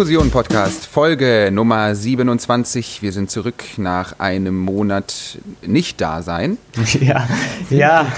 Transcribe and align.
Diskussion 0.00 0.30
Podcast, 0.30 0.86
Folge 0.86 1.50
Nummer 1.52 1.94
27. 1.94 3.02
Wir 3.02 3.12
sind 3.12 3.30
zurück 3.30 3.62
nach 3.76 4.18
einem 4.18 4.58
Monat 4.58 5.36
nicht 5.60 6.00
da 6.00 6.22
sein. 6.22 6.56
Ja, 7.02 7.28
ja. 7.68 8.10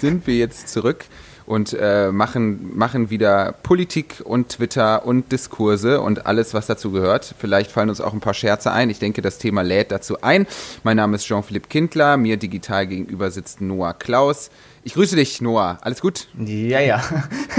sind 0.00 0.28
wir 0.28 0.36
jetzt 0.36 0.68
zurück 0.68 1.06
und 1.44 1.76
äh, 1.78 2.12
machen, 2.12 2.76
machen 2.76 3.10
wieder 3.10 3.50
Politik 3.64 4.22
und 4.22 4.50
Twitter 4.50 5.04
und 5.06 5.32
Diskurse 5.32 6.00
und 6.00 6.24
alles, 6.24 6.54
was 6.54 6.68
dazu 6.68 6.92
gehört. 6.92 7.34
Vielleicht 7.36 7.72
fallen 7.72 7.88
uns 7.88 8.00
auch 8.00 8.12
ein 8.12 8.20
paar 8.20 8.34
Scherze 8.34 8.70
ein. 8.70 8.88
Ich 8.88 9.00
denke, 9.00 9.20
das 9.20 9.38
Thema 9.38 9.62
lädt 9.62 9.90
dazu 9.90 10.22
ein. 10.22 10.46
Mein 10.84 10.98
Name 10.98 11.16
ist 11.16 11.24
Jean-Philippe 11.26 11.68
Kindler. 11.68 12.16
Mir 12.16 12.36
digital 12.36 12.86
gegenüber 12.86 13.32
sitzt 13.32 13.60
Noah 13.60 13.94
Klaus. 13.94 14.50
Ich 14.86 14.92
grüße 14.92 15.16
dich, 15.16 15.40
Noah. 15.40 15.78
Alles 15.80 16.02
gut? 16.02 16.28
Ja, 16.38 16.78
ja. 16.78 17.02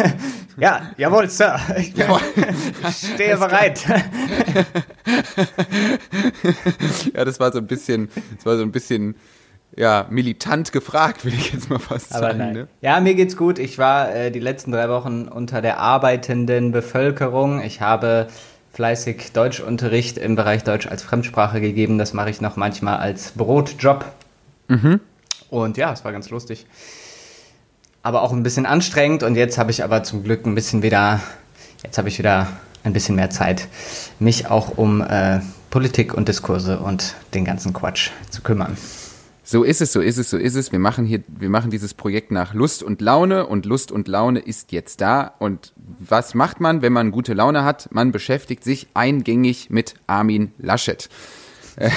ja, 0.58 0.92
jawohl, 0.96 1.28
Sir. 1.28 1.60
Ich, 1.76 1.98
jawohl. 1.98 2.20
ich 2.88 3.14
stehe 3.14 3.36
bereit. 3.38 3.84
ja, 7.16 7.26
das 7.26 7.40
war 7.40 7.52
so 7.52 7.58
ein 7.58 7.66
bisschen, 7.66 8.10
das 8.36 8.46
war 8.46 8.58
so 8.58 8.62
ein 8.62 8.72
bisschen, 8.72 9.16
ja, 9.76 10.06
militant 10.12 10.72
gefragt, 10.72 11.26
will 11.26 11.34
ich 11.34 11.52
jetzt 11.52 11.68
mal 11.68 11.80
fast 11.80 12.14
Aber 12.14 12.28
sagen. 12.28 12.38
Nein. 12.38 12.54
Ne? 12.54 12.68
Ja, 12.82 13.00
mir 13.00 13.16
geht's 13.16 13.36
gut. 13.36 13.58
Ich 13.58 13.80
war 13.80 14.14
äh, 14.14 14.30
die 14.30 14.40
letzten 14.40 14.72
drei 14.72 14.88
Wochen 14.88 15.28
unter 15.28 15.64
der 15.64 15.80
arbeitenden 15.80 16.72
Bevölkerung. 16.72 17.60
Ich 17.60 17.82
habe 17.82 18.28
fleißig 18.74 19.32
Deutschunterricht 19.32 20.20
im 20.20 20.36
Bereich 20.36 20.64
Deutsch 20.64 20.86
als 20.86 21.02
Fremdsprache 21.02 21.60
gegeben. 21.60 21.98
Das 21.98 22.14
mache 22.14 22.30
ich 22.30 22.40
noch 22.40 22.56
manchmal 22.56 22.98
als 22.98 23.32
Brotjob. 23.32 24.06
Mhm. 24.68 25.00
Und 25.50 25.78
ja, 25.78 25.92
es 25.92 26.06
war 26.06 26.12
ganz 26.12 26.30
lustig 26.30 26.68
aber 28.06 28.22
auch 28.22 28.32
ein 28.32 28.44
bisschen 28.44 28.68
anstrengend. 28.68 29.24
Und 29.24 29.36
jetzt 29.36 29.58
habe 29.58 29.72
ich 29.72 29.84
aber 29.84 30.04
zum 30.04 30.24
Glück 30.24 30.46
ein 30.46 30.54
bisschen 30.54 30.84
wieder, 30.84 31.22
jetzt 31.84 31.98
habe 31.98 32.08
ich 32.08 32.20
wieder 32.20 32.48
ein 32.84 32.94
bisschen 32.94 33.16
mehr 33.16 33.32
Zeit, 33.32 33.68
mich 34.20 34.48
auch 34.48 34.78
um 34.78 35.02
äh, 35.02 35.40
Politik 35.72 36.14
und 36.14 36.28
Diskurse 36.28 36.80
und 36.80 37.16
den 37.34 37.46
ganzen 37.46 37.74
Quatsch 37.74 38.12
zu 38.30 38.44
kümmern. 38.44 38.78
So 39.44 39.64
ist 39.64 39.82
es, 39.82 39.92
so 39.92 40.02
ist 40.02 40.18
es, 40.18 40.30
so 40.30 40.38
ist 40.38 40.54
es. 40.54 40.72
Wir 40.72 40.78
machen 40.78 41.06
hier, 41.06 41.24
wir 41.28 41.50
machen 41.50 41.72
dieses 41.72 41.96
Projekt 41.96 42.30
nach 42.30 42.54
Lust 42.54 42.84
und 42.84 43.02
Laune 43.02 43.48
und 43.48 43.66
Lust 43.66 43.92
und 43.92 44.08
Laune 44.08 44.40
ist 44.40 44.72
jetzt 44.72 45.02
da. 45.02 45.34
Und 45.40 45.74
was 45.76 46.36
macht 46.36 46.60
man, 46.60 46.84
wenn 46.84 46.94
man 46.94 47.10
gute 47.10 47.34
Laune 47.34 47.64
hat? 47.64 47.90
Man 47.92 48.12
beschäftigt 48.12 48.64
sich 48.64 48.88
eingängig 48.94 49.72
mit 49.72 49.96
Armin 50.06 50.54
Laschet. 50.60 51.10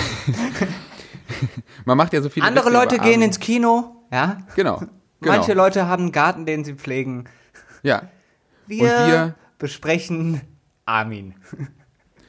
man 1.85 1.99
macht 1.99 2.15
ja 2.15 2.23
so 2.23 2.31
viele. 2.31 2.47
Andere 2.47 2.67
Witze 2.67 2.77
Leute 2.77 2.99
gehen 2.99 3.21
ins 3.21 3.39
Kino, 3.39 3.97
ja? 4.11 4.39
Genau. 4.57 4.83
Genau. 5.21 5.37
Manche 5.37 5.55
Leute 5.55 5.87
haben 5.87 6.05
einen 6.05 6.13
Garten, 6.13 6.47
den 6.47 6.65
sie 6.65 6.75
pflegen. 6.75 7.25
Ja. 7.83 8.03
Wir, 8.67 8.83
wir 8.83 9.35
besprechen 9.59 10.41
Armin. 10.85 11.35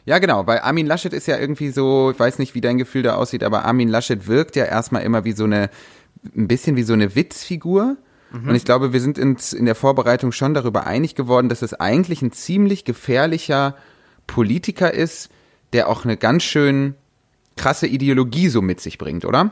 Ja, 0.05 0.17
genau, 0.17 0.47
weil 0.47 0.59
Armin 0.59 0.87
Laschet 0.87 1.13
ist 1.13 1.27
ja 1.27 1.37
irgendwie 1.37 1.69
so, 1.69 2.09
ich 2.11 2.19
weiß 2.19 2.39
nicht, 2.39 2.55
wie 2.55 2.61
dein 2.61 2.79
Gefühl 2.79 3.03
da 3.03 3.15
aussieht, 3.15 3.43
aber 3.43 3.65
Armin 3.65 3.89
Laschet 3.89 4.25
wirkt 4.27 4.55
ja 4.55 4.65
erstmal 4.65 5.03
immer 5.03 5.23
wie 5.23 5.33
so 5.33 5.43
eine, 5.43 5.69
ein 6.35 6.47
bisschen 6.47 6.75
wie 6.75 6.83
so 6.83 6.93
eine 6.93 7.15
Witzfigur. 7.15 7.97
Mhm. 8.31 8.49
Und 8.49 8.55
ich 8.55 8.65
glaube, 8.65 8.91
wir 8.91 9.01
sind 9.01 9.19
uns 9.19 9.53
in 9.53 9.65
der 9.65 9.75
Vorbereitung 9.75 10.31
schon 10.31 10.55
darüber 10.55 10.87
einig 10.87 11.13
geworden, 11.13 11.47
dass 11.47 11.61
es 11.61 11.73
eigentlich 11.75 12.23
ein 12.23 12.31
ziemlich 12.31 12.85
gefährlicher 12.85 13.75
Politiker 14.25 14.91
ist, 14.91 15.29
der 15.73 15.87
auch 15.87 16.05
eine 16.05 16.17
ganz 16.17 16.43
schön 16.43 16.95
krasse 17.55 17.85
Ideologie 17.85 18.49
so 18.49 18.61
mit 18.61 18.79
sich 18.79 18.97
bringt, 18.97 19.25
oder? 19.25 19.51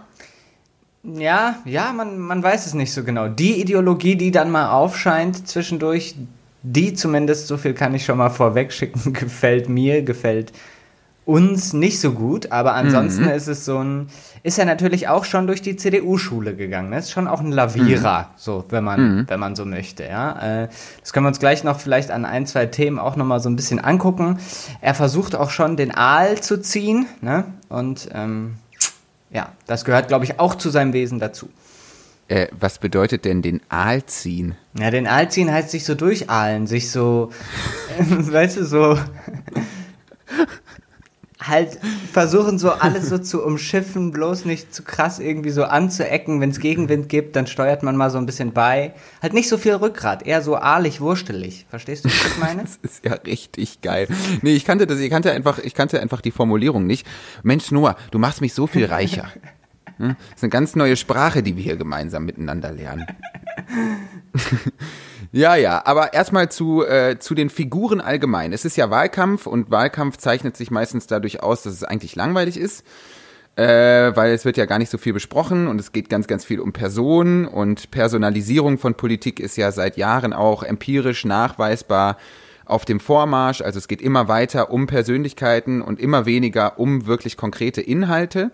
Ja, 1.15 1.55
ja, 1.63 1.93
man, 1.93 2.19
man 2.19 2.43
weiß 2.43 2.65
es 2.65 2.73
nicht 2.73 2.91
so 2.91 3.03
genau. 3.03 3.29
Die 3.29 3.61
Ideologie, 3.61 4.15
die 4.15 4.31
dann 4.31 4.51
mal 4.51 4.71
aufscheint 4.71 5.47
zwischendurch, 5.47 6.15
die 6.63 6.93
zumindest, 6.93 7.47
so 7.47 7.55
viel 7.57 7.73
kann 7.73 7.95
ich 7.95 8.03
schon 8.03 8.17
mal 8.17 8.29
vorweg 8.29 8.73
schicken, 8.73 9.13
gefällt 9.13 9.69
mir, 9.69 10.01
gefällt 10.01 10.51
uns 11.23 11.73
nicht 11.73 11.99
so 11.99 12.13
gut, 12.13 12.53
aber 12.53 12.73
ansonsten 12.73 13.25
mhm. 13.25 13.31
ist 13.31 13.47
es 13.47 13.65
so 13.65 13.79
ein, 13.79 14.07
ist 14.43 14.57
er 14.57 14.63
natürlich 14.63 15.09
auch 15.09 15.25
schon 15.25 15.45
durch 15.45 15.61
die 15.61 15.75
CDU-Schule 15.75 16.55
gegangen. 16.55 16.89
Ne? 16.89 16.99
Ist 16.99 17.11
schon 17.11 17.27
auch 17.27 17.41
ein 17.41 17.51
Lavierer, 17.51 18.21
mhm. 18.21 18.25
so 18.37 18.63
wenn 18.69 18.85
man, 18.85 19.01
mhm. 19.01 19.25
wenn 19.27 19.39
man 19.39 19.55
so 19.55 19.65
möchte. 19.65 20.05
Ja, 20.05 20.63
äh, 20.63 20.67
das 21.01 21.11
können 21.11 21.25
wir 21.25 21.29
uns 21.29 21.39
gleich 21.39 21.65
noch 21.65 21.81
vielleicht 21.81 22.11
an 22.11 22.23
ein 22.23 22.47
zwei 22.47 22.65
Themen 22.65 22.97
auch 22.97 23.17
noch 23.17 23.25
mal 23.25 23.41
so 23.41 23.49
ein 23.49 23.57
bisschen 23.57 23.79
angucken. 23.79 24.39
Er 24.79 24.93
versucht 24.93 25.35
auch 25.35 25.49
schon 25.49 25.75
den 25.75 25.93
Aal 25.93 26.39
zu 26.39 26.61
ziehen, 26.61 27.07
ne? 27.19 27.43
Und 27.67 28.07
ähm, 28.13 28.55
ja, 29.37 29.51
das 29.67 29.85
gehört, 29.85 30.07
glaube 30.07 30.25
ich, 30.25 30.39
auch 30.39 30.55
zu 30.55 30.71
seinem 30.71 30.93
Wesen 30.93 31.19
dazu. 31.19 31.47
Äh, 32.27 32.47
was 32.59 32.79
bedeutet 32.79 33.23
denn 33.23 33.43
den 33.43 33.61
Aal 33.69 34.03
ziehen? 34.03 34.55
Ja, 34.79 34.89
den 34.89 35.05
Aal 35.05 35.29
ziehen 35.29 35.51
heißt 35.51 35.69
sich 35.69 35.85
so 35.85 35.93
durchahlen, 35.93 36.65
sich 36.65 36.89
so, 36.89 37.31
weißt 37.99 38.57
du, 38.57 38.65
so 38.65 38.97
halt 41.47 41.79
versuchen 42.11 42.57
so 42.57 42.71
alles 42.71 43.09
so 43.09 43.17
zu 43.17 43.43
umschiffen, 43.43 44.11
bloß 44.11 44.45
nicht 44.45 44.73
zu 44.73 44.83
krass 44.83 45.19
irgendwie 45.19 45.49
so 45.49 45.63
anzuecken. 45.63 46.41
Wenn 46.41 46.49
es 46.49 46.59
Gegenwind 46.59 47.09
gibt, 47.09 47.35
dann 47.35 47.47
steuert 47.47 47.83
man 47.83 47.95
mal 47.95 48.09
so 48.09 48.17
ein 48.17 48.25
bisschen 48.25 48.53
bei. 48.53 48.93
Halt 49.21 49.33
nicht 49.33 49.49
so 49.49 49.57
viel 49.57 49.75
Rückgrat, 49.75 50.25
eher 50.25 50.41
so 50.41 50.55
ahlig, 50.55 51.01
wurstelig. 51.01 51.65
Verstehst 51.69 52.05
du, 52.05 52.09
was 52.09 52.25
ich 52.25 52.37
meine? 52.37 52.61
das 52.63 52.77
ist 52.81 53.05
ja 53.05 53.13
richtig 53.13 53.81
geil. 53.81 54.07
Nee, 54.41 54.55
ich 54.55 54.65
kannte 54.65 54.87
das, 54.87 54.99
ich 54.99 55.09
kannte 55.09 55.31
einfach, 55.31 55.59
ich 55.59 55.73
kannte 55.73 56.01
einfach 56.01 56.21
die 56.21 56.31
Formulierung 56.31 56.85
nicht. 56.85 57.07
Mensch, 57.43 57.71
Noah, 57.71 57.95
du 58.11 58.19
machst 58.19 58.41
mich 58.41 58.53
so 58.53 58.67
viel 58.67 58.85
reicher. 58.85 59.31
Hm? 59.97 60.15
Das 60.29 60.37
ist 60.37 60.43
eine 60.43 60.51
ganz 60.51 60.75
neue 60.75 60.95
Sprache, 60.95 61.41
die 61.41 61.55
wir 61.55 61.63
hier 61.63 61.75
gemeinsam 61.75 62.25
miteinander 62.25 62.71
lernen. 62.71 63.07
Ja, 65.31 65.55
ja, 65.55 65.85
aber 65.85 66.13
erstmal 66.13 66.49
zu, 66.49 66.85
äh, 66.85 67.19
zu 67.19 67.35
den 67.35 67.49
Figuren 67.49 68.01
allgemein. 68.01 68.53
Es 68.53 68.65
ist 68.65 68.77
ja 68.77 68.89
Wahlkampf 68.89 69.45
und 69.45 69.69
Wahlkampf 69.71 70.17
zeichnet 70.17 70.55
sich 70.55 70.71
meistens 70.71 71.07
dadurch 71.07 71.43
aus, 71.43 71.63
dass 71.63 71.73
es 71.73 71.83
eigentlich 71.83 72.15
langweilig 72.15 72.57
ist, 72.57 72.85
äh, 73.55 73.63
weil 74.15 74.31
es 74.31 74.45
wird 74.45 74.57
ja 74.57 74.65
gar 74.65 74.79
nicht 74.79 74.89
so 74.89 74.97
viel 74.97 75.13
besprochen 75.13 75.67
und 75.67 75.79
es 75.79 75.91
geht 75.91 76.09
ganz, 76.09 76.27
ganz 76.27 76.45
viel 76.45 76.59
um 76.59 76.71
Personen 76.71 77.45
und 77.45 77.91
Personalisierung 77.91 78.77
von 78.77 78.95
Politik 78.95 79.39
ist 79.39 79.57
ja 79.57 79.71
seit 79.71 79.97
Jahren 79.97 80.31
auch 80.33 80.63
empirisch 80.63 81.25
nachweisbar 81.25 82.17
auf 82.65 82.85
dem 82.85 82.99
Vormarsch. 82.99 83.61
Also 83.61 83.79
es 83.79 83.87
geht 83.87 84.01
immer 84.01 84.27
weiter 84.27 84.71
um 84.71 84.87
Persönlichkeiten 84.87 85.81
und 85.81 85.99
immer 85.99 86.25
weniger 86.25 86.79
um 86.79 87.05
wirklich 87.05 87.37
konkrete 87.37 87.81
Inhalte. 87.81 88.51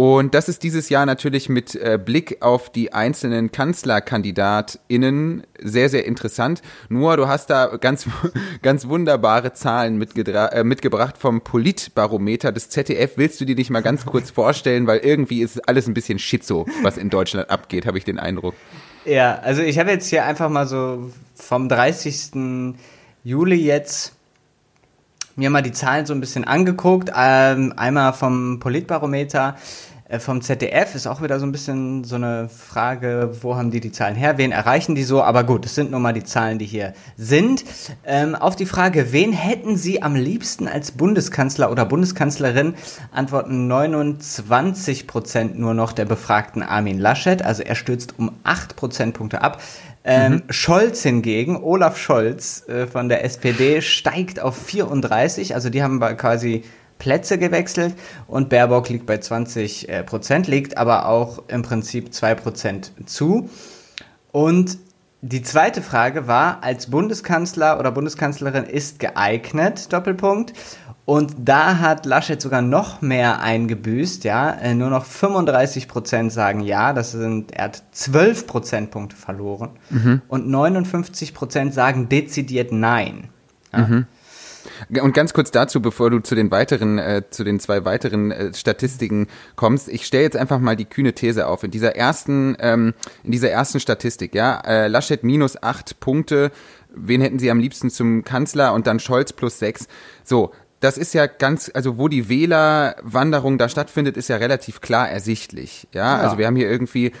Und 0.00 0.32
das 0.34 0.48
ist 0.48 0.62
dieses 0.62 0.88
Jahr 0.88 1.04
natürlich 1.04 1.50
mit 1.50 1.74
äh, 1.74 1.98
Blick 2.02 2.38
auf 2.40 2.70
die 2.70 2.94
einzelnen 2.94 3.52
KanzlerkandidatInnen 3.52 5.42
sehr, 5.60 5.90
sehr 5.90 6.06
interessant. 6.06 6.62
Nur, 6.88 7.18
du 7.18 7.28
hast 7.28 7.50
da 7.50 7.76
ganz, 7.76 8.06
ganz 8.62 8.88
wunderbare 8.88 9.52
Zahlen 9.52 10.00
äh, 10.00 10.64
mitgebracht 10.64 11.18
vom 11.18 11.42
Politbarometer 11.42 12.50
des 12.50 12.70
ZDF. 12.70 13.18
Willst 13.18 13.42
du 13.42 13.44
die 13.44 13.54
nicht 13.54 13.68
mal 13.68 13.82
ganz 13.82 14.06
kurz 14.06 14.30
vorstellen? 14.30 14.86
Weil 14.86 15.00
irgendwie 15.00 15.42
ist 15.42 15.68
alles 15.68 15.86
ein 15.86 15.92
bisschen 15.92 16.18
schizo, 16.18 16.64
was 16.82 16.96
in 16.96 17.10
Deutschland 17.10 17.50
abgeht, 17.50 17.84
habe 17.84 17.98
ich 17.98 18.04
den 18.04 18.18
Eindruck. 18.18 18.54
Ja, 19.04 19.38
also 19.40 19.60
ich 19.60 19.78
habe 19.78 19.90
jetzt 19.90 20.08
hier 20.08 20.24
einfach 20.24 20.48
mal 20.48 20.66
so 20.66 21.10
vom 21.34 21.68
30. 21.68 22.74
Juli 23.22 23.56
jetzt 23.56 24.14
mir 25.40 25.48
mal 25.48 25.62
die 25.62 25.72
Zahlen 25.72 26.04
so 26.04 26.12
ein 26.12 26.20
bisschen 26.20 26.44
angeguckt. 26.44 27.10
Ähm, 27.16 27.72
einmal 27.74 28.12
vom 28.12 28.60
Politbarometer 28.60 29.56
äh, 30.10 30.18
vom 30.18 30.42
ZDF 30.42 30.94
ist 30.94 31.06
auch 31.06 31.22
wieder 31.22 31.40
so 31.40 31.46
ein 31.46 31.52
bisschen 31.52 32.04
so 32.04 32.16
eine 32.16 32.50
Frage, 32.50 33.30
wo 33.40 33.56
haben 33.56 33.70
die 33.70 33.80
die 33.80 33.90
Zahlen 33.90 34.16
her, 34.16 34.36
wen 34.36 34.52
erreichen 34.52 34.94
die 34.94 35.02
so, 35.02 35.22
aber 35.22 35.44
gut, 35.44 35.64
es 35.64 35.74
sind 35.74 35.92
nun 35.92 36.02
mal 36.02 36.12
die 36.12 36.24
Zahlen, 36.24 36.58
die 36.58 36.66
hier 36.66 36.92
sind. 37.16 37.64
Ähm, 38.04 38.34
auf 38.34 38.54
die 38.54 38.66
Frage, 38.66 39.12
wen 39.12 39.32
hätten 39.32 39.78
Sie 39.78 40.02
am 40.02 40.14
liebsten 40.14 40.68
als 40.68 40.92
Bundeskanzler 40.92 41.70
oder 41.70 41.86
Bundeskanzlerin, 41.86 42.74
antworten 43.12 43.66
29 43.66 45.06
Prozent 45.06 45.58
nur 45.58 45.72
noch 45.72 45.92
der 45.92 46.04
befragten 46.04 46.62
Armin 46.62 46.98
Laschet, 46.98 47.42
also 47.42 47.62
er 47.62 47.76
stürzt 47.76 48.18
um 48.18 48.32
8 48.42 48.76
Prozentpunkte 48.76 49.40
ab. 49.40 49.62
Ähm, 50.02 50.32
mhm. 50.32 50.42
Scholz 50.48 51.02
hingegen, 51.02 51.62
Olaf 51.62 51.98
Scholz 51.98 52.66
äh, 52.68 52.86
von 52.86 53.08
der 53.08 53.24
SPD, 53.24 53.82
steigt 53.82 54.40
auf 54.40 54.56
34, 54.56 55.54
also 55.54 55.68
die 55.68 55.82
haben 55.82 56.00
quasi 56.16 56.64
Plätze 56.98 57.38
gewechselt 57.38 57.94
und 58.26 58.48
Baerbock 58.48 58.88
liegt 58.88 59.06
bei 59.06 59.18
20 59.18 59.88
äh, 59.88 60.02
Prozent, 60.04 60.46
legt 60.46 60.76
aber 60.78 61.06
auch 61.06 61.42
im 61.48 61.62
Prinzip 61.62 62.14
2 62.14 62.34
Prozent 62.36 62.92
zu. 63.06 63.50
Und 64.32 64.78
die 65.22 65.42
zweite 65.42 65.82
Frage 65.82 66.26
war, 66.26 66.62
als 66.62 66.88
Bundeskanzler 66.88 67.78
oder 67.78 67.90
Bundeskanzlerin 67.90 68.64
ist 68.64 69.00
geeignet, 69.00 69.92
Doppelpunkt. 69.92 70.54
Und 71.10 71.34
da 71.40 71.78
hat 71.78 72.06
Laschet 72.06 72.40
sogar 72.40 72.62
noch 72.62 73.02
mehr 73.02 73.40
eingebüßt, 73.40 74.22
ja. 74.22 74.52
Äh, 74.52 74.74
nur 74.74 74.90
noch 74.90 75.04
35 75.04 75.88
Prozent 75.88 76.30
sagen 76.30 76.60
ja, 76.60 76.92
das 76.92 77.10
sind, 77.10 77.50
er 77.50 77.64
hat 77.64 77.82
12 77.90 78.46
Prozentpunkte 78.46 79.16
verloren. 79.16 79.70
Mhm. 79.90 80.22
Und 80.28 80.46
59 80.46 81.34
Prozent 81.34 81.74
sagen 81.74 82.08
dezidiert 82.08 82.70
nein. 82.70 83.28
Ja? 83.72 83.78
Mhm. 83.88 84.06
Und 85.02 85.12
ganz 85.12 85.32
kurz 85.32 85.50
dazu, 85.50 85.82
bevor 85.82 86.10
du 86.10 86.20
zu 86.20 86.36
den 86.36 86.52
weiteren, 86.52 86.98
äh, 86.98 87.22
zu 87.28 87.42
den 87.42 87.58
zwei 87.58 87.84
weiteren 87.84 88.30
äh, 88.30 88.54
Statistiken 88.54 89.26
kommst, 89.56 89.88
ich 89.88 90.06
stelle 90.06 90.22
jetzt 90.22 90.36
einfach 90.36 90.60
mal 90.60 90.76
die 90.76 90.84
kühne 90.84 91.12
These 91.12 91.48
auf. 91.48 91.64
In 91.64 91.72
dieser 91.72 91.96
ersten, 91.96 92.56
ähm, 92.60 92.94
in 93.24 93.32
dieser 93.32 93.50
ersten 93.50 93.80
Statistik, 93.80 94.32
ja, 94.32 94.60
äh, 94.60 94.86
Laschet 94.86 95.24
minus 95.24 95.60
acht 95.60 95.98
Punkte 95.98 96.52
wen 96.94 97.20
hätten 97.20 97.38
sie 97.38 97.50
am 97.50 97.58
liebsten 97.58 97.90
zum 97.90 98.24
Kanzler 98.24 98.74
und 98.74 98.86
dann 98.86 99.00
Scholz 99.00 99.32
plus 99.32 99.58
sechs. 99.58 99.88
So, 100.24 100.52
das 100.80 100.96
ist 100.96 101.12
ja 101.12 101.26
ganz, 101.26 101.70
also 101.72 101.98
wo 101.98 102.08
die 102.08 102.30
Wählerwanderung 102.30 103.58
da 103.58 103.68
stattfindet, 103.68 104.16
ist 104.16 104.28
ja 104.28 104.36
relativ 104.36 104.80
klar 104.80 105.10
ersichtlich. 105.10 105.86
Ja, 105.92 106.16
ja. 106.16 106.22
also 106.22 106.38
wir 106.38 106.46
haben 106.46 106.56
hier 106.56 106.70
irgendwie, 106.70 107.12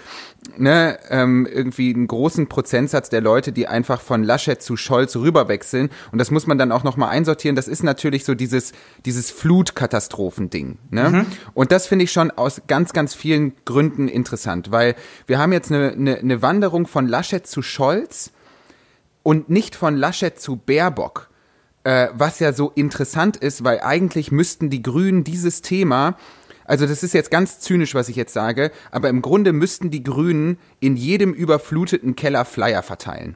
ne, 0.56 0.98
ähm, 1.10 1.46
irgendwie 1.46 1.94
einen 1.94 2.06
großen 2.06 2.48
Prozentsatz 2.48 3.10
der 3.10 3.20
Leute, 3.20 3.52
die 3.52 3.66
einfach 3.66 4.00
von 4.00 4.24
Laschet 4.24 4.62
zu 4.62 4.78
Scholz 4.78 5.14
rüberwechseln. 5.14 5.90
Und 6.10 6.18
das 6.18 6.30
muss 6.30 6.46
man 6.46 6.56
dann 6.56 6.72
auch 6.72 6.84
nochmal 6.84 7.10
einsortieren. 7.10 7.54
Das 7.54 7.68
ist 7.68 7.82
natürlich 7.82 8.24
so 8.24 8.34
dieses, 8.34 8.72
dieses 9.04 9.30
Flutkatastrophending. 9.30 10.78
Ne? 10.88 11.10
Mhm. 11.10 11.26
Und 11.52 11.70
das 11.70 11.86
finde 11.86 12.06
ich 12.06 12.12
schon 12.12 12.30
aus 12.30 12.62
ganz, 12.66 12.94
ganz 12.94 13.14
vielen 13.14 13.52
Gründen 13.66 14.08
interessant, 14.08 14.70
weil 14.72 14.94
wir 15.26 15.38
haben 15.38 15.52
jetzt 15.52 15.70
eine, 15.70 15.92
eine, 15.92 16.16
eine 16.16 16.40
Wanderung 16.40 16.86
von 16.86 17.06
Laschet 17.06 17.46
zu 17.46 17.60
Scholz 17.60 18.32
und 19.22 19.50
nicht 19.50 19.76
von 19.76 19.98
Laschet 19.98 20.40
zu 20.40 20.56
Baerbock 20.56 21.29
äh, 21.84 22.08
was 22.12 22.40
ja 22.40 22.52
so 22.52 22.70
interessant 22.74 23.36
ist, 23.36 23.64
weil 23.64 23.80
eigentlich 23.80 24.32
müssten 24.32 24.70
die 24.70 24.82
Grünen 24.82 25.24
dieses 25.24 25.62
Thema 25.62 26.16
also 26.70 26.86
das 26.86 27.02
ist 27.02 27.14
jetzt 27.14 27.32
ganz 27.32 27.58
zynisch, 27.58 27.96
was 27.96 28.08
ich 28.08 28.14
jetzt 28.14 28.32
sage, 28.32 28.70
aber 28.92 29.08
im 29.08 29.22
Grunde 29.22 29.52
müssten 29.52 29.90
die 29.90 30.04
Grünen 30.04 30.56
in 30.78 30.96
jedem 30.96 31.32
überfluteten 31.32 32.14
Keller 32.14 32.44
Flyer 32.44 32.84
verteilen. 32.84 33.34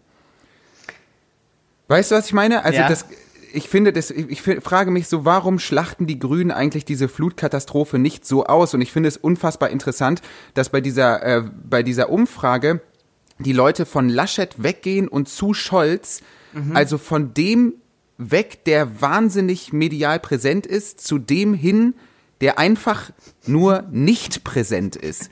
Weißt 1.89 2.13
du, 2.13 2.15
was 2.15 2.27
ich 2.27 2.33
meine? 2.33 2.65
Also 2.65 2.79
ja. 2.79 2.89
das, 2.89 3.07
ich 3.53 3.69
finde, 3.69 3.93
das, 3.93 4.13
ich 4.13 4.41
frage 4.41 4.93
mich 4.93 5.09
so, 5.09 5.25
warum 5.25 5.59
schlachten 5.59 6.07
die 6.07 6.21
Grünen 6.21 6.53
eigentlich 6.53 6.85
diese 6.85 7.09
Flutkatastrophe 7.09 7.99
nicht 7.99 8.25
so 8.25 8.47
aus? 8.47 8.73
Und 8.73 8.83
ich 8.83 8.93
finde 8.93 9.09
es 9.09 9.17
unfassbar 9.17 9.71
interessant, 9.71 10.23
dass 10.55 10.69
bei 10.69 10.81
dieser, 10.81 11.23
äh, 11.25 11.43
bei 11.69 11.83
dieser 11.83 12.11
Umfrage 12.11 12.83
die 13.41 13.53
Leute 13.53 13.85
von 13.85 14.09
Laschet 14.09 14.63
weggehen 14.63 15.09
und 15.09 15.29
zu 15.29 15.55
Scholz, 15.55 16.21
mhm. 16.53 16.77
also 16.77 16.99
von 16.99 17.35
dem 17.35 17.75
weg, 18.19 18.65
der 18.65 19.01
wahnsinnig 19.01 19.73
medial 19.73 20.21
präsent 20.21 20.67
ist, 20.67 21.01
zu 21.01 21.19
dem 21.19 21.55
hin, 21.55 21.95
der 22.41 22.59
einfach 22.59 23.11
nur 23.47 23.85
nicht 23.91 24.45
präsent 24.45 24.97
ist. 24.97 25.31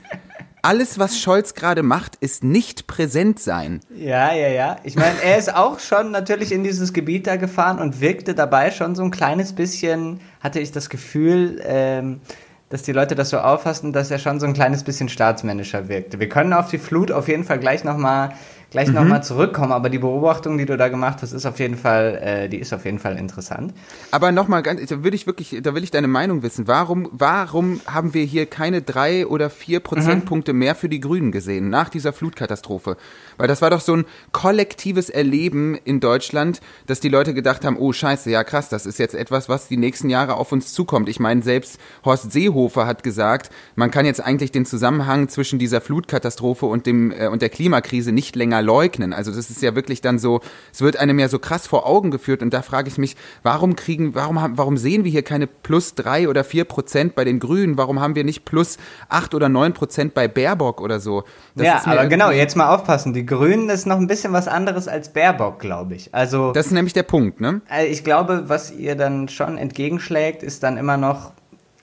Alles, 0.61 0.97
was 0.97 1.19
Scholz 1.19 1.55
gerade 1.55 1.83
macht, 1.83 2.15
ist 2.15 2.43
nicht 2.43 2.87
präsent 2.87 3.37
sein. 3.37 3.81
Ja, 3.93 4.33
ja, 4.33 4.47
ja. 4.47 4.77
Ich 4.83 4.95
meine, 4.95 5.21
er 5.21 5.37
ist 5.37 5.53
auch 5.53 5.79
schon 5.79 6.11
natürlich 6.11 6.53
in 6.53 6.63
dieses 6.63 6.93
Gebiet 6.93 7.27
da 7.27 7.35
gefahren 7.35 7.79
und 7.79 7.99
wirkte 7.99 8.33
dabei 8.33 8.71
schon 8.71 8.95
so 8.95 9.03
ein 9.03 9.11
kleines 9.11 9.53
bisschen, 9.53 10.21
hatte 10.39 10.61
ich 10.61 10.71
das 10.71 10.89
Gefühl, 10.89 11.61
ähm, 11.65 12.21
dass 12.69 12.81
die 12.81 12.93
Leute 12.93 13.13
das 13.13 13.29
so 13.29 13.39
auffassen, 13.39 13.91
dass 13.91 14.09
er 14.09 14.19
schon 14.19 14.39
so 14.39 14.47
ein 14.47 14.53
kleines 14.53 14.83
bisschen 14.83 15.09
staatsmännischer 15.09 15.89
wirkte. 15.89 16.19
Wir 16.19 16.29
können 16.29 16.53
auf 16.53 16.69
die 16.69 16.79
Flut 16.79 17.11
auf 17.11 17.27
jeden 17.27 17.43
Fall 17.43 17.59
gleich 17.59 17.83
nochmal 17.83 18.33
gleich 18.73 18.89
mhm. 18.89 18.95
nochmal 18.95 19.23
zurückkommen, 19.23 19.71
aber 19.71 19.89
die 19.89 19.99
Beobachtung, 19.99 20.57
die 20.57 20.65
du 20.65 20.75
da 20.77 20.89
gemacht 20.89 21.19
hast, 21.21 21.31
ist 21.31 21.45
auf 21.45 21.59
jeden 21.59 21.77
Fall, 21.77 22.19
äh, 22.21 22.49
die 22.49 22.57
ist 22.57 22.73
auf 22.73 22.85
jeden 22.85 22.97
Fall 22.97 23.17
interessant. 23.17 23.71
Aber 24.11 24.31
nochmal 24.31 24.63
ganz, 24.63 24.89
da 24.89 25.03
will 25.03 25.13
ich 25.13 25.27
wirklich, 25.27 25.59
da 25.61 25.75
will 25.75 25.83
ich 25.83 25.91
deine 25.91 26.07
Meinung 26.07 26.41
wissen. 26.41 26.67
Warum, 26.67 27.07
warum 27.11 27.81
haben 27.85 28.15
wir 28.15 28.23
hier 28.23 28.47
keine 28.47 28.81
drei 28.81 29.27
oder 29.27 29.51
vier 29.51 29.79
Prozentpunkte 29.79 30.53
mhm. 30.53 30.59
mehr 30.59 30.75
für 30.75 30.89
die 30.89 30.99
Grünen 30.99 31.31
gesehen 31.31 31.69
nach 31.69 31.87
dieser 31.89 32.13
Flutkatastrophe? 32.13 32.97
Weil 33.37 33.47
das 33.47 33.61
war 33.61 33.69
doch 33.69 33.79
so 33.79 33.95
ein 33.95 34.05
kollektives 34.31 35.11
Erleben 35.11 35.75
in 35.75 35.99
Deutschland, 35.99 36.59
dass 36.87 36.99
die 36.99 37.09
Leute 37.09 37.35
gedacht 37.35 37.65
haben, 37.65 37.77
oh 37.77 37.93
scheiße, 37.93 38.31
ja 38.31 38.43
krass, 38.43 38.69
das 38.69 38.87
ist 38.87 38.97
jetzt 38.97 39.13
etwas, 39.13 39.49
was 39.49 39.67
die 39.67 39.77
nächsten 39.77 40.09
Jahre 40.09 40.33
auf 40.33 40.51
uns 40.51 40.73
zukommt. 40.73 41.09
Ich 41.09 41.19
meine, 41.19 41.43
selbst 41.43 41.79
Horst 42.03 42.31
Seehofer 42.31 42.87
hat 42.87 43.03
gesagt, 43.03 43.51
man 43.75 43.91
kann 43.91 44.07
jetzt 44.07 44.19
eigentlich 44.19 44.51
den 44.51 44.65
Zusammenhang 44.65 45.29
zwischen 45.29 45.59
dieser 45.59 45.79
Flutkatastrophe 45.79 46.65
und 46.65 46.87
dem 46.87 47.11
äh, 47.11 47.27
und 47.27 47.43
der 47.43 47.49
Klimakrise 47.49 48.11
nicht 48.11 48.35
länger 48.35 48.62
leugnen. 48.63 49.13
Also 49.13 49.31
das 49.31 49.49
ist 49.49 49.61
ja 49.61 49.75
wirklich 49.75 50.01
dann 50.01 50.17
so, 50.17 50.41
es 50.71 50.81
wird 50.81 50.97
einem 50.97 51.19
ja 51.19 51.27
so 51.27 51.39
krass 51.39 51.67
vor 51.67 51.85
Augen 51.85 52.09
geführt 52.09 52.41
und 52.41 52.53
da 52.53 52.61
frage 52.61 52.87
ich 52.87 52.97
mich, 52.97 53.15
warum 53.43 53.75
kriegen, 53.75 54.15
warum 54.15 54.41
haben, 54.41 54.57
warum 54.57 54.77
sehen 54.77 55.03
wir 55.03 55.11
hier 55.11 55.23
keine 55.23 55.47
plus 55.47 55.95
drei 55.95 56.27
oder 56.27 56.43
vier 56.43 56.65
Prozent 56.65 57.15
bei 57.15 57.23
den 57.23 57.39
Grünen? 57.39 57.77
Warum 57.77 57.99
haben 57.99 58.15
wir 58.15 58.23
nicht 58.23 58.45
plus 58.45 58.77
acht 59.09 59.35
oder 59.35 59.49
neun 59.49 59.73
Prozent 59.73 60.13
bei 60.13 60.27
Baerbock 60.27 60.81
oder 60.81 60.99
so? 60.99 61.23
Das 61.55 61.67
ja, 61.67 61.81
aber 61.85 62.07
genau, 62.07 62.31
jetzt 62.31 62.55
mal 62.55 62.73
aufpassen. 62.73 63.13
Die 63.13 63.25
Grünen 63.25 63.69
ist 63.69 63.85
noch 63.85 63.97
ein 63.97 64.07
bisschen 64.07 64.33
was 64.33 64.47
anderes 64.47 64.87
als 64.87 65.13
Baerbock, 65.13 65.59
glaube 65.59 65.95
ich. 65.95 66.13
Also 66.15 66.51
das 66.53 66.67
ist 66.67 66.71
nämlich 66.71 66.93
der 66.93 67.03
Punkt, 67.03 67.41
ne? 67.41 67.61
Äh, 67.69 67.87
ich 67.87 68.03
glaube, 68.03 68.45
was 68.47 68.71
ihr 68.71 68.95
dann 68.95 69.29
schon 69.29 69.57
entgegenschlägt, 69.57 70.41
ist 70.41 70.63
dann 70.63 70.77
immer 70.77 70.97
noch 70.97 71.31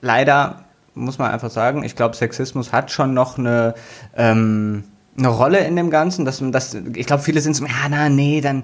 leider 0.01 0.65
muss 0.93 1.17
man 1.17 1.31
einfach 1.31 1.49
sagen. 1.49 1.83
Ich 1.83 1.95
glaube, 1.95 2.15
Sexismus 2.15 2.73
hat 2.73 2.91
schon 2.91 3.13
noch 3.13 3.37
eine 3.37 3.75
ähm, 4.15 4.83
eine 5.17 5.27
Rolle 5.27 5.59
in 5.59 5.75
dem 5.75 5.89
Ganzen, 5.89 6.25
dass 6.25 6.41
man 6.41 6.51
das, 6.51 6.73
ich 6.73 7.05
glaube, 7.05 7.23
viele 7.23 7.41
sind 7.41 7.55
so, 7.55 7.65
ja, 7.65 7.89
na, 7.89 8.09
nee, 8.09 8.41
dann 8.41 8.63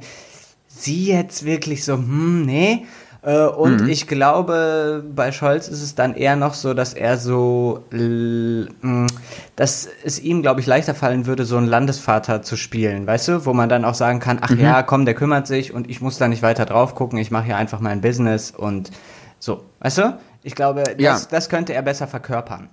sie 0.68 1.08
jetzt 1.08 1.46
wirklich 1.46 1.84
so, 1.84 1.94
hm, 1.94 2.46
nee. 2.46 2.86
Äh, 3.24 3.46
und 3.46 3.82
mhm. 3.82 3.90
ich 3.90 4.08
glaube, 4.08 5.04
bei 5.14 5.32
Scholz 5.32 5.68
ist 5.68 5.82
es 5.82 5.96
dann 5.96 6.14
eher 6.14 6.36
noch 6.36 6.54
so, 6.54 6.74
dass 6.74 6.94
er 6.94 7.18
so, 7.18 7.84
hm, 7.92 9.08
dass 9.56 9.90
es 10.04 10.20
ihm, 10.20 10.42
glaube 10.42 10.62
ich, 10.62 10.66
leichter 10.66 10.96
fallen 10.96 11.26
würde, 11.26 11.46
so 11.46 11.58
einen 11.58 11.68
Landesvater 11.68 12.42
zu 12.42 12.56
spielen, 12.56 13.08
weißt 13.08 13.28
du, 13.28 13.46
wo 13.46 13.54
man 13.54 13.70
dann 13.70 13.86
auch 13.86 13.96
sagen 13.96 14.20
kann, 14.20 14.40
ach 14.42 14.52
mhm. 14.52 14.62
ja, 14.62 14.84
komm, 14.84 15.06
der 15.06 15.16
kümmert 15.16 15.48
sich 15.48 15.74
und 15.74 15.90
ich 15.90 16.00
muss 16.00 16.18
da 16.18 16.28
nicht 16.28 16.44
weiter 16.44 16.66
drauf 16.66 16.96
gucken, 16.96 17.20
ich 17.20 17.32
mache 17.32 17.46
hier 17.46 17.58
einfach 17.58 17.80
mein 17.80 18.02
Business 18.02 18.52
und 18.52 18.92
so, 19.40 19.64
weißt 19.80 19.98
du? 19.98 20.20
Ich 20.44 20.56
glaube, 20.56 20.84
das, 20.84 20.96
ja. 20.98 21.20
das 21.30 21.50
könnte 21.50 21.74
er 21.74 21.82
besser 21.82 22.08
verkörpern. 22.08 22.70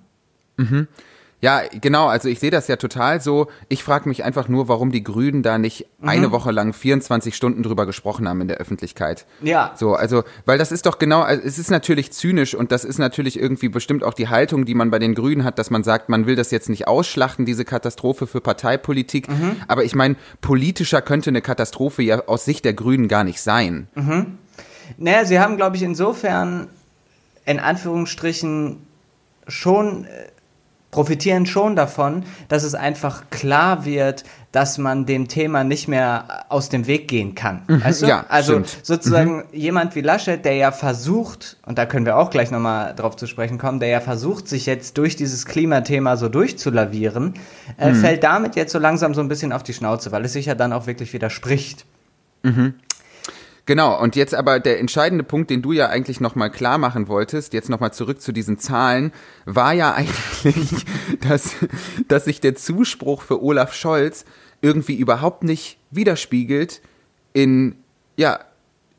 Mhm. 0.57 0.87
Ja, 1.41 1.63
genau, 1.81 2.07
also 2.07 2.29
ich 2.29 2.41
sehe 2.41 2.51
das 2.51 2.69
ja 2.69 2.77
total 2.77 3.21
so. 3.21 3.49
Ich 3.69 3.85
frage 3.85 4.09
mich 4.09 4.25
einfach 4.25 4.49
nur, 4.49 4.69
warum 4.69 4.91
die 4.91 5.05
Grünen 5.05 5.43
da 5.43 5.59
nicht 5.59 5.87
mhm. 6.01 6.09
eine 6.09 6.33
Woche 6.33 6.51
lang 6.51 6.73
24 6.73 7.37
Stunden 7.37 7.63
drüber 7.63 7.85
gesprochen 7.85 8.29
haben 8.29 8.41
in 8.41 8.49
der 8.49 8.57
Öffentlichkeit. 8.57 9.27
Ja. 9.43 9.73
So, 9.77 9.95
also, 9.95 10.25
weil 10.47 10.57
das 10.57 10.73
ist 10.73 10.87
doch 10.87 10.99
genau, 10.99 11.21
also 11.21 11.43
es 11.45 11.59
ist 11.59 11.71
natürlich 11.71 12.13
zynisch 12.13 12.55
und 12.55 12.73
das 12.73 12.85
ist 12.85 12.99
natürlich 12.99 13.39
irgendwie 13.39 13.69
bestimmt 13.69 14.05
auch 14.05 14.15
die 14.15 14.29
Haltung, 14.29 14.65
die 14.65 14.75
man 14.75 14.91
bei 14.91 14.99
den 14.99 15.15
Grünen 15.15 15.45
hat, 15.45 15.59
dass 15.59 15.71
man 15.71 15.85
sagt, 15.85 16.09
man 16.09 16.27
will 16.27 16.37
das 16.37 16.51
jetzt 16.51 16.69
nicht 16.69 16.89
ausschlachten, 16.89 17.45
diese 17.45 17.65
Katastrophe 17.65 18.27
für 18.27 18.41
Parteipolitik. 18.41 19.29
Mhm. 19.29 19.57
Aber 19.69 19.85
ich 19.85 19.95
meine, 19.95 20.17
politischer 20.41 21.03
könnte 21.03 21.31
eine 21.31 21.43
Katastrophe 21.43 22.03
ja 22.03 22.27
aus 22.27 22.45
Sicht 22.45 22.65
der 22.65 22.73
Grünen 22.75 23.09
gar 23.09 23.25
nicht 23.25 23.41
sein. 23.41 23.89
Mhm. 23.95 24.39
Naja, 24.97 25.25
sie 25.25 25.41
haben, 25.41 25.57
glaube 25.57 25.77
ich, 25.77 25.83
insofern 25.83 26.69
in 27.45 27.61
Anführungsstrichen 27.61 28.79
schon 29.47 30.05
äh, 30.05 30.29
profitieren 30.95 31.45
schon 31.45 31.75
davon, 31.75 32.23
dass 32.47 32.63
es 32.63 32.77
einfach 32.77 33.25
klar 33.31 33.85
wird, 33.85 34.23
dass 34.53 34.79
man 34.79 35.07
dem 35.07 35.27
Thema 35.27 35.65
nicht 35.65 35.89
mehr 35.89 36.47
aus 36.49 36.69
dem 36.69 36.87
Weg 36.87 37.09
gehen 37.09 37.35
kann. 37.35 37.63
Mhm, 37.67 37.85
weißt 37.85 38.03
du? 38.03 38.07
Ja, 38.07 38.27
also 38.29 38.53
stimmt. 38.53 38.79
sozusagen 38.85 39.39
mhm. 39.39 39.43
jemand 39.53 39.97
wie 39.97 40.03
Laschet, 40.03 40.45
der 40.45 40.55
ja 40.55 40.71
versucht, 40.71 41.57
und 41.67 41.79
da 41.79 41.87
können 41.87 42.07
wir 42.07 42.17
auch 42.17 42.31
gleich 42.31 42.53
nochmal 42.53 42.95
drauf 42.95 43.17
zu 43.17 43.27
sprechen 43.27 43.59
kommen, 43.59 43.81
der 43.81 43.89
ja 43.89 44.01
versucht, 44.01 44.47
sich 44.47 44.67
jetzt 44.67 44.97
durch 44.97 45.17
dieses 45.17 45.47
Klimathema 45.47 46.17
so 46.17 46.29
durchzulavieren, 46.29 47.35
äh, 47.77 47.91
mhm. 47.91 47.97
fällt 47.97 48.23
damit 48.23 48.55
jetzt 48.55 48.71
so 48.71 48.79
langsam 48.79 49.15
so 49.15 49.21
ein 49.21 49.27
bisschen 49.27 49.53
auf 49.53 49.65
die 49.65 49.75
Schnauze, 49.75 50.13
weil 50.13 50.25
es 50.25 50.33
sich 50.33 50.47
ja 50.47 50.55
dann 50.55 50.73
auch 50.73 50.87
wirklich 50.87 51.13
widerspricht. 51.13 51.87
Mhm. 52.45 52.75
Genau, 53.67 53.99
und 53.99 54.15
jetzt 54.15 54.35
aber 54.35 54.61
der 54.61 54.79
entscheidende 54.79 55.25
Punkt, 55.25 55.49
den 55.49 55.63
du 55.63 55.73
ja 55.73 55.89
eigentlich 55.89 56.21
nochmal 56.21 56.51
klar 56.51 56.77
machen 56.77 57.09
wolltest, 57.09 57.55
jetzt 57.55 57.71
nochmal 57.71 57.95
zurück 57.95 58.21
zu 58.21 58.33
diesen 58.33 58.59
Zahlen, 58.59 59.11
war 59.47 59.73
ja 59.73 59.95
eigentlich, 59.95 60.85
dass, 61.29 61.57
dass 62.07 62.27
sich 62.27 62.41
der 62.41 62.57
Zuspruch 62.57 63.23
für 63.23 63.43
Olaf 63.43 63.73
Scholz 63.73 64.27
irgendwie 64.61 64.97
überhaupt 64.97 65.45
nicht 65.45 65.79
widerspiegelt 65.91 66.83
in, 67.33 67.77
ja, 68.17 68.41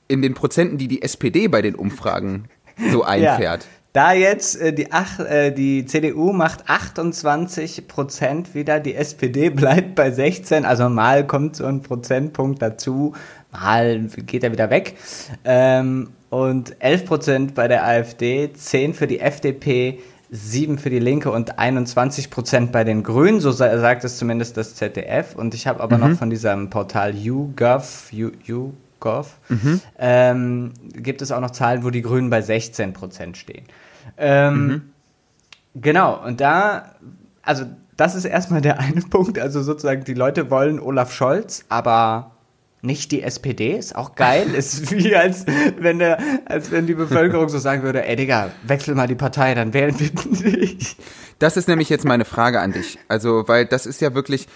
in 0.08 0.22
den 0.22 0.34
Prozenten, 0.34 0.78
die 0.78 0.88
die 0.88 1.02
SPD 1.02 1.48
bei 1.48 1.62
den 1.62 1.76
Umfragen 1.76 2.50
so 2.92 3.04
einfährt. 3.04 3.64
Ja. 3.64 3.70
Da 3.94 4.12
jetzt 4.12 4.60
äh, 4.60 4.74
die, 4.74 4.92
ach, 4.92 5.20
äh, 5.20 5.52
die 5.52 5.86
CDU 5.86 6.34
macht 6.34 6.70
28 6.70 7.88
Prozent 7.88 8.54
wieder, 8.54 8.82
die 8.82 8.94
SPD 8.94 9.50
bleibt 9.50 9.96
bei 9.96 10.12
16, 10.12 10.66
also 10.66 10.90
mal 10.90 11.26
kommt 11.26 11.56
so 11.56 11.66
ein 11.66 11.82
Prozentpunkt 11.82 12.62
dazu, 12.62 13.14
mal 13.60 14.00
geht 14.26 14.44
er 14.44 14.52
wieder 14.52 14.70
weg. 14.70 14.96
Ähm, 15.44 16.10
und 16.30 16.76
11 16.80 17.06
Prozent 17.06 17.56
bei 17.56 17.68
der 17.68 17.86
AfD, 17.86 18.52
10 18.52 18.94
für 18.94 19.08
die 19.08 19.20
FDP, 19.20 20.00
7 20.32 20.78
für 20.78 20.90
die 20.90 21.00
Linke 21.00 21.32
und 21.32 21.60
21 21.60 22.30
Prozent 22.30 22.72
bei 22.72 22.84
den 22.84 23.04
Grünen, 23.04 23.40
so 23.40 23.52
sagt 23.52 24.04
es 24.04 24.18
zumindest 24.18 24.58
das 24.58 24.76
ZDF. 24.76 25.36
Und 25.36 25.54
ich 25.54 25.68
habe 25.68 25.82
aber 25.82 25.98
mhm. 25.98 26.10
noch 26.10 26.18
von 26.18 26.30
diesem 26.30 26.70
Portal 26.70 27.16
YouGov, 27.16 28.12
YouGov, 28.12 29.38
mhm. 29.50 29.82
ähm, 29.98 30.74
gibt 30.94 31.22
es 31.22 31.32
auch 31.32 31.42
noch 31.42 31.52
Zahlen, 31.52 31.84
wo 31.84 31.90
die 31.90 32.02
Grünen 32.02 32.30
bei 32.30 32.42
16 32.42 32.94
Prozent 32.94 33.38
stehen. 33.38 33.66
Ähm, 34.18 34.68
mhm. 34.68 34.82
Genau, 35.76 36.22
und 36.26 36.42
da, 36.42 36.96
also 37.44 37.66
das 37.98 38.16
ist 38.16 38.26
erstmal 38.26 38.62
der 38.62 38.80
eine 38.80 39.02
Punkt, 39.02 39.40
also 39.40 39.62
sozusagen 39.62 40.04
die 40.04 40.14
Leute 40.14 40.50
wollen 40.50 40.80
Olaf 40.80 41.14
Scholz, 41.14 41.66
aber 41.70 42.35
nicht 42.86 43.12
die 43.12 43.22
SPD, 43.24 43.76
ist 43.78 43.96
auch 43.96 44.16
geil. 44.16 44.54
ist 44.56 44.92
wie 44.92 45.16
als 45.16 45.46
wenn 45.80 46.00
der, 46.00 46.20
als 46.46 46.72
wenn 46.72 46.88
die 46.88 46.94
Bevölkerung 46.94 47.50
so 47.50 47.58
sagen 47.58 47.84
würde, 47.84 48.06
ey 48.06 48.16
Digga, 48.16 48.52
wechsel 48.64 48.96
mal 48.96 49.08
die 49.08 49.16
Partei, 49.16 49.54
dann 49.56 49.74
wählen 49.74 49.96
wir 50.00 50.10
dich. 50.10 50.96
Das 51.40 51.58
ist 51.58 51.68
nämlich 51.68 51.90
jetzt 51.90 52.06
meine 52.06 52.26
Frage 52.26 52.62
an 52.62 52.72
dich. 52.72 52.98
Also, 53.08 53.48
weil 53.48 53.66
das 53.66 53.86
ist 53.86 54.00
ja 54.02 54.14
wirklich, 54.14 54.48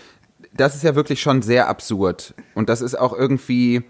das 0.54 0.76
ist 0.76 0.84
ja 0.84 0.96
wirklich 0.96 1.22
schon 1.22 1.42
sehr 1.42 1.68
absurd. 1.68 2.34
Und 2.56 2.70
das 2.70 2.82
ist 2.82 2.98
auch 2.98 3.14
irgendwie, 3.14 3.84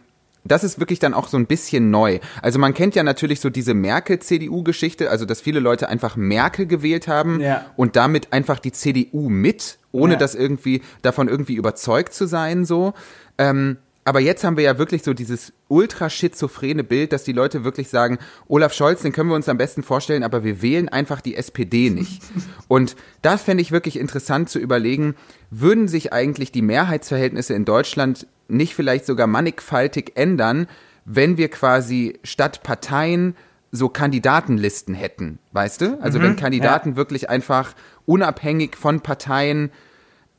das 0.43 0.63
ist 0.63 0.79
wirklich 0.79 0.99
dann 0.99 1.13
auch 1.13 1.27
so 1.27 1.37
ein 1.37 1.45
bisschen 1.45 1.91
neu. 1.91 2.19
Also 2.41 2.57
man 2.59 2.73
kennt 2.73 2.95
ja 2.95 3.03
natürlich 3.03 3.39
so 3.41 3.49
diese 3.49 3.73
Merkel-CDU-Geschichte, 3.75 5.09
also 5.09 5.25
dass 5.25 5.41
viele 5.41 5.59
Leute 5.59 5.89
einfach 5.89 6.15
Merkel 6.15 6.65
gewählt 6.65 7.07
haben 7.07 7.39
Ja. 7.41 7.65
und 7.75 7.95
damit 7.95 8.33
einfach 8.33 8.59
die 8.59 8.71
CDU 8.71 9.29
mit, 9.29 9.77
ohne 9.91 10.13
Ja. 10.13 10.19
das 10.19 10.35
irgendwie 10.35 10.81
davon 11.01 11.27
irgendwie 11.27 11.55
überzeugt 11.55 12.13
zu 12.13 12.25
sein 12.25 12.65
so. 12.65 12.93
Ähm, 13.37 13.77
aber 14.05 14.19
jetzt 14.19 14.43
haben 14.43 14.57
wir 14.57 14.63
ja 14.63 14.77
wirklich 14.77 15.03
so 15.03 15.13
dieses 15.13 15.53
ultra 15.67 16.09
schizophrene 16.09 16.83
Bild, 16.83 17.11
dass 17.13 17.23
die 17.23 17.31
Leute 17.31 17.63
wirklich 17.63 17.89
sagen, 17.89 18.17
Olaf 18.47 18.73
Scholz, 18.73 19.01
den 19.01 19.11
können 19.11 19.29
wir 19.29 19.35
uns 19.35 19.49
am 19.49 19.57
besten 19.57 19.83
vorstellen, 19.83 20.23
aber 20.23 20.43
wir 20.43 20.61
wählen 20.61 20.89
einfach 20.89 21.21
die 21.21 21.35
SPD 21.35 21.89
nicht. 21.89 22.23
Und 22.67 22.95
das 23.21 23.43
fände 23.43 23.61
ich 23.61 23.71
wirklich 23.71 23.99
interessant 23.99 24.49
zu 24.49 24.57
überlegen, 24.57 25.15
würden 25.51 25.87
sich 25.87 26.13
eigentlich 26.13 26.51
die 26.51 26.61
Mehrheitsverhältnisse 26.61 27.53
in 27.53 27.65
Deutschland 27.65 28.25
nicht 28.47 28.73
vielleicht 28.73 29.05
sogar 29.05 29.27
mannigfaltig 29.27 30.13
ändern, 30.15 30.67
wenn 31.05 31.37
wir 31.37 31.49
quasi 31.49 32.19
statt 32.23 32.63
Parteien 32.63 33.35
so 33.71 33.89
Kandidatenlisten 33.89 34.95
hätten, 34.95 35.37
weißt 35.51 35.81
du? 35.81 35.99
Also 36.01 36.21
wenn 36.21 36.35
Kandidaten 36.35 36.95
wirklich 36.95 37.29
einfach 37.29 37.75
unabhängig 38.05 38.75
von 38.75 39.01
Parteien 39.01 39.71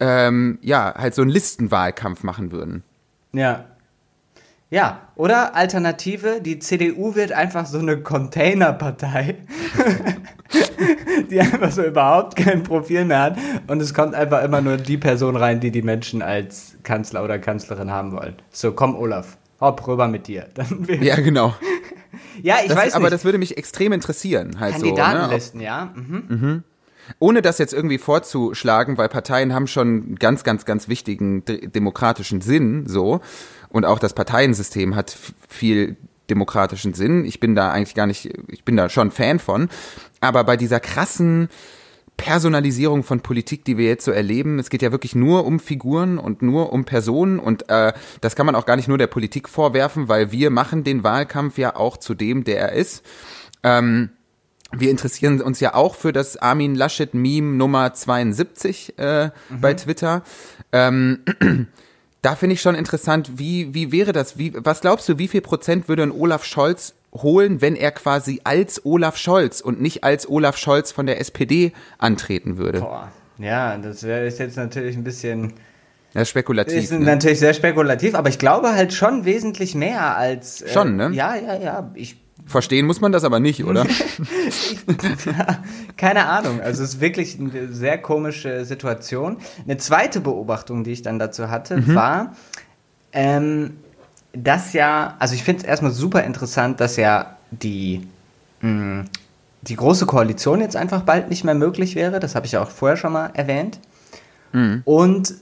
ähm, 0.01 0.59
ja 0.63 0.95
halt 0.97 1.15
so 1.15 1.23
einen 1.23 1.31
Listenwahlkampf 1.31 2.25
machen 2.25 2.51
würden. 2.51 2.83
Ja. 3.33 3.65
Ja, 4.73 5.09
oder 5.17 5.57
Alternative, 5.57 6.41
die 6.41 6.61
CDU 6.61 7.17
wird 7.17 7.33
einfach 7.33 7.67
so 7.67 7.81
eine 7.81 8.01
Containerpartei, 8.03 9.35
die 11.31 11.41
einfach 11.41 11.73
so 11.73 11.83
überhaupt 11.83 12.37
kein 12.37 12.63
Profil 12.63 13.05
mehr 13.05 13.21
hat 13.21 13.39
und 13.67 13.83
es 13.83 13.93
kommt 13.95 14.15
einfach 14.15 14.45
immer 14.45 14.61
nur 14.61 14.77
die 14.77 14.97
Person 14.97 15.35
rein, 15.35 15.59
die 15.59 15.73
die 15.73 15.83
Menschen 15.83 16.23
als 16.23 16.77
Kanzler 16.85 17.25
oder 17.25 17.41
Kanzlerin 17.41 17.91
haben 17.91 18.13
wollen. 18.13 18.37
So, 18.51 18.71
komm 18.71 18.95
Olaf, 18.95 19.39
hopp 19.61 19.85
rüber 19.89 20.07
mit 20.07 20.29
dir. 20.29 20.47
Ja, 21.01 21.17
genau. 21.17 21.53
ja 22.41 22.59
ich 22.63 22.69
Das, 22.69 22.77
weiß 22.77 22.95
aber 22.95 23.07
nicht. 23.07 23.15
das 23.15 23.25
würde 23.25 23.39
mich 23.39 23.59
extrem 23.59 23.91
interessieren. 23.93 24.61
Halt 24.61 24.77
so, 24.79 24.87
ne? 24.87 24.95
Kandidatenlisten, 24.95 25.61
ja. 25.61 25.93
Mhm. 25.97 26.63
Ohne 27.19 27.43
das 27.43 27.59
jetzt 27.59 27.73
irgendwie 27.73 27.99
vorzuschlagen, 27.99 28.99
weil 28.99 29.09
Parteien 29.09 29.55
haben 29.55 29.67
schon 29.67 30.17
ganz, 30.17 30.45
ganz, 30.45 30.65
ganz 30.65 30.89
wichtigen 30.89 31.45
de 31.45 31.69
demokratischen 31.69 32.41
Sinn, 32.41 32.87
so. 32.87 33.21
Und 33.69 33.85
auch 33.85 33.99
das 33.99 34.15
Parteiensystem 34.15 34.97
hat 34.97 35.17
viel 35.49 35.97
demokratischen 36.29 36.95
Sinn. 36.95 37.25
Ich 37.25 37.41
bin 37.41 37.55
da 37.55 37.71
eigentlich 37.71 37.95
gar 37.95 38.07
nicht, 38.07 38.31
ich 38.49 38.65
bin 38.65 38.77
da 38.77 38.89
schon 38.89 39.11
Fan 39.11 39.39
von. 39.39 39.69
Aber 40.21 40.45
bei 40.45 40.57
dieser 40.57 40.81
krassen 40.81 41.49
Personalisierung 42.17 43.03
von 43.03 43.21
Politik, 43.21 43.65
die 43.65 43.79
wir 43.79 43.87
jetzt 43.87 44.05
so 44.05 44.11
erleben, 44.11 44.59
es 44.59 44.69
geht 44.69 44.83
ja 44.83 44.93
wirklich 44.93 45.15
nur 45.15 45.47
um 45.47 45.59
Figuren 45.59 46.19
und 46.19 46.43
nur 46.43 46.71
um 46.73 46.85
Personen 46.85 47.39
und 47.39 47.71
äh, 47.71 47.95
das 48.21 48.37
kann 48.37 48.45
man 48.45 48.55
auch 48.55 48.67
gar 48.67 48.77
nicht 48.77 48.89
nur 48.89 48.99
der 48.99 49.07
Politik 49.07 49.49
vorwerfen, 49.49 50.09
weil 50.09 50.31
wir 50.31 50.51
machen 50.51 50.85
den 50.85 51.03
Wahlkampf 51.03 51.57
ja 51.57 51.77
auch 51.77 51.97
zu 51.97 52.13
dem, 52.13 52.45
der 52.45 52.61
er 52.61 52.73
ist. 52.73 53.05
Ähm, 53.63 54.11
wir 54.73 54.91
interessieren 54.91 55.41
uns 55.41 55.61
ja 55.61 55.75
auch 55.75 55.95
für 55.95 56.13
das 56.13 56.37
Armin 56.37 56.75
Laschet 56.75 57.15
Meme 57.15 57.57
Nummer 57.57 57.93
72 57.93 58.99
äh, 58.99 59.31
bei 59.51 59.75
Twitter. 59.75 60.23
Ähm, 60.73 61.21
da 62.23 62.37
finde 62.37 62.55
ich 62.55 62.61
schon 62.61 62.75
interessant, 62.75 63.33
wie, 63.39 63.75
wie 63.75 63.93
wäre 63.93 64.13
das? 64.13 64.39
Wie, 64.39 64.53
was 64.57 64.81
glaubst 64.81 65.09
du, 65.09 65.19
wie 65.19 65.29
viel 65.29 65.41
Prozent 65.41 65.89
würde 65.89 66.05
ein 66.05 66.13
Olaf 66.13 66.45
Scholz 66.45 66.95
holen, 67.13 67.61
wenn 67.61 67.75
er 67.75 67.91
quasi 67.91 68.41
als 68.45 68.85
Olaf 68.85 69.17
Scholz 69.17 69.61
und 69.61 69.81
nicht 69.81 70.05
als 70.05 70.29
Olaf 70.29 70.57
Scholz 70.57 70.93
von 70.93 71.07
der 71.07 71.21
SPD 71.21 71.73
antreten 71.99 72.57
würde? 72.57 72.81
Boah. 72.81 73.11
Ja, 73.39 73.79
das 73.79 74.03
wäre 74.03 74.27
jetzt 74.27 74.57
natürlich 74.57 74.97
ein 74.97 75.05
bisschen 75.05 75.55
Das 76.13 76.25
ist 76.25 76.29
spekulativ. 76.29 76.75
ist 76.75 76.93
ne? 76.93 77.01
natürlich 77.01 77.39
sehr 77.39 77.55
spekulativ, 77.55 78.15
aber 78.15 78.29
ich 78.29 78.39
glaube 78.39 78.75
halt 78.75 78.93
schon 78.93 79.25
wesentlich 79.25 79.75
mehr 79.75 80.17
als 80.17 80.61
äh, 80.61 80.69
Schon, 80.69 80.97
ne? 80.97 81.11
Ja, 81.15 81.35
ja, 81.37 81.59
ja, 81.59 81.91
ich 81.95 82.20
Verstehen 82.47 82.87
muss 82.87 83.01
man 83.01 83.13
das 83.13 83.25
aber 83.25 83.39
nicht, 83.41 83.65
oder? 83.65 83.87
Keine 85.97 86.27
Ahnung. 86.27 86.61
Also 86.61 86.83
es 86.83 86.95
ist 86.95 87.01
wirklich 87.01 87.39
eine 87.39 87.73
sehr 87.73 87.99
komische 87.99 88.65
Situation. 88.65 89.39
Eine 89.65 89.77
zweite 89.77 90.21
Beobachtung, 90.21 90.85
die 90.85 90.93
ich 90.93 91.03
dann 91.03 91.19
dazu 91.19 91.51
hatte, 91.51 91.77
Mhm. 91.79 91.95
war, 91.95 92.37
ähm, 93.13 93.77
dass 94.33 94.73
ja, 94.73 95.17
also 95.19 95.35
ich 95.35 95.43
finde 95.45 95.63
es 95.63 95.69
erstmal 95.69 95.93
super 95.93 96.25
interessant, 96.25 96.81
dass 96.81 96.97
ja 96.97 97.37
die, 97.51 98.07
mh, 98.61 99.05
die 99.63 99.77
große 99.77 100.07
Koalition 100.07 100.61
jetzt 100.61 100.77
einfach 100.77 101.03
bald 101.03 101.29
nicht 101.31 101.45
mehr 101.45 101.55
möglich 101.55 101.95
wäre. 101.95 102.21
Das 102.21 102.35
habe 102.35 102.47
ich 102.47 102.53
ja 102.53 102.63
auch 102.63 102.71
vorher 102.71 102.97
schon 102.97 103.13
mal 103.13 103.31
erwähnt. 103.35 103.79
Mhm. 104.53 104.83
Und 104.85 105.35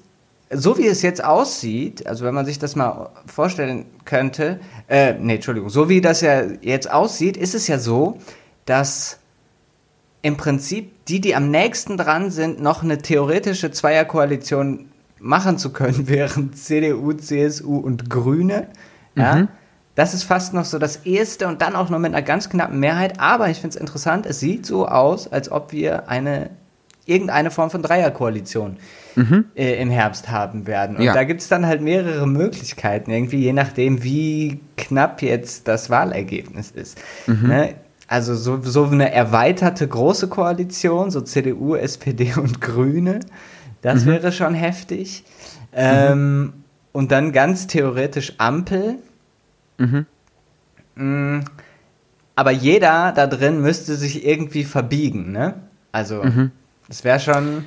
so 0.50 0.78
wie 0.78 0.86
es 0.86 1.02
jetzt 1.02 1.22
aussieht, 1.22 2.06
also 2.06 2.24
wenn 2.24 2.34
man 2.34 2.46
sich 2.46 2.58
das 2.58 2.74
mal 2.74 3.10
vorstellen 3.26 3.86
könnte, 4.04 4.60
äh, 4.88 5.14
nee, 5.14 5.34
Entschuldigung, 5.34 5.68
so 5.68 5.88
wie 5.88 6.00
das 6.00 6.20
ja 6.20 6.42
jetzt 6.62 6.90
aussieht, 6.90 7.36
ist 7.36 7.54
es 7.54 7.66
ja 7.68 7.78
so, 7.78 8.18
dass 8.64 9.18
im 10.22 10.36
Prinzip 10.36 11.04
die, 11.06 11.20
die 11.20 11.34
am 11.34 11.50
nächsten 11.50 11.96
dran 11.96 12.30
sind, 12.30 12.60
noch 12.60 12.82
eine 12.82 12.98
theoretische 12.98 13.70
Zweierkoalition 13.70 14.86
machen 15.18 15.58
zu 15.58 15.72
können, 15.72 16.08
wären 16.08 16.52
CDU, 16.54 17.12
CSU 17.12 17.76
und 17.76 18.08
Grüne. 18.08 18.68
Ja, 19.14 19.48
das 19.96 20.14
ist 20.14 20.22
fast 20.22 20.54
noch 20.54 20.64
so 20.64 20.78
das 20.78 20.96
erste 20.98 21.48
und 21.48 21.60
dann 21.60 21.74
auch 21.74 21.90
noch 21.90 21.98
mit 21.98 22.14
einer 22.14 22.22
ganz 22.22 22.48
knappen 22.48 22.78
Mehrheit. 22.78 23.18
Aber 23.18 23.50
ich 23.50 23.60
finde 23.60 23.74
es 23.74 23.80
interessant, 23.80 24.26
es 24.26 24.38
sieht 24.38 24.64
so 24.64 24.86
aus, 24.86 25.26
als 25.26 25.50
ob 25.50 25.72
wir 25.72 26.08
eine 26.08 26.50
irgendeine 27.08 27.50
Form 27.50 27.70
von 27.70 27.82
Dreierkoalition 27.82 28.76
äh, 29.56 29.80
im 29.82 29.90
Herbst 29.90 30.28
haben 30.28 30.66
werden. 30.68 30.96
Und 30.96 31.02
Ja. 31.02 31.12
da 31.14 31.24
gibt 31.24 31.40
es 31.40 31.48
dann 31.48 31.66
halt 31.66 31.80
mehrere 31.80 32.26
Möglichkeiten, 32.26 33.10
irgendwie 33.10 33.38
je 33.38 33.52
nachdem, 33.52 34.04
wie 34.04 34.60
knapp 34.76 35.22
jetzt 35.22 35.66
das 35.66 35.90
Wahlergebnis 35.90 36.70
ist. 36.70 36.98
Ne? 37.26 37.74
Also 38.06 38.34
so, 38.36 38.62
so 38.62 38.84
eine 38.84 39.12
erweiterte 39.12 39.86
große 39.88 40.28
Koalition, 40.28 41.10
so 41.10 41.20
CDU, 41.20 41.74
SPD 41.74 42.32
und 42.40 42.60
Grüne, 42.60 43.20
das 43.82 44.06
wäre 44.06 44.30
schon 44.32 44.54
heftig. 44.54 45.24
Ähm, 45.72 46.52
und 46.92 47.10
dann 47.12 47.32
ganz 47.32 47.66
theoretisch 47.66 48.34
Ampel. 48.38 48.96
Mm, 50.96 51.40
Aber 52.34 52.50
jeder 52.50 53.12
da 53.12 53.26
drin 53.26 53.60
müsste 53.60 53.94
sich 53.96 54.24
irgendwie 54.26 54.64
verbiegen, 54.64 55.32
ne? 55.32 55.54
Also, 55.92 56.22
das 56.88 57.04
wäre 57.04 57.20
schon. 57.20 57.64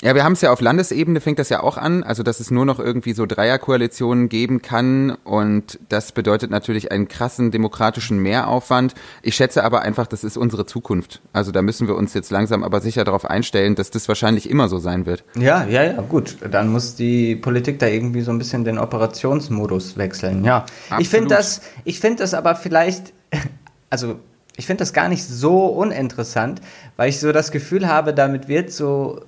Ja, 0.00 0.14
wir 0.14 0.22
haben 0.22 0.34
es 0.34 0.42
ja 0.42 0.52
auf 0.52 0.60
Landesebene, 0.60 1.20
fängt 1.20 1.40
das 1.40 1.48
ja 1.48 1.60
auch 1.60 1.76
an, 1.76 2.04
also 2.04 2.22
dass 2.22 2.38
es 2.38 2.52
nur 2.52 2.64
noch 2.64 2.78
irgendwie 2.78 3.14
so 3.14 3.26
Dreierkoalitionen 3.26 4.28
geben 4.28 4.62
kann 4.62 5.10
und 5.24 5.80
das 5.88 6.12
bedeutet 6.12 6.52
natürlich 6.52 6.92
einen 6.92 7.08
krassen 7.08 7.50
demokratischen 7.50 8.20
Mehraufwand. 8.20 8.94
Ich 9.22 9.34
schätze 9.34 9.64
aber 9.64 9.82
einfach, 9.82 10.06
das 10.06 10.22
ist 10.22 10.36
unsere 10.36 10.66
Zukunft. 10.66 11.20
Also 11.32 11.50
da 11.50 11.62
müssen 11.62 11.88
wir 11.88 11.96
uns 11.96 12.14
jetzt 12.14 12.30
langsam 12.30 12.62
aber 12.62 12.80
sicher 12.80 13.02
darauf 13.02 13.28
einstellen, 13.28 13.74
dass 13.74 13.90
das 13.90 14.06
wahrscheinlich 14.06 14.48
immer 14.48 14.68
so 14.68 14.78
sein 14.78 15.04
wird. 15.04 15.24
Ja, 15.36 15.64
ja, 15.64 15.82
ja, 15.82 16.00
gut. 16.02 16.36
Dann 16.48 16.68
muss 16.68 16.94
die 16.94 17.34
Politik 17.34 17.80
da 17.80 17.88
irgendwie 17.88 18.20
so 18.20 18.30
ein 18.30 18.38
bisschen 18.38 18.62
den 18.62 18.78
Operationsmodus 18.78 19.96
wechseln. 19.96 20.44
Ja. 20.44 20.64
Ich 21.00 21.08
finde 21.08 21.34
Absolut. 21.34 21.40
das, 21.40 21.60
ich 21.82 21.98
finde 21.98 22.22
das 22.22 22.34
aber 22.34 22.54
vielleicht, 22.54 23.12
also 23.90 24.20
ich 24.58 24.66
finde 24.66 24.80
das 24.80 24.92
gar 24.92 25.08
nicht 25.08 25.24
so 25.24 25.66
uninteressant, 25.66 26.60
weil 26.96 27.08
ich 27.08 27.20
so 27.20 27.30
das 27.30 27.52
Gefühl 27.52 27.86
habe, 27.86 28.12
damit 28.12 28.48
wird 28.48 28.72
so 28.72 29.22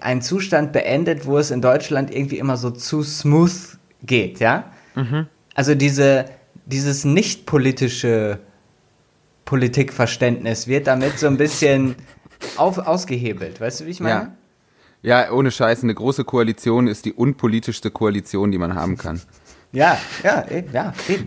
ein 0.00 0.20
Zustand 0.20 0.72
beendet, 0.72 1.24
wo 1.24 1.38
es 1.38 1.50
in 1.50 1.62
Deutschland 1.62 2.14
irgendwie 2.14 2.38
immer 2.38 2.58
so 2.58 2.70
zu 2.70 3.02
smooth 3.02 3.78
geht, 4.02 4.38
ja? 4.38 4.70
Also 5.54 5.74
diese, 5.74 6.26
dieses 6.66 7.06
nicht 7.06 7.46
politische 7.46 8.38
Politikverständnis 9.46 10.68
wird 10.68 10.86
damit 10.86 11.18
so 11.18 11.28
ein 11.28 11.38
bisschen 11.38 11.94
auf, 12.56 12.76
ausgehebelt. 12.76 13.58
Weißt 13.58 13.80
du, 13.80 13.86
wie 13.86 13.90
ich 13.90 14.00
meine? 14.00 14.14
Ja. 14.14 14.32
Ja, 15.02 15.30
ohne 15.30 15.50
Scheiß, 15.50 15.82
eine 15.82 15.94
große 15.94 16.24
Koalition 16.24 16.88
ist 16.88 17.04
die 17.04 17.12
unpolitischste 17.12 17.90
Koalition, 17.90 18.50
die 18.50 18.58
man 18.58 18.74
haben 18.74 18.98
kann. 18.98 19.20
Ja, 19.72 19.98
ja, 20.24 20.46
eben, 20.50 20.72
ja, 20.72 20.92
eben. 21.08 21.26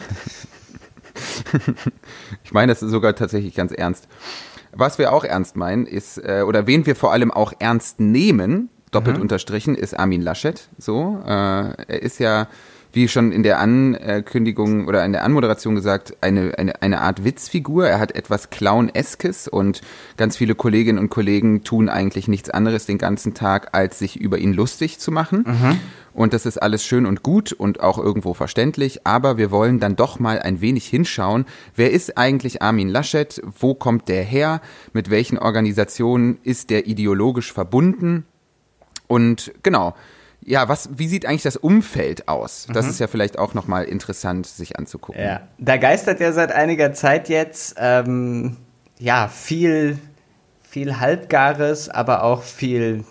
Ich 2.44 2.54
meine 2.54 2.72
das 2.72 2.82
ist 2.82 2.92
sogar 2.92 3.16
tatsächlich 3.16 3.56
ganz 3.56 3.72
ernst. 3.72 4.08
Was 4.72 4.98
wir 4.98 5.14
auch 5.14 5.24
ernst 5.24 5.56
meinen, 5.56 5.86
ist, 5.86 6.18
äh, 6.18 6.44
oder 6.46 6.68
wen 6.68 6.86
wir 6.86 6.96
vor 6.96 7.12
allem 7.12 7.32
auch 7.32 7.54
ernst 7.60 8.00
nehmen, 8.00 8.70
doppelt 8.92 9.20
unterstrichen, 9.20 9.76
ist 9.76 9.98
Armin 9.98 10.22
Laschet. 10.22 10.68
So, 10.78 11.22
äh, 11.26 11.30
er 11.30 12.02
ist 12.02 12.20
ja, 12.20 12.48
wie 12.92 13.08
schon 13.08 13.32
in 13.32 13.44
der 13.44 13.60
Ankündigung 13.60 14.88
oder 14.88 15.06
in 15.06 15.12
der 15.12 15.24
Anmoderation 15.24 15.76
gesagt, 15.76 16.18
eine, 16.22 16.58
eine, 16.58 16.82
eine 16.82 17.02
Art 17.02 17.24
Witzfigur. 17.24 17.88
Er 17.88 18.00
hat 18.00 18.16
etwas 18.16 18.50
Clown-eskes 18.50 19.48
und 19.48 19.82
ganz 20.18 20.38
viele 20.38 20.56
Kolleginnen 20.56 20.98
und 20.98 21.10
Kollegen 21.10 21.64
tun 21.64 21.88
eigentlich 21.88 22.28
nichts 22.28 22.50
anderes 22.50 22.88
den 22.88 22.98
ganzen 22.98 23.36
Tag, 23.36 23.70
als 23.74 24.00
sich 24.00 24.20
über 24.20 24.40
ihn 24.40 24.54
lustig 24.54 25.00
zu 25.00 25.12
machen. 25.12 25.44
Und 26.20 26.34
das 26.34 26.46
ist 26.46 26.58
alles 26.58 26.84
schön 26.84 27.06
und 27.06 27.24
gut 27.24 27.54
und 27.54 27.80
auch 27.80 27.98
irgendwo 27.98 28.34
verständlich, 28.34 29.08
aber 29.08 29.38
wir 29.38 29.52
wollen 29.52 29.80
dann 29.80 29.96
doch 29.96 30.20
mal 30.20 30.38
ein 30.40 30.60
wenig 30.60 30.86
hinschauen. 30.86 31.46
Wer 31.78 31.92
ist 31.92 32.18
eigentlich 32.18 32.62
Armin 32.62 32.90
Laschet? 32.90 33.42
Wo 33.58 33.74
kommt 33.74 34.10
der 34.10 34.24
her? 34.24 34.60
Mit 34.92 35.10
welchen 35.10 35.38
Organisationen 35.38 36.38
ist 36.44 36.72
der 36.72 36.88
ideologisch 36.88 37.54
verbunden? 37.54 38.26
Und 39.08 39.54
genau, 39.64 39.96
ja, 40.42 40.68
was, 40.68 40.90
wie 40.98 41.08
sieht 41.08 41.26
eigentlich 41.26 41.44
das 41.44 41.56
Umfeld 41.56 42.28
aus? 42.28 42.68
Das 42.74 42.84
Mhm. 42.84 42.92
ist 42.92 43.00
ja 43.00 43.08
vielleicht 43.08 43.40
auch 43.40 43.54
nochmal 43.54 43.86
interessant, 43.86 44.46
sich 44.46 44.78
anzugucken. 44.78 45.24
Ja, 45.24 45.48
da 45.58 45.78
geistert 45.78 46.20
ja 46.20 46.34
seit 46.34 46.52
einiger 46.52 46.92
Zeit 46.92 47.30
jetzt 47.30 47.76
ähm, 47.78 48.58
ja 49.00 49.30
viel, 49.30 49.98
viel 50.64 51.00
Halbgares, 51.00 51.88
aber 51.88 52.24
auch 52.26 52.44
viel 52.44 53.06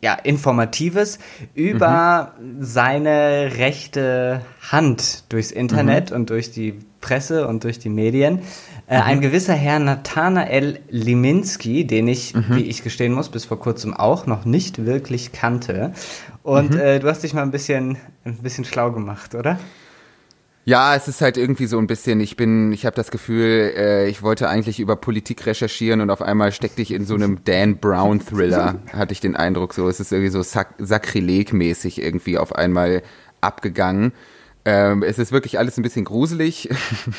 ja, 0.00 0.14
Informatives 0.14 1.18
über 1.54 2.34
seine 2.58 3.52
rechte 3.58 4.40
Hand 4.70 5.24
durchs 5.28 5.50
Internet 5.50 6.10
und 6.12 6.30
durch 6.30 6.50
die 6.50 6.78
Presse 7.00 7.46
und 7.46 7.64
durch 7.64 7.78
die 7.78 7.88
Medien. 7.88 8.40
Äh, 8.86 8.96
Ein 8.96 9.20
gewisser 9.20 9.54
Herr 9.54 9.78
Nathanael 9.78 10.80
Liminski, 10.88 11.86
den 11.86 12.08
ich, 12.08 12.34
wie 12.54 12.62
ich 12.62 12.82
gestehen 12.82 13.12
muss, 13.12 13.28
bis 13.28 13.44
vor 13.44 13.58
kurzem 13.60 13.94
auch 13.94 14.26
noch 14.26 14.44
nicht 14.44 14.84
wirklich 14.84 15.32
kannte. 15.32 15.92
Und 16.42 16.74
äh, 16.74 16.98
du 16.98 17.08
hast 17.08 17.22
dich 17.22 17.34
mal 17.34 17.42
ein 17.42 17.50
bisschen, 17.50 17.96
ein 18.24 18.36
bisschen 18.36 18.64
schlau 18.64 18.92
gemacht, 18.92 19.34
oder? 19.34 19.58
Ja, 20.70 20.94
es 20.94 21.08
ist 21.08 21.20
halt 21.20 21.36
irgendwie 21.36 21.66
so 21.66 21.78
ein 21.78 21.88
bisschen, 21.88 22.20
ich 22.20 22.36
bin, 22.36 22.70
ich 22.70 22.86
habe 22.86 22.94
das 22.94 23.10
Gefühl, 23.10 23.72
äh, 23.76 24.08
ich 24.08 24.22
wollte 24.22 24.48
eigentlich 24.48 24.78
über 24.78 24.94
Politik 24.94 25.44
recherchieren 25.44 26.00
und 26.00 26.10
auf 26.10 26.22
einmal 26.22 26.52
steckte 26.52 26.80
ich 26.80 26.92
in 26.92 27.04
so 27.06 27.16
einem 27.16 27.42
Dan 27.42 27.78
Brown 27.78 28.20
Thriller, 28.24 28.76
hatte 28.92 29.12
ich 29.12 29.18
den 29.18 29.34
Eindruck 29.34 29.74
so. 29.74 29.88
Es 29.88 29.98
ist 29.98 30.12
irgendwie 30.12 30.30
so 30.30 30.44
sak 30.44 30.74
sakrilegmäßig 30.78 32.00
irgendwie 32.00 32.38
auf 32.38 32.54
einmal 32.54 33.02
abgegangen. 33.40 34.12
Ähm, 34.64 35.02
es 35.02 35.18
ist 35.18 35.32
wirklich 35.32 35.58
alles 35.58 35.76
ein 35.76 35.82
bisschen 35.82 36.04
gruselig. 36.04 36.68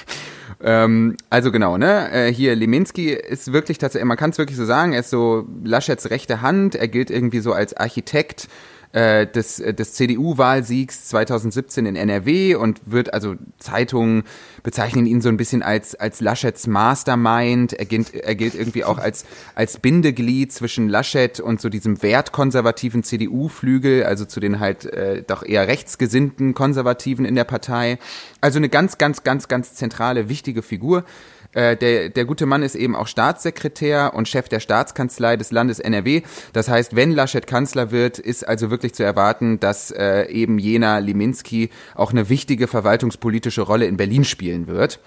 ähm, 0.64 1.18
also 1.30 1.52
genau, 1.52 1.78
ne? 1.78 2.10
Äh, 2.10 2.34
hier 2.34 2.56
Leminski 2.56 3.10
ist 3.10 3.52
wirklich 3.52 3.80
tatsächlich, 3.80 4.08
man 4.08 4.16
kann 4.16 4.30
es 4.30 4.38
wirklich 4.38 4.58
so 4.58 4.64
sagen, 4.64 4.94
er 4.94 5.02
ist 5.02 5.10
so 5.10 5.46
Laschets 5.66 6.10
rechte 6.10 6.42
Hand, 6.42 6.76
er 6.76 6.88
gilt 6.88 7.12
irgendwie 7.12 7.42
so 7.42 7.52
als 7.52 7.76
Architekt 7.76 8.48
äh, 8.94 9.26
des, 9.28 9.60
äh, 9.60 9.74
des 9.74 9.94
CDU-Wahlsiegs 9.94 11.08
2017 11.08 11.86
in 11.86 11.96
NRW 11.96 12.56
und 12.56 12.82
wird 12.86 13.14
also 13.14 13.36
Zeitungen 13.58 14.24
bezeichnen 14.64 15.06
ihn 15.06 15.22
so 15.22 15.30
ein 15.30 15.38
bisschen 15.38 15.64
als 15.64 15.96
als 15.96 16.22
Laschets 16.22 16.68
Mastermind. 16.68 17.74
Er 17.74 17.86
gilt, 17.86 18.14
er 18.14 18.36
gilt 18.36 18.56
irgendwie 18.56 18.84
auch 18.84 18.98
als 18.98 19.26
als 19.56 19.80
Bindeglied 19.80 20.52
zwischen 20.52 20.90
Laschet 20.90 21.40
und 21.40 21.62
so 21.62 21.70
diesem 21.70 22.02
wertkonservativen 22.02 23.04
CDU-Flügel, 23.04 24.04
also 24.04 24.26
zu 24.26 24.40
den 24.40 24.60
halt 24.60 24.86
äh, 24.86 25.24
doch 25.24 25.44
eher 25.44 25.68
rechtsgesinnten 25.68 26.54
Konservativen 26.54 27.26
in 27.26 27.36
der 27.36 27.46
Partei. 27.46 27.98
Also 28.42 28.58
eine 28.58 28.70
ganz 28.70 28.98
ganz 28.98 29.24
ganz 29.24 29.48
ganz 29.48 29.74
zentrale 29.74 30.30
wichtige 30.30 30.62
Figur. 30.62 31.06
Äh, 31.54 31.76
der, 31.76 32.10
der 32.10 32.26
gute 32.26 32.46
Mann 32.46 32.64
ist 32.64 32.76
eben 32.76 32.96
auch 32.96 33.08
Staatssekretär 33.08 34.14
und 34.14 34.28
Chef 34.28 34.48
der 34.48 34.60
Staatskanzlei 34.60 35.38
des 35.38 35.52
Landes 35.52 35.80
NRW. 35.80 36.22
Das 36.54 36.70
heißt, 36.70 36.96
wenn 36.96 37.12
Laschet 37.12 37.46
Kanzler 37.46 37.92
wird, 37.92 38.20
ist 38.20 38.48
also 38.48 38.72
wirklich 38.72 38.94
zu 38.94 39.04
erwarten, 39.04 39.60
dass 39.60 39.92
äh, 39.92 40.30
eben 40.30 40.60
jener 40.60 41.02
Liminski 41.02 41.70
auch 41.96 42.12
eine 42.12 42.30
wichtige 42.30 42.68
verwaltungspolitische 42.68 43.62
Rolle 43.62 43.86
in 43.86 43.98
Berlin 43.98 44.24
spielen 44.24 44.68
wird. 44.68 45.00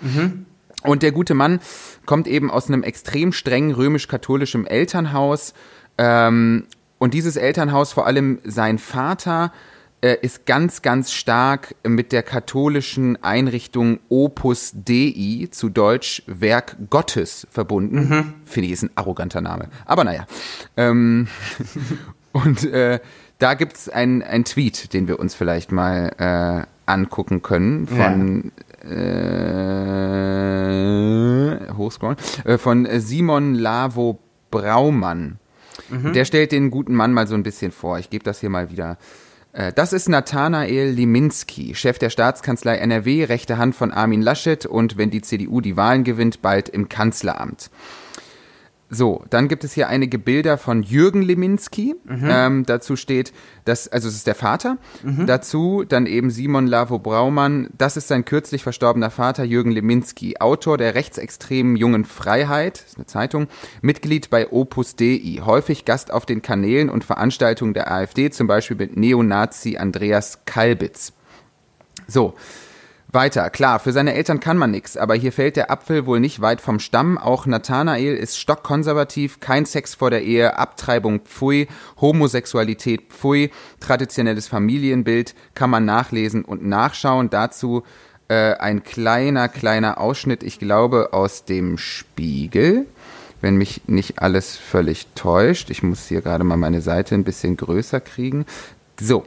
Und 0.83 1.03
der 1.03 1.13
gute 1.13 1.35
Mann 1.35 1.61
kommt 2.05 2.27
eben 2.27 2.51
aus 2.51 2.69
einem 2.69 2.83
extrem 2.83 3.33
strengen 3.33 3.73
römisch-katholischen 3.73 4.67
Elternhaus. 4.67 5.55
Ähm, 5.97 6.67
und 6.99 7.15
dieses 7.15 7.37
Elternhaus, 7.37 7.93
vor 7.93 8.07
allem 8.07 8.39
sein 8.45 8.79
Vater, 8.79 9.53
äh, 10.05 10.19
ist 10.21 10.45
ganz, 10.45 10.83
ganz 10.83 11.13
stark 11.13 11.75
mit 11.83 12.13
der 12.13 12.23
katholischen 12.23 13.23
Einrichtung 13.25 14.01
Opus 14.11 14.73
Dei, 14.75 15.49
zu 15.51 15.71
Deutsch 15.71 16.23
Werk 16.27 16.77
Gottes, 16.91 17.47
verbunden. 17.51 18.35
Finde 18.45 18.67
ich, 18.67 18.73
ist 18.73 18.83
ein 18.83 18.91
arroganter 18.97 19.41
Name. 19.41 19.71
Aber 19.87 20.05
naja. 20.05 20.27
Ähm, 20.77 21.29
und 22.33 22.65
äh, 22.65 23.01
da 23.39 23.55
gibt's 23.55 23.89
ein 23.89 24.23
ein 24.23 24.45
Tweet, 24.45 24.93
den 24.93 25.09
wir 25.09 25.19
uns 25.19 25.35
vielleicht 25.35 25.73
mal 25.73 26.13
äh, 26.19 26.67
angucken 26.85 27.41
können 27.41 27.87
von 27.87 28.53
äh, 28.83 29.57
hochscrollen, 31.73 32.19
äh, 32.45 32.59
von 32.59 32.87
Simon 33.01 33.55
Lavo 33.55 34.19
Braumann. 34.51 35.39
Der 35.91 36.25
stellt 36.25 36.53
den 36.53 36.71
guten 36.71 36.95
Mann 36.95 37.13
mal 37.13 37.27
so 37.27 37.35
ein 37.35 37.43
bisschen 37.43 37.73
vor. 37.73 37.99
Ich 37.99 38.09
gebe 38.09 38.25
das 38.25 38.41
hier 38.41 38.49
mal 38.51 38.71
wieder. 38.71 38.97
Äh, 39.55 39.73
Das 39.73 39.93
ist 39.93 40.09
Nathanael 40.09 40.91
Liminski, 40.91 41.75
Chef 41.75 41.99
der 41.99 42.11
Staatskanzlei 42.11 42.77
NRW, 42.77 43.25
rechte 43.25 43.57
Hand 43.57 43.75
von 43.75 43.93
Armin 43.93 44.21
Laschet 44.21 44.67
und 44.67 44.99
wenn 44.99 45.11
die 45.11 45.23
CDU 45.23 45.61
die 45.61 45.77
Wahlen 45.77 46.05
gewinnt, 46.05 46.43
bald 46.43 46.69
im 46.69 46.89
Kanzleramt. 46.89 47.71
So, 48.95 49.25
dann 49.29 49.49
gibt 49.49 49.65
es 49.65 49.73
hier 49.73 49.89
einige 49.89 50.19
Bilder 50.19 50.57
von 50.57 50.83
Jürgen 50.85 51.21
Leminski. 51.23 51.97
Ähm, 52.29 52.65
dazu 52.65 52.95
steht, 52.95 53.33
dass, 53.65 53.89
also 53.89 54.09
es 54.09 54.15
ist 54.15 54.27
der 54.27 54.37
Vater. 54.37 54.79
Dazu 55.27 55.85
dann 55.89 56.07
eben 56.07 56.31
Simon 56.31 56.69
Lavo 56.69 57.01
Braumann. 57.01 57.69
Das 57.77 57.97
ist 57.97 58.07
sein 58.09 58.25
kürzlich 58.25 58.63
verstorbener 58.63 59.11
Vater 59.11 59.43
Jürgen 59.43 59.73
Leminski, 59.73 60.37
Autor 60.39 60.79
der 60.79 60.95
rechtsextremen 60.95 61.77
Jungen 61.77 62.05
Freiheit, 62.05 62.85
ist 62.87 62.97
eine 62.97 63.07
Zeitung, 63.07 63.49
Mitglied 63.83 64.31
bei 64.31 64.53
Opus 64.53 64.95
Dei, 64.95 65.41
häufig 65.45 65.85
Gast 65.85 66.13
auf 66.13 66.25
den 66.25 66.41
Kanälen 66.41 66.89
und 66.89 67.03
Veranstaltungen 67.03 67.75
der 67.75 67.91
AfD, 67.91 68.31
zum 68.31 68.47
Beispiel 68.47 68.77
mit 68.77 68.97
Neonazi 68.97 69.77
Andreas 69.77 70.45
Kalbitz. 70.45 71.13
So. 72.07 72.35
Weiter, 73.15 73.49
klar, 73.51 73.79
für 73.79 73.93
seine 73.93 74.15
Eltern 74.15 74.41
kann 74.41 74.59
man 74.59 74.73
nix, 74.73 74.97
aber 74.97 75.15
hier 75.15 75.33
fällt 75.33 75.57
der 75.57 75.71
Apfel 75.71 76.05
wohl 76.07 76.21
nicht 76.21 76.41
weit 76.41 76.61
vom 76.61 76.81
Stamm. 76.81 77.17
Auch 77.17 77.47
Nathanael 77.47 78.17
ist 78.17 78.39
stockkonservativ, 78.39 79.41
kein 79.41 79.67
Sex 79.67 79.95
vor 79.95 80.11
der 80.11 80.23
Ehe, 80.23 80.59
Abtreibung 80.59 81.21
pfui, 81.21 81.69
Homosexualität 82.01 83.13
pfui, 83.13 83.51
traditionelles 83.81 84.49
Familienbild 84.49 85.35
kann 85.55 85.71
man 85.71 85.85
nachlesen 85.85 86.45
und 86.45 86.67
nachschauen. 86.67 87.31
Dazu 87.31 87.85
äh, 88.29 88.55
ein 88.55 88.83
kleiner, 88.83 89.49
kleiner 89.49 89.99
Ausschnitt, 89.99 90.43
ich 90.43 90.59
glaube, 90.59 91.13
aus 91.13 91.45
dem 91.45 91.79
Spiegel, 91.79 92.87
wenn 93.41 93.57
mich 93.57 93.83
nicht 93.87 94.21
alles 94.21 94.57
völlig 94.57 95.07
täuscht. 95.15 95.71
Ich 95.71 95.83
muss 95.83 96.09
hier 96.09 96.21
gerade 96.21 96.45
mal 96.45 96.57
meine 96.57 96.81
Seite 96.81 97.15
ein 97.15 97.25
bisschen 97.25 97.57
größer 97.57 98.01
kriegen. 98.01 98.47
So, 99.01 99.25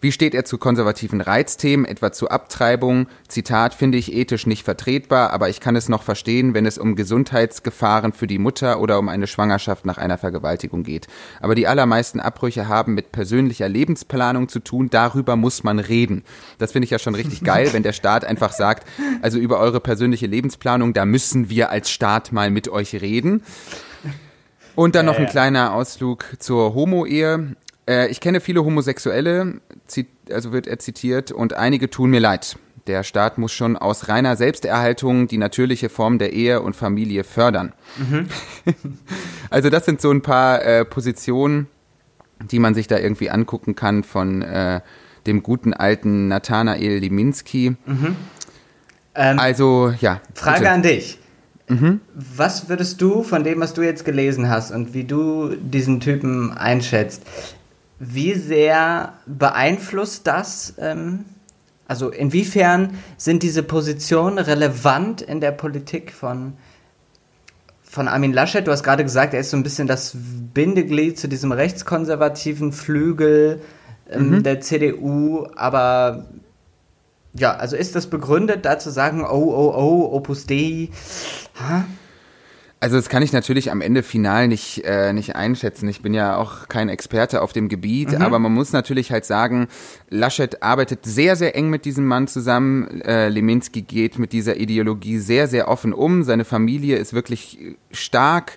wie 0.00 0.12
steht 0.12 0.34
er 0.34 0.44
zu 0.44 0.58
konservativen 0.58 1.20
Reizthemen, 1.20 1.86
etwa 1.86 2.12
zu 2.12 2.28
Abtreibung? 2.28 3.06
Zitat, 3.28 3.74
finde 3.74 3.98
ich 3.98 4.12
ethisch 4.12 4.46
nicht 4.46 4.64
vertretbar, 4.64 5.30
aber 5.30 5.48
ich 5.48 5.60
kann 5.60 5.76
es 5.76 5.88
noch 5.88 6.02
verstehen, 6.02 6.54
wenn 6.54 6.66
es 6.66 6.78
um 6.78 6.96
Gesundheitsgefahren 6.96 8.12
für 8.12 8.26
die 8.26 8.38
Mutter 8.38 8.80
oder 8.80 8.98
um 8.98 9.08
eine 9.08 9.26
Schwangerschaft 9.26 9.86
nach 9.86 9.98
einer 9.98 10.18
Vergewaltigung 10.18 10.82
geht. 10.82 11.06
Aber 11.40 11.54
die 11.54 11.66
allermeisten 11.66 12.20
Abbrüche 12.20 12.68
haben 12.68 12.94
mit 12.94 13.12
persönlicher 13.12 13.68
Lebensplanung 13.68 14.48
zu 14.48 14.60
tun, 14.60 14.90
darüber 14.90 15.36
muss 15.36 15.64
man 15.64 15.78
reden. 15.78 16.24
Das 16.58 16.72
finde 16.72 16.84
ich 16.84 16.90
ja 16.90 16.98
schon 16.98 17.14
richtig 17.14 17.42
geil, 17.44 17.72
wenn 17.72 17.82
der 17.82 17.92
Staat 17.92 18.24
einfach 18.24 18.52
sagt, 18.52 18.86
also 19.22 19.38
über 19.38 19.58
eure 19.58 19.80
persönliche 19.80 20.26
Lebensplanung, 20.26 20.92
da 20.92 21.04
müssen 21.04 21.50
wir 21.50 21.70
als 21.70 21.90
Staat 21.90 22.32
mal 22.32 22.50
mit 22.50 22.68
euch 22.68 22.94
reden. 23.00 23.42
Und 24.76 24.94
dann 24.94 25.06
noch 25.06 25.18
ein 25.18 25.26
kleiner 25.26 25.72
Ausflug 25.72 26.26
zur 26.38 26.74
Homo-Ehe. 26.74 27.56
Äh, 27.88 28.08
ich 28.08 28.20
kenne 28.20 28.40
viele 28.40 28.64
Homosexuelle, 28.64 29.60
also 30.30 30.52
wird 30.52 30.66
er 30.66 30.78
zitiert, 30.78 31.32
und 31.32 31.54
einige 31.54 31.90
tun 31.90 32.10
mir 32.10 32.20
leid. 32.20 32.56
Der 32.86 33.02
Staat 33.02 33.36
muss 33.36 33.52
schon 33.52 33.76
aus 33.76 34.08
reiner 34.08 34.36
Selbsterhaltung 34.36 35.26
die 35.26 35.38
natürliche 35.38 35.88
Form 35.88 36.18
der 36.18 36.32
Ehe 36.32 36.62
und 36.62 36.76
Familie 36.76 37.24
fördern. 37.24 37.72
also 39.50 39.70
das 39.70 39.84
sind 39.86 40.00
so 40.00 40.10
ein 40.12 40.22
paar 40.22 40.62
äh, 40.62 40.84
Positionen, 40.84 41.66
die 42.40 42.60
man 42.60 42.74
sich 42.74 42.86
da 42.86 42.98
irgendwie 42.98 43.30
angucken 43.30 43.74
kann 43.74 44.04
von 44.04 44.42
äh, 44.42 44.80
dem 45.26 45.42
guten 45.42 45.74
alten 45.74 46.28
Nathanael 46.28 46.98
Liminski. 46.98 47.76
Ähm, 49.16 49.38
Also 49.38 49.92
ja. 50.00 50.20
Frage 50.34 50.60
bitte. 50.60 50.70
an 50.70 50.82
dich. 50.82 51.18
Was 52.14 52.68
würdest 52.68 53.00
du 53.00 53.24
von 53.24 53.42
dem, 53.42 53.58
was 53.58 53.74
du 53.74 53.82
jetzt 53.82 54.04
gelesen 54.04 54.48
hast 54.48 54.70
und 54.70 54.94
wie 54.94 55.02
du 55.02 55.56
diesen 55.56 55.98
Typen 55.98 56.52
einschätzt, 56.52 57.24
wie 57.98 58.34
sehr 58.34 59.14
beeinflusst 59.26 60.26
das, 60.26 60.74
ähm, 60.78 61.24
also 61.88 62.10
inwiefern 62.10 62.98
sind 63.16 63.42
diese 63.42 63.62
Positionen 63.62 64.38
relevant 64.38 65.22
in 65.22 65.40
der 65.40 65.52
Politik 65.52 66.12
von, 66.12 66.54
von 67.82 68.08
Armin 68.08 68.32
Laschet? 68.32 68.66
Du 68.66 68.72
hast 68.72 68.82
gerade 68.82 69.04
gesagt, 69.04 69.34
er 69.34 69.40
ist 69.40 69.50
so 69.50 69.56
ein 69.56 69.62
bisschen 69.62 69.86
das 69.86 70.16
Bindeglied 70.16 71.18
zu 71.18 71.28
diesem 71.28 71.52
rechtskonservativen 71.52 72.72
Flügel 72.72 73.60
ähm, 74.10 74.42
der 74.42 74.60
CDU, 74.60 75.46
aber 75.54 76.26
ja, 77.34 77.54
also 77.54 77.76
ist 77.76 77.94
das 77.94 78.08
begründet, 78.08 78.64
da 78.64 78.78
zu 78.78 78.90
sagen, 78.90 79.22
oh, 79.22 79.52
oh, 79.54 79.74
oh, 79.76 80.16
Opus 80.16 80.46
Dei? 80.46 80.90
Also 82.86 82.98
das 82.98 83.08
kann 83.08 83.24
ich 83.24 83.32
natürlich 83.32 83.72
am 83.72 83.80
Ende 83.80 84.04
final 84.04 84.46
nicht, 84.46 84.84
äh, 84.84 85.12
nicht 85.12 85.34
einschätzen. 85.34 85.88
Ich 85.88 86.02
bin 86.02 86.14
ja 86.14 86.36
auch 86.36 86.68
kein 86.68 86.88
Experte 86.88 87.42
auf 87.42 87.52
dem 87.52 87.68
Gebiet, 87.68 88.14
aber 88.14 88.38
man 88.38 88.54
muss 88.54 88.70
natürlich 88.70 89.10
halt 89.10 89.24
sagen, 89.24 89.66
Laschet 90.08 90.62
arbeitet 90.62 91.00
sehr, 91.04 91.34
sehr 91.34 91.56
eng 91.56 91.68
mit 91.68 91.84
diesem 91.84 92.06
Mann 92.06 92.28
zusammen. 92.28 93.00
Äh, 93.00 93.28
Leminski 93.28 93.82
geht 93.82 94.20
mit 94.20 94.32
dieser 94.32 94.58
Ideologie 94.58 95.18
sehr, 95.18 95.48
sehr 95.48 95.66
offen 95.66 95.92
um. 95.92 96.22
Seine 96.22 96.44
Familie 96.44 96.94
ist 96.98 97.12
wirklich 97.12 97.58
stark 97.90 98.56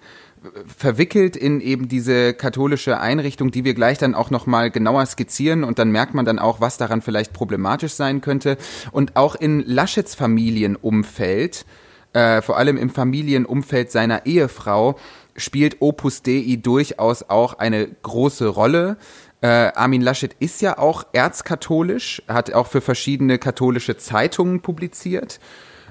verwickelt 0.78 1.36
in 1.36 1.60
eben 1.60 1.88
diese 1.88 2.36
katholische 2.36 3.00
Einrichtung, 3.00 3.50
die 3.50 3.64
wir 3.64 3.74
gleich 3.74 3.98
dann 3.98 4.14
auch 4.14 4.30
nochmal 4.30 4.70
genauer 4.70 5.08
skizzieren 5.08 5.64
und 5.64 5.80
dann 5.80 5.90
merkt 5.90 6.14
man 6.14 6.26
dann 6.26 6.38
auch, 6.38 6.62
was 6.62 6.78
daran 6.78 7.02
vielleicht 7.02 7.34
problematisch 7.34 7.94
sein 7.94 8.22
könnte. 8.22 8.58
Und 8.92 9.16
auch 9.16 9.34
in 9.34 9.64
Laschets 9.66 10.14
Familienumfeld, 10.14 11.66
äh, 12.14 12.42
vor 12.42 12.58
allem 12.58 12.78
im 12.78 12.90
Familienumfeld 12.90 13.92
seiner 13.92 14.26
Ehefrau, 14.26 14.98
spielt 15.36 15.78
Opus 15.82 16.22
Dei 16.22 16.60
durchaus 16.62 17.24
auch 17.30 17.54
eine 17.54 17.88
große 17.88 18.48
Rolle. 18.48 18.98
Äh, 19.42 19.48
Armin 19.48 20.02
Laschet 20.02 20.36
ist 20.40 20.62
ja 20.62 20.78
auch 20.78 21.06
erzkatholisch, 21.14 22.22
hat 22.28 22.54
auch 22.54 22.68
für 22.68 22.82
verschiedene 22.82 23.38
katholische 23.38 23.98
Zeitungen 23.98 24.62
publiziert. 24.62 25.40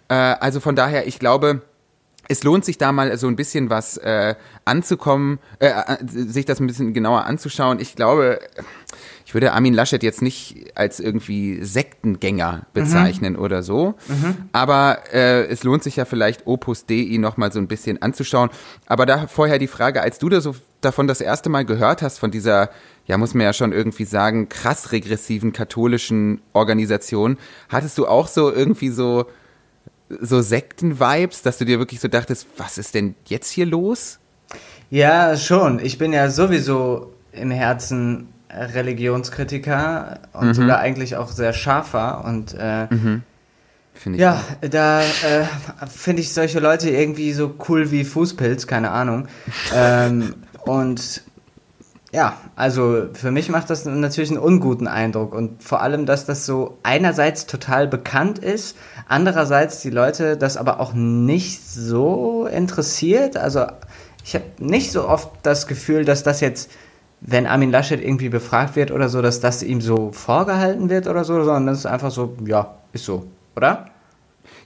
Äh, 0.09 0.15
also 0.15 0.61
von 0.61 0.77
daher, 0.77 1.07
ich 1.07 1.19
glaube, 1.19 1.63
es 2.29 2.43
lohnt 2.45 2.65
sich 2.65 2.77
da 2.77 2.93
mal 2.93 3.17
so 3.17 3.27
ein 3.27 3.37
bisschen 3.37 3.71
was 3.71 3.97
äh, 3.97 4.35
anzukommen, 4.67 5.39
äh, 5.61 5.69
äh, 5.69 5.97
sich 6.07 6.45
das 6.45 6.61
ein 6.61 6.67
bisschen 6.67 6.93
genauer 6.93 7.25
anzuschauen. 7.25 7.81
Ich 7.81 7.97
glaube, 7.97 8.39
ich 9.29 9.35
würde 9.35 9.53
Armin 9.53 9.75
Laschet 9.75 10.03
jetzt 10.03 10.23
nicht 10.23 10.73
als 10.75 11.01
irgendwie 11.01 11.63
Sektengänger 11.63 12.63
bezeichnen 12.73 13.35
mhm. 13.35 13.39
oder 13.41 13.63
so, 13.63 13.95
mhm. 14.09 14.37
aber 14.53 15.01
äh, 15.13 15.45
es 15.49 15.65
lohnt 15.65 15.83
sich 15.83 15.97
ja 15.97 16.07
vielleicht 16.07 16.47
Opus 16.47 16.87
Dei 16.87 17.15
noch 17.19 17.37
mal 17.37 17.53
so 17.53 17.59
ein 17.59 17.69
bisschen 17.69 18.01
anzuschauen. 18.01 18.49
Aber 18.87 19.05
da 19.05 19.27
vorher 19.27 19.59
die 19.59 19.67
Frage, 19.67 20.01
als 20.01 20.19
du 20.19 20.31
da 20.31 20.41
so 20.41 20.57
davon 20.81 21.07
das 21.07 21.21
erste 21.21 21.51
Mal 21.51 21.67
gehört 21.67 22.01
hast, 22.01 22.19
von 22.19 22.31
dieser, 22.31 22.71
ja 23.05 23.19
muss 23.19 23.35
man 23.35 23.45
ja 23.45 23.53
schon 23.53 23.73
irgendwie 23.73 24.07
sagen, 24.07 24.49
krass 24.49 24.93
regressiven 24.93 25.53
katholischen 25.53 26.41
Organisation, 26.55 27.37
hattest 27.69 27.99
du 27.99 28.07
auch 28.07 28.29
so 28.29 28.51
irgendwie 28.51 28.89
so 28.89 29.27
so 30.09 30.41
Sekten-Vibes, 30.41 31.43
dass 31.43 31.59
du 31.59 31.67
dir 31.67 31.79
wirklich 31.79 32.01
so 32.01 32.09
dachtest, 32.09 32.47
was 32.57 32.79
ist 32.79 32.95
denn 32.95 33.15
jetzt 33.27 33.51
hier 33.51 33.67
los? 33.67 34.21
Ja, 34.89 35.37
schon. 35.37 35.81
Ich 35.81 35.99
bin 35.99 36.15
ja 36.15 36.31
sowieso 36.31 37.13
im 37.33 37.51
Herzen 37.51 38.29
Religionskritiker 38.51 40.21
und 40.33 40.49
mhm. 40.49 40.55
sogar 40.55 40.79
eigentlich 40.79 41.17
auch 41.17 41.31
sehr 41.31 41.53
scharfer 41.53 42.25
und 42.25 42.55
äh, 42.59 42.87
mhm. 42.93 43.23
ja, 44.15 44.35
auch. 44.35 44.69
da 44.69 45.01
äh, 45.01 45.45
finde 45.89 46.23
ich 46.23 46.33
solche 46.33 46.61
Leute 46.61 46.91
irgendwie 46.91 47.33
so 47.33 47.55
cool 47.69 47.91
wie 47.91 48.05
Fußpilz, 48.05 48.67
keine 48.67 48.91
Ahnung. 48.91 49.29
ähm, 49.75 50.35
und 50.65 51.23
ja, 52.11 52.39
also 52.57 53.09
für 53.13 53.31
mich 53.31 53.51
macht 53.51 53.69
das 53.69 53.85
natürlich 53.85 54.31
einen 54.31 54.39
unguten 54.39 54.89
Eindruck 54.89 55.35
und 55.35 55.63
vor 55.63 55.83
allem, 55.83 56.07
dass 56.07 56.25
das 56.25 56.47
so 56.47 56.79
einerseits 56.83 57.45
total 57.45 57.87
bekannt 57.87 58.39
ist, 58.39 58.79
andererseits 59.09 59.83
die 59.83 59.91
Leute 59.91 60.39
das 60.39 60.57
aber 60.57 60.81
auch 60.81 60.95
nicht 60.95 61.69
so 61.69 62.47
interessiert. 62.47 63.37
Also 63.37 63.67
ich 64.25 64.35
habe 64.35 64.45
nicht 64.59 64.91
so 64.91 65.07
oft 65.07 65.31
das 65.43 65.67
Gefühl, 65.67 66.07
dass 66.07 66.23
das 66.23 66.41
jetzt, 66.41 66.71
wenn 67.21 67.47
Armin 67.47 67.71
Laschet 67.71 68.03
irgendwie 68.03 68.29
befragt 68.29 68.77
wird 68.77 68.91
oder 68.91 69.09
so, 69.09 69.23
dass 69.23 69.41
das 69.41 69.63
ihm 69.63 69.81
so 69.81 70.13
vorgehalten 70.13 70.89
wird 70.89 71.07
oder 71.07 71.25
so, 71.25 71.35
sondern 71.35 71.67
das 71.67 71.79
ist 71.79 71.87
einfach 71.87 72.11
so, 72.11 72.37
ja, 72.45 72.77
ist 72.93 73.05
so, 73.05 73.27
oder? 73.57 73.87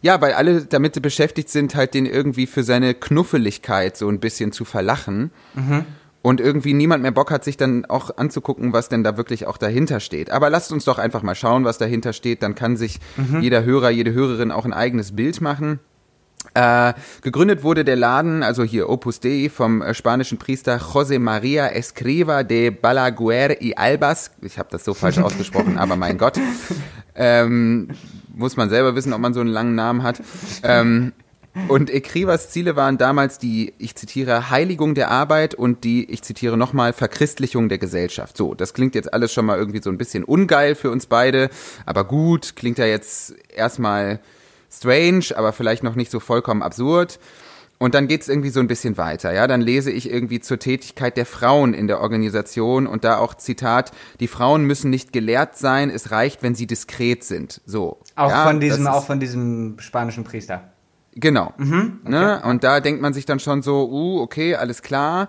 Ja, 0.00 0.20
weil 0.20 0.32
alle 0.34 0.64
damit 0.64 1.00
beschäftigt 1.00 1.48
sind, 1.48 1.74
halt 1.74 1.94
den 1.94 2.06
irgendwie 2.06 2.46
für 2.46 2.62
seine 2.62 2.94
Knuffeligkeit 2.94 3.96
so 3.96 4.08
ein 4.08 4.20
bisschen 4.20 4.52
zu 4.52 4.64
verlachen. 4.64 5.30
Mhm 5.54 5.86
und 6.22 6.40
irgendwie 6.40 6.72
niemand 6.72 7.02
mehr 7.02 7.10
Bock 7.10 7.30
hat, 7.30 7.44
sich 7.44 7.56
dann 7.56 7.84
auch 7.84 8.16
anzugucken, 8.16 8.72
was 8.72 8.88
denn 8.88 9.02
da 9.02 9.16
wirklich 9.16 9.46
auch 9.46 9.58
dahinter 9.58 10.00
steht. 10.00 10.30
Aber 10.30 10.48
lasst 10.50 10.72
uns 10.72 10.84
doch 10.84 10.98
einfach 10.98 11.22
mal 11.22 11.34
schauen, 11.34 11.64
was 11.64 11.78
dahinter 11.78 12.12
steht. 12.12 12.42
Dann 12.42 12.54
kann 12.54 12.76
sich 12.76 13.00
mhm. 13.16 13.40
jeder 13.40 13.64
Hörer, 13.64 13.90
jede 13.90 14.12
Hörerin 14.12 14.52
auch 14.52 14.64
ein 14.64 14.72
eigenes 14.72 15.14
Bild 15.14 15.40
machen. 15.40 15.80
Äh, 16.54 16.92
gegründet 17.22 17.62
wurde 17.62 17.84
der 17.84 17.96
Laden, 17.96 18.42
also 18.42 18.62
hier 18.62 18.88
Opus 18.90 19.20
Dei, 19.20 19.50
vom 19.52 19.80
äh, 19.80 19.94
spanischen 19.94 20.38
Priester 20.38 20.76
José 20.76 21.18
María 21.18 21.68
Escriva 21.68 22.42
de 22.42 22.70
Balaguer 22.70 23.62
y 23.62 23.76
Albas. 23.76 24.32
Ich 24.42 24.58
habe 24.58 24.68
das 24.70 24.84
so 24.84 24.92
falsch 24.92 25.18
ausgesprochen, 25.22 25.78
aber 25.78 25.96
mein 25.96 26.18
Gott. 26.18 26.38
Ähm, 27.14 27.88
muss 28.34 28.56
man 28.56 28.68
selber 28.68 28.94
wissen, 28.94 29.12
ob 29.12 29.20
man 29.20 29.34
so 29.34 29.40
einen 29.40 29.50
langen 29.50 29.74
Namen 29.74 30.02
hat. 30.02 30.20
Ähm, 30.62 31.12
und 31.68 31.90
Ekrivas 31.90 32.50
Ziele 32.50 32.76
waren 32.76 32.96
damals 32.96 33.38
die, 33.38 33.74
ich 33.78 33.94
zitiere, 33.94 34.48
Heiligung 34.50 34.94
der 34.94 35.10
Arbeit 35.10 35.54
und 35.54 35.84
die, 35.84 36.10
ich 36.10 36.22
zitiere 36.22 36.56
nochmal, 36.56 36.94
Verchristlichung 36.94 37.68
der 37.68 37.76
Gesellschaft. 37.78 38.36
So, 38.36 38.54
das 38.54 38.72
klingt 38.72 38.94
jetzt 38.94 39.12
alles 39.12 39.32
schon 39.34 39.44
mal 39.44 39.58
irgendwie 39.58 39.82
so 39.82 39.90
ein 39.90 39.98
bisschen 39.98 40.24
ungeil 40.24 40.74
für 40.74 40.90
uns 40.90 41.06
beide, 41.06 41.50
aber 41.84 42.04
gut, 42.04 42.56
klingt 42.56 42.78
ja 42.78 42.86
jetzt 42.86 43.34
erstmal 43.54 44.20
strange, 44.72 45.26
aber 45.34 45.52
vielleicht 45.52 45.82
noch 45.82 45.94
nicht 45.94 46.10
so 46.10 46.20
vollkommen 46.20 46.62
absurd. 46.62 47.18
Und 47.78 47.96
dann 47.96 48.06
geht's 48.06 48.28
irgendwie 48.28 48.50
so 48.50 48.60
ein 48.60 48.68
bisschen 48.68 48.96
weiter, 48.96 49.32
ja. 49.32 49.48
Dann 49.48 49.60
lese 49.60 49.90
ich 49.90 50.08
irgendwie 50.08 50.38
zur 50.38 50.60
Tätigkeit 50.60 51.16
der 51.16 51.26
Frauen 51.26 51.74
in 51.74 51.88
der 51.88 52.00
Organisation 52.00 52.86
und 52.86 53.02
da 53.02 53.18
auch 53.18 53.34
Zitat: 53.34 53.90
Die 54.20 54.28
Frauen 54.28 54.64
müssen 54.64 54.88
nicht 54.88 55.12
gelehrt 55.12 55.58
sein, 55.58 55.90
es 55.90 56.12
reicht, 56.12 56.44
wenn 56.44 56.54
sie 56.54 56.68
diskret 56.68 57.24
sind. 57.24 57.60
So. 57.66 57.98
Auch 58.14 58.30
ja, 58.30 58.46
von 58.46 58.60
diesem, 58.60 58.86
auch 58.86 59.04
von 59.04 59.18
diesem 59.18 59.80
spanischen 59.80 60.22
Priester. 60.22 60.72
Genau. 61.14 61.52
Mhm, 61.58 62.00
okay. 62.04 62.10
ne? 62.10 62.42
Und 62.44 62.62
da 62.62 62.78
denkt 62.80 63.02
man 63.02 63.12
sich 63.12 63.26
dann 63.26 63.40
schon 63.40 63.62
so, 63.62 63.88
uh, 63.90 64.20
okay, 64.20 64.54
alles 64.54 64.82
klar. 64.82 65.28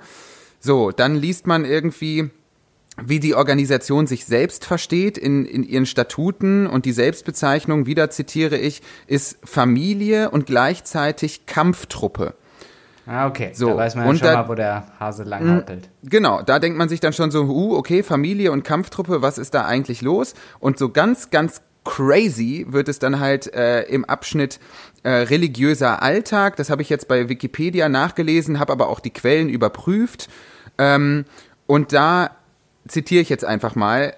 So, 0.60 0.92
dann 0.92 1.16
liest 1.16 1.48
man 1.48 1.66
irgendwie, 1.66 2.30
wie 3.02 3.20
die 3.20 3.34
Organisation 3.34 4.06
sich 4.06 4.26
selbst 4.26 4.66
versteht 4.66 5.18
in, 5.18 5.46
in 5.46 5.64
ihren 5.64 5.86
Statuten 5.86 6.68
und 6.68 6.86
die 6.86 6.92
Selbstbezeichnung, 6.92 7.86
wieder 7.86 8.10
zitiere 8.10 8.58
ich, 8.58 8.82
ist 9.08 9.40
Familie 9.44 10.30
und 10.30 10.46
gleichzeitig 10.46 11.46
Kampftruppe. 11.46 12.36
Ah, 13.06 13.28
okay. 13.28 13.52
So, 13.54 13.70
da 13.70 13.78
weiß 13.78 13.96
man 13.96 14.06
ja 14.06 14.10
und 14.12 14.18
schon 14.20 14.28
da, 14.28 14.44
mal, 14.44 14.50
wo 14.50 14.56
der 14.56 14.86
Hase 15.00 15.24
lang 15.24 15.58
hautelt. 15.58 15.90
Genau, 16.04 16.42
da 16.42 16.60
denkt 16.60 16.78
man 16.78 16.88
sich 16.88 17.00
dann 17.00 17.14
schon 17.14 17.32
so, 17.32 17.44
uh, 17.44 17.76
okay, 17.76 18.02
Familie 18.04 18.52
und 18.52 18.64
Kampftruppe, 18.64 19.22
was 19.22 19.38
ist 19.38 19.54
da 19.54 19.66
eigentlich 19.66 20.02
los? 20.02 20.36
Und 20.60 20.78
so 20.78 20.90
ganz, 20.90 21.30
ganz 21.30 21.62
crazy 21.84 22.66
wird 22.70 22.88
es 22.88 23.00
dann 23.00 23.20
halt 23.20 23.54
äh, 23.54 23.82
im 23.84 24.06
Abschnitt 24.06 24.60
äh, 25.04 25.10
religiöser 25.10 26.02
Alltag. 26.02 26.56
Das 26.56 26.70
habe 26.70 26.82
ich 26.82 26.90
jetzt 26.90 27.10
bei 27.10 27.28
Wikipedia 27.28 27.90
nachgelesen, 27.90 28.60
habe 28.60 28.72
aber 28.72 28.88
auch 28.88 29.02
die 29.02 29.10
Quellen 29.10 29.50
überprüft. 29.50 30.30
Ähm, 30.78 31.26
und 31.68 31.92
da 31.92 32.32
zitiere 32.88 33.22
ich 33.22 33.30
jetzt 33.30 33.46
einfach 33.46 33.76
mal, 33.76 34.14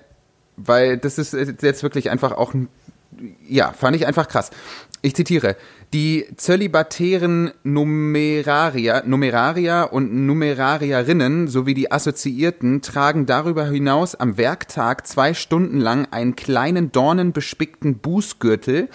weil 0.58 0.98
das 0.98 1.18
ist 1.18 1.34
jetzt 1.34 1.84
wirklich 1.84 2.10
einfach 2.10 2.32
auch, 2.32 2.54
ja, 3.48 3.72
fand 3.72 3.96
ich 3.96 4.08
einfach 4.08 4.28
krass. 4.28 4.52
Ich 5.02 5.16
zitiere. 5.16 5.56
Die 5.94 6.26
zölibatären 6.36 7.52
Numerarier, 7.64 9.04
Numerarier 9.06 9.90
und 9.92 10.26
Numerarierinnen 10.26 11.48
sowie 11.48 11.76
die 11.76 11.92
Assoziierten 11.92 12.82
tragen 12.82 13.26
darüber 13.26 13.68
hinaus 13.68 14.16
am 14.16 14.38
Werktag 14.38 15.06
zwei 15.06 15.34
Stunden 15.34 15.80
lang 15.80 16.08
einen 16.12 16.36
kleinen 16.36 16.92
dornenbespickten 16.92 18.00
Bußgürtel, 18.00 18.90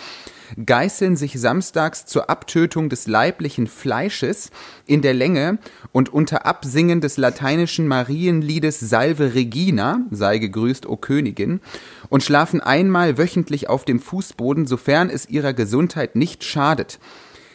geißeln 0.64 1.16
sich 1.16 1.38
samstags 1.40 2.06
zur 2.06 2.30
Abtötung 2.30 2.88
des 2.88 3.06
leiblichen 3.06 3.66
Fleisches 3.66 4.50
in 4.86 5.02
der 5.02 5.14
Länge 5.14 5.58
und 5.92 6.12
unter 6.12 6.46
Absingen 6.46 7.00
des 7.00 7.16
lateinischen 7.16 7.86
Marienliedes 7.86 8.80
Salve 8.80 9.34
Regina, 9.34 10.00
sei 10.10 10.38
gegrüßt, 10.38 10.86
o 10.86 10.96
Königin, 10.96 11.60
und 12.08 12.22
schlafen 12.22 12.60
einmal 12.60 13.18
wöchentlich 13.18 13.68
auf 13.68 13.84
dem 13.84 14.00
Fußboden, 14.00 14.66
sofern 14.66 15.10
es 15.10 15.28
ihrer 15.28 15.52
Gesundheit 15.52 16.16
nicht 16.16 16.44
schadet. 16.44 16.98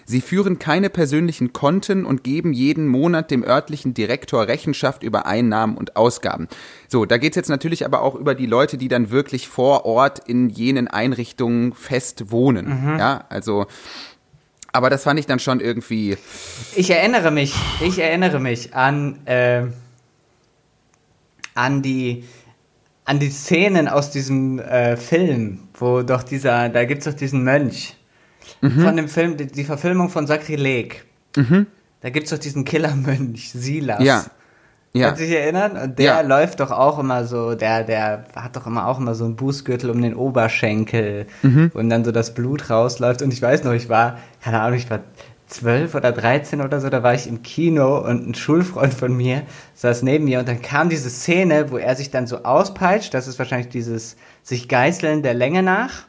Sie 0.06 0.22
führen 0.22 0.60
keine 0.60 0.90
persönlichen 0.90 1.52
Konten 1.52 2.06
und 2.06 2.24
geben 2.24 2.54
jeden 2.54 2.88
Monat 2.88 3.32
dem 3.32 3.44
örtlichen 3.44 3.94
Direktor 3.94 4.48
Rechenschaft 4.48 5.04
über 5.04 5.26
Einnahmen 5.26 5.78
und 5.78 5.96
Ausgaben. 5.96 6.48
So, 6.88 7.06
da 7.06 7.18
geht's 7.18 7.36
jetzt 7.36 7.50
natürlich 7.50 7.86
aber 7.86 8.02
auch 8.02 8.16
über 8.16 8.36
die 8.36 8.46
Leute, 8.46 8.78
die 8.78 8.88
dann 8.88 9.10
wirklich 9.10 9.48
vor 9.48 9.86
Ort 9.86 10.20
in 10.28 10.50
jenen 10.50 10.88
Einrichtungen 10.88 11.74
fest 11.74 12.32
wohnen. 12.32 12.94
Mhm. 12.94 13.00
Ja, 13.00 13.26
also 13.30 13.66
aber 14.72 14.90
das 14.90 15.04
fand 15.04 15.20
ich 15.20 15.26
dann 15.26 15.40
schon 15.40 15.62
irgendwie. 15.62 16.18
Ich 16.76 16.90
erinnere 16.90 17.32
mich, 17.32 17.54
ich 17.82 17.98
erinnere 17.98 18.40
mich 18.40 18.76
an, 18.76 19.26
äh, 19.26 19.64
an 21.54 21.82
die 21.82 22.26
an 23.06 23.20
die 23.20 23.30
Szenen 23.30 23.88
aus 23.88 24.12
diesem 24.12 24.60
äh, 24.60 24.98
Film, 24.98 25.60
wo 25.76 26.02
doch 26.02 26.24
dieser, 26.24 26.70
da 26.70 26.86
gibt's 26.86 27.06
doch 27.06 27.14
diesen 27.14 27.44
Mönch, 27.44 27.96
mhm. 28.62 28.82
von 28.82 28.96
dem 28.96 29.08
Film, 29.08 29.38
die, 29.38 29.48
die, 29.48 29.64
Verfilmung 29.64 30.10
von 30.10 30.28
Sakrileg. 30.28 31.06
Mhm. 31.36 31.68
Da 32.02 32.10
gibt's 32.10 32.30
doch 32.30 32.38
diesen 32.38 32.66
Killermönch, 32.66 33.52
Silas. 33.52 34.04
Ja. 34.04 34.26
Ja. 34.94 35.08
Kannst 35.08 35.22
du 35.22 35.26
dich 35.26 35.36
erinnern? 35.36 35.76
Und 35.76 36.00
der 36.00 36.06
ja. 36.06 36.22
läuft 36.22 36.62
doch 36.62 36.72
auch 36.72 37.00
immer 37.00 37.26
so, 37.26 37.54
der, 37.54 37.84
der 37.84 38.24
hat 38.34 38.56
doch 38.56 38.66
immer 38.66 38.88
auch 38.88 38.98
immer 38.98 39.14
so 39.14 39.26
einen 39.26 39.36
Bußgürtel 39.36 39.90
um 39.90 40.02
den 40.02 40.16
Oberschenkel, 40.16 41.26
mhm. 41.42 41.70
wo 41.74 41.82
dann 41.82 42.06
so 42.06 42.14
das 42.14 42.34
Blut 42.34 42.70
rausläuft. 42.70 43.22
Und 43.22 43.34
ich 43.34 43.42
weiß 43.42 43.66
noch, 43.66 43.74
ich 43.74 43.90
war, 43.90 44.20
keine 44.42 44.62
Ahnung, 44.62 44.78
ich 44.78 44.90
war 44.90 45.02
zwölf 45.48 45.96
oder 45.96 46.12
dreizehn 46.12 46.62
oder 46.62 46.80
so, 46.80 46.90
da 46.90 47.04
war 47.04 47.14
ich 47.14 47.28
im 47.28 47.44
Kino 47.44 48.00
und 48.00 48.28
ein 48.28 48.36
Schulfreund 48.36 48.94
von 48.94 49.16
mir 49.16 49.44
saß 49.76 50.02
neben 50.02 50.26
mir 50.26 50.40
und 50.40 50.48
dann 50.48 50.62
kam 50.62 50.90
diese 50.90 51.10
Szene, 51.10 51.72
wo 51.72 51.78
er 51.78 51.96
sich 51.96 52.10
dann 52.10 52.26
so 52.26 52.44
auspeitscht, 52.44 53.14
das 53.14 53.28
ist 53.28 53.38
wahrscheinlich 53.38 53.70
dieses 53.70 54.16
sich 54.44 54.68
geißeln 54.68 55.22
der 55.24 55.34
Länge 55.34 55.62
nach. 55.62 56.06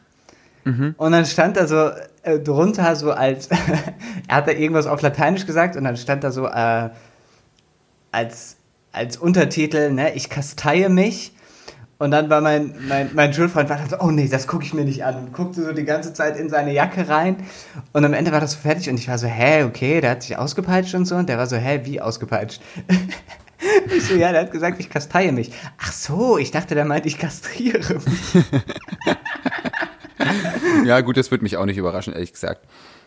Mhm. 0.63 0.95
Und 0.97 1.11
dann 1.11 1.25
stand 1.25 1.57
da 1.57 1.67
so 1.67 1.91
äh, 2.27 2.39
drunter 2.39 2.95
so 2.95 3.11
als, 3.11 3.47
er 4.27 4.35
hat 4.35 4.47
da 4.47 4.51
irgendwas 4.51 4.85
auf 4.85 5.01
Lateinisch 5.01 5.45
gesagt 5.45 5.75
und 5.75 5.85
dann 5.85 5.97
stand 5.97 6.23
da 6.23 6.31
so, 6.31 6.45
äh, 6.47 6.89
als, 8.11 8.57
als 8.91 9.17
Untertitel, 9.17 9.91
ne, 9.91 10.13
ich 10.13 10.29
kasteie 10.29 10.89
mich. 10.89 11.33
Und 11.99 12.11
dann 12.11 12.29
war 12.29 12.41
mein, 12.41 12.75
mein, 12.87 13.09
mein 13.15 13.33
Schulfreund 13.33 13.69
war 13.69 13.77
dann 13.77 13.89
so, 13.89 13.99
oh 13.99 14.11
nee, 14.11 14.27
das 14.27 14.45
gucke 14.45 14.63
ich 14.63 14.73
mir 14.73 14.85
nicht 14.85 15.03
an. 15.03 15.15
Und 15.17 15.33
guckte 15.33 15.63
so 15.63 15.73
die 15.73 15.83
ganze 15.83 16.13
Zeit 16.13 16.37
in 16.37 16.47
seine 16.47 16.71
Jacke 16.71 17.09
rein. 17.09 17.37
Und 17.91 18.05
am 18.05 18.13
Ende 18.13 18.31
war 18.31 18.39
das 18.39 18.51
so 18.51 18.59
fertig 18.59 18.87
und 18.89 18.99
ich 18.99 19.07
war 19.07 19.17
so, 19.17 19.25
hä, 19.25 19.63
okay, 19.63 19.99
der 19.99 20.11
hat 20.11 20.21
sich 20.21 20.37
ausgepeitscht 20.37 20.93
und 20.93 21.05
so. 21.05 21.15
Und 21.15 21.27
der 21.27 21.39
war 21.39 21.47
so, 21.47 21.55
hä, 21.55 21.81
wie 21.85 21.99
ausgepeitscht? 21.99 22.61
ich 23.95 24.05
so, 24.05 24.13
ja, 24.13 24.31
der 24.31 24.41
hat 24.41 24.51
gesagt, 24.51 24.79
ich 24.79 24.91
kasteie 24.91 25.31
mich. 25.31 25.51
Ach 25.79 25.91
so, 25.91 26.37
ich 26.37 26.51
dachte, 26.51 26.75
der 26.75 26.85
meint, 26.85 27.07
ich 27.07 27.17
kastriere 27.17 27.95
mich. 27.95 28.45
ja, 30.85 31.01
gut, 31.01 31.17
das 31.17 31.31
würde 31.31 31.43
mich 31.43 31.57
auch 31.57 31.65
nicht 31.65 31.77
überraschen, 31.77 32.13
ehrlich 32.13 32.33
gesagt. 32.33 32.61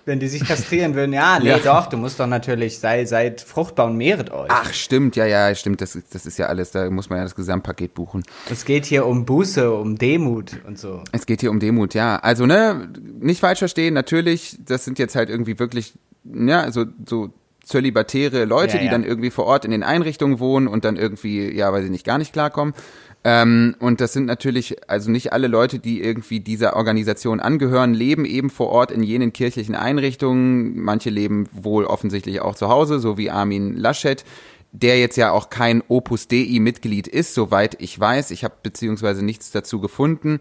Wenn 0.07 0.18
die 0.18 0.29
sich 0.29 0.44
kastrieren 0.44 0.94
würden, 0.94 1.12
ja, 1.12 1.38
nee, 1.38 1.49
ja. 1.49 1.59
doch, 1.59 1.87
du 1.87 1.99
musst 1.99 2.18
doch 2.18 2.27
natürlich, 2.27 2.79
sei, 2.79 3.05
seid 3.05 3.42
fruchtbar 3.42 3.87
und 3.87 3.96
mehret 3.96 4.31
euch. 4.31 4.49
Ach, 4.49 4.73
stimmt, 4.73 5.14
ja, 5.14 5.27
ja, 5.27 5.55
stimmt, 5.55 5.83
das, 5.83 5.99
das 6.11 6.25
ist 6.25 6.38
ja 6.38 6.46
alles, 6.46 6.70
da 6.70 6.88
muss 6.90 7.11
man 7.11 7.18
ja 7.18 7.25
das 7.25 7.35
Gesamtpaket 7.35 7.92
buchen. 7.92 8.23
Es 8.51 8.64
geht 8.64 8.87
hier 8.87 9.05
um 9.05 9.27
Buße, 9.27 9.70
um 9.70 9.96
Demut 9.96 10.53
und 10.66 10.79
so. 10.79 11.03
Es 11.12 11.27
geht 11.27 11.40
hier 11.40 11.51
um 11.51 11.61
Demut, 11.61 11.92
ja. 11.92 12.16
Also, 12.16 12.46
ne, 12.46 12.88
nicht 13.20 13.40
falsch 13.40 13.59
verstehen, 13.59 13.92
natürlich, 13.92 14.59
das 14.64 14.87
sind 14.87 14.99
jetzt 14.99 15.16
halt 15.16 15.29
irgendwie 15.29 15.59
wirklich, 15.59 15.92
ja, 16.25 16.73
so, 16.73 16.87
so 17.07 17.31
zölibatäre 17.64 18.46
Leute, 18.46 18.77
ja, 18.77 18.83
ja. 18.83 18.83
die 18.85 18.90
dann 18.90 19.05
irgendwie 19.05 19.31
vor 19.31 19.44
Ort 19.44 19.64
in 19.64 19.70
den 19.70 19.83
Einrichtungen 19.83 20.40
wohnen 20.40 20.66
und 20.66 20.85
dann 20.85 20.96
irgendwie, 20.96 21.55
ja, 21.55 21.73
weil 21.73 21.83
sie 21.83 21.90
nicht 21.90 22.07
gar 22.07 22.18
nicht 22.18 22.33
klarkommen. 22.33 22.75
Ähm, 23.22 23.76
und 23.80 24.00
das 24.00 24.14
sind 24.14 24.24
natürlich, 24.24 24.88
also 24.88 25.11
nicht 25.11 25.33
alle 25.33 25.46
Leute, 25.46 25.78
die 25.78 26.02
irgendwie 26.02 26.40
dieser 26.40 26.74
Organisation 26.76 27.40
angehören, 27.40 27.92
leben 27.92 28.24
eben 28.24 28.48
vor 28.48 28.70
Ort 28.70 28.90
in 28.90 29.02
jenen 29.02 29.33
kirchlichen 29.33 29.74
Einrichtungen. 29.74 30.80
Manche 30.80 31.11
leben 31.11 31.48
wohl 31.52 31.85
offensichtlich 31.85 32.40
auch 32.40 32.54
zu 32.54 32.68
Hause, 32.68 32.98
so 32.98 33.18
wie 33.18 33.30
Armin 33.30 33.76
Laschet 33.76 34.24
der 34.72 34.98
jetzt 34.98 35.16
ja 35.16 35.33
auch 35.33 35.50
kein 35.50 35.83
Opus 35.88 36.28
Dei-Mitglied 36.28 37.09
ist, 37.09 37.35
soweit 37.35 37.76
ich 37.80 37.98
weiß. 37.98 38.30
Ich 38.30 38.44
habe 38.44 38.54
beziehungsweise 38.62 39.24
nichts 39.24 39.50
dazu 39.50 39.80
gefunden. 39.80 40.40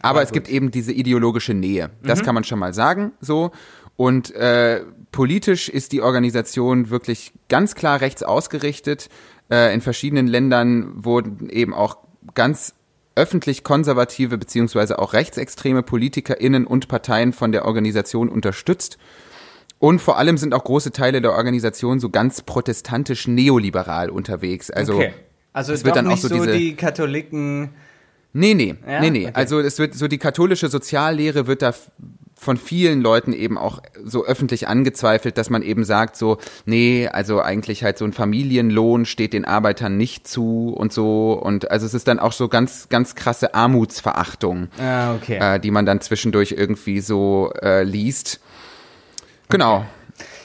Aber, 0.00 0.22
es 0.22 0.32
gibt 0.32 0.48
eben 0.48 0.70
diese 0.70 0.92
ideologische 0.92 1.54
Nähe. 1.54 1.90
Das 2.02 2.20
mhm. 2.20 2.24
kann 2.24 2.34
man 2.34 2.44
schon 2.44 2.58
mal 2.58 2.72
sagen. 2.72 3.12
So. 3.20 3.50
Und 3.96 4.30
äh, 4.34 4.84
politisch 5.10 5.68
ist 5.68 5.92
die 5.92 6.02
Organisation 6.02 6.88
wirklich 6.90 7.32
ganz 7.48 7.74
klar 7.74 8.00
rechts 8.00 8.22
ausgerichtet. 8.22 9.08
Äh, 9.50 9.74
in 9.74 9.80
verschiedenen 9.80 10.28
Ländern 10.28 11.04
wurden 11.04 11.50
eben 11.50 11.74
auch 11.74 11.96
ganz 12.34 12.74
öffentlich 13.14 13.64
konservative 13.64 14.38
beziehungsweise 14.38 14.98
auch 14.98 15.12
rechtsextreme 15.12 15.82
PolitikerInnen 15.82 16.66
und 16.66 16.88
Parteien 16.88 17.32
von 17.32 17.52
der 17.52 17.64
Organisation 17.64 18.28
unterstützt. 18.28 18.98
Und 19.80 20.00
vor 20.00 20.18
allem 20.18 20.38
sind 20.38 20.54
auch 20.54 20.64
große 20.64 20.92
Teile 20.92 21.20
der 21.20 21.32
Organisation 21.32 22.00
so 22.00 22.10
ganz 22.10 22.42
protestantisch 22.42 23.28
neoliberal 23.28 24.10
unterwegs. 24.10 24.70
Also, 24.70 24.94
okay. 24.94 25.12
also 25.52 25.72
es 25.72 25.84
wird 25.84 25.96
dann 25.96 26.08
auch 26.08 26.16
so, 26.16 26.28
so 26.28 26.46
die 26.46 26.74
Katholiken. 26.74 27.70
Nee, 28.32 28.54
nee, 28.54 28.74
ja? 28.86 29.00
nee, 29.00 29.10
nee. 29.10 29.26
Okay. 29.26 29.34
Also 29.34 29.60
es 29.60 29.78
wird 29.78 29.94
so 29.94 30.08
die 30.08 30.18
katholische 30.18 30.68
Soziallehre 30.68 31.46
wird 31.46 31.62
da 31.62 31.74
von 32.38 32.56
vielen 32.56 33.00
Leuten 33.00 33.32
eben 33.32 33.58
auch 33.58 33.82
so 34.04 34.24
öffentlich 34.24 34.68
angezweifelt, 34.68 35.36
dass 35.36 35.50
man 35.50 35.62
eben 35.62 35.84
sagt 35.84 36.16
so, 36.16 36.38
nee, 36.66 37.08
also 37.08 37.42
eigentlich 37.42 37.82
halt 37.82 37.98
so 37.98 38.04
ein 38.04 38.12
Familienlohn 38.12 39.06
steht 39.06 39.32
den 39.32 39.44
Arbeitern 39.44 39.96
nicht 39.96 40.28
zu 40.28 40.72
und 40.74 40.92
so 40.92 41.32
und 41.32 41.70
also 41.70 41.84
es 41.84 41.94
ist 41.94 42.06
dann 42.06 42.20
auch 42.20 42.32
so 42.32 42.48
ganz, 42.48 42.88
ganz 42.88 43.16
krasse 43.16 43.54
Armutsverachtung, 43.54 44.68
ah, 44.80 45.14
okay. 45.14 45.38
äh, 45.56 45.58
die 45.58 45.72
man 45.72 45.84
dann 45.84 46.00
zwischendurch 46.00 46.52
irgendwie 46.52 47.00
so 47.00 47.52
äh, 47.60 47.82
liest. 47.82 48.40
Genau. 49.48 49.78
Okay. 49.78 49.86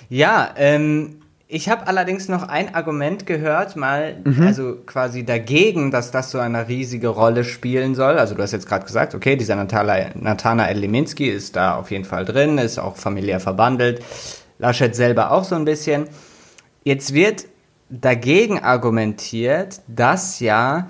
Ja, 0.10 0.54
ähm, 0.58 1.23
ich 1.48 1.70
habe 1.70 1.88
allerdings 1.88 2.30
noch 2.30 2.44
ein 2.44 2.74
Argument 2.74 3.26
gehört, 3.26 3.76
mal, 3.76 4.16
mhm. 4.24 4.42
also 4.42 4.76
quasi 4.86 5.24
dagegen, 5.24 5.92
dass 5.92 6.10
das 6.10 6.32
so 6.32 6.40
eine 6.40 6.68
riesige 6.68 7.10
Rolle 7.10 7.44
spielen 7.44 7.96
soll. 7.96 8.18
Also 8.18 8.34
du 8.34 8.42
hast 8.42 8.54
jetzt 8.54 8.68
gerade 8.68 8.86
gesagt, 8.86 9.14
okay, 9.14 9.36
dieser 9.36 9.56
Natala, 9.56 10.10
Nathanael 10.16 10.78
Leminski 10.78 11.28
ist 11.28 11.56
da 11.56 11.76
auf 11.76 11.92
jeden 11.92 12.06
Fall 12.06 12.26
drin, 12.26 12.58
ist 12.58 12.80
auch 12.80 12.96
familiär 12.96 13.40
verbandelt. 13.40 14.04
Laschet 14.58 14.96
selber 14.96 15.32
auch 15.32 15.44
so 15.44 15.56
ein 15.56 15.66
bisschen. 15.66 16.08
Jetzt 16.84 17.14
wird 17.14 17.46
dagegen 17.90 18.60
argumentiert, 18.60 19.82
dass 19.88 20.40
ja 20.40 20.88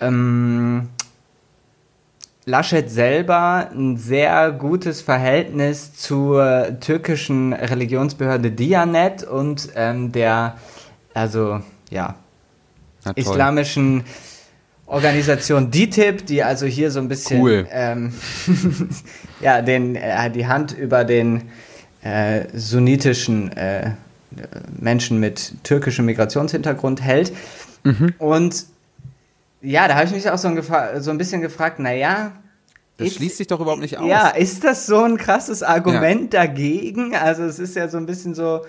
ähm, 0.00 0.88
Laschet 2.48 2.90
selber 2.90 3.68
ein 3.74 3.98
sehr 3.98 4.52
gutes 4.52 5.02
Verhältnis 5.02 5.92
zur 5.94 6.80
türkischen 6.80 7.52
Religionsbehörde 7.52 8.50
Diyanet 8.50 9.22
und 9.22 9.68
ähm, 9.74 10.12
der, 10.12 10.56
also 11.12 11.60
ja, 11.90 12.14
islamischen 13.16 14.04
Organisation 14.86 15.70
DITIB, 15.70 16.24
die 16.24 16.42
also 16.42 16.64
hier 16.64 16.90
so 16.90 17.00
ein 17.00 17.08
bisschen 17.08 17.42
cool. 17.42 17.66
ähm, 17.70 18.14
ja, 19.40 19.60
den, 19.60 19.94
äh, 19.94 20.30
die 20.30 20.46
Hand 20.46 20.72
über 20.72 21.04
den 21.04 21.50
äh, 22.02 22.46
sunnitischen 22.54 23.52
äh, 23.58 23.90
Menschen 24.80 25.20
mit 25.20 25.52
türkischem 25.64 26.06
Migrationshintergrund 26.06 27.02
hält. 27.02 27.30
Mhm. 27.84 28.14
Und 28.16 28.64
ja, 29.60 29.88
da 29.88 29.94
habe 29.94 30.06
ich 30.06 30.12
mich 30.12 30.30
auch 30.30 30.38
so 30.38 30.48
ein, 30.48 31.00
so 31.00 31.10
ein 31.10 31.18
bisschen 31.18 31.40
gefragt, 31.40 31.78
naja. 31.78 32.32
Das 32.96 33.08
ist, 33.08 33.16
schließt 33.16 33.36
sich 33.36 33.46
doch 33.46 33.60
überhaupt 33.60 33.80
nicht 33.80 33.98
aus. 33.98 34.08
Ja, 34.08 34.28
ist 34.28 34.64
das 34.64 34.86
so 34.86 35.02
ein 35.02 35.16
krasses 35.16 35.62
Argument 35.62 36.34
ja. 36.34 36.40
dagegen? 36.40 37.14
Also 37.14 37.44
es 37.44 37.58
ist 37.58 37.76
ja 37.76 37.88
so 37.88 37.96
ein 37.96 38.06
bisschen 38.06 38.34
so, 38.34 38.62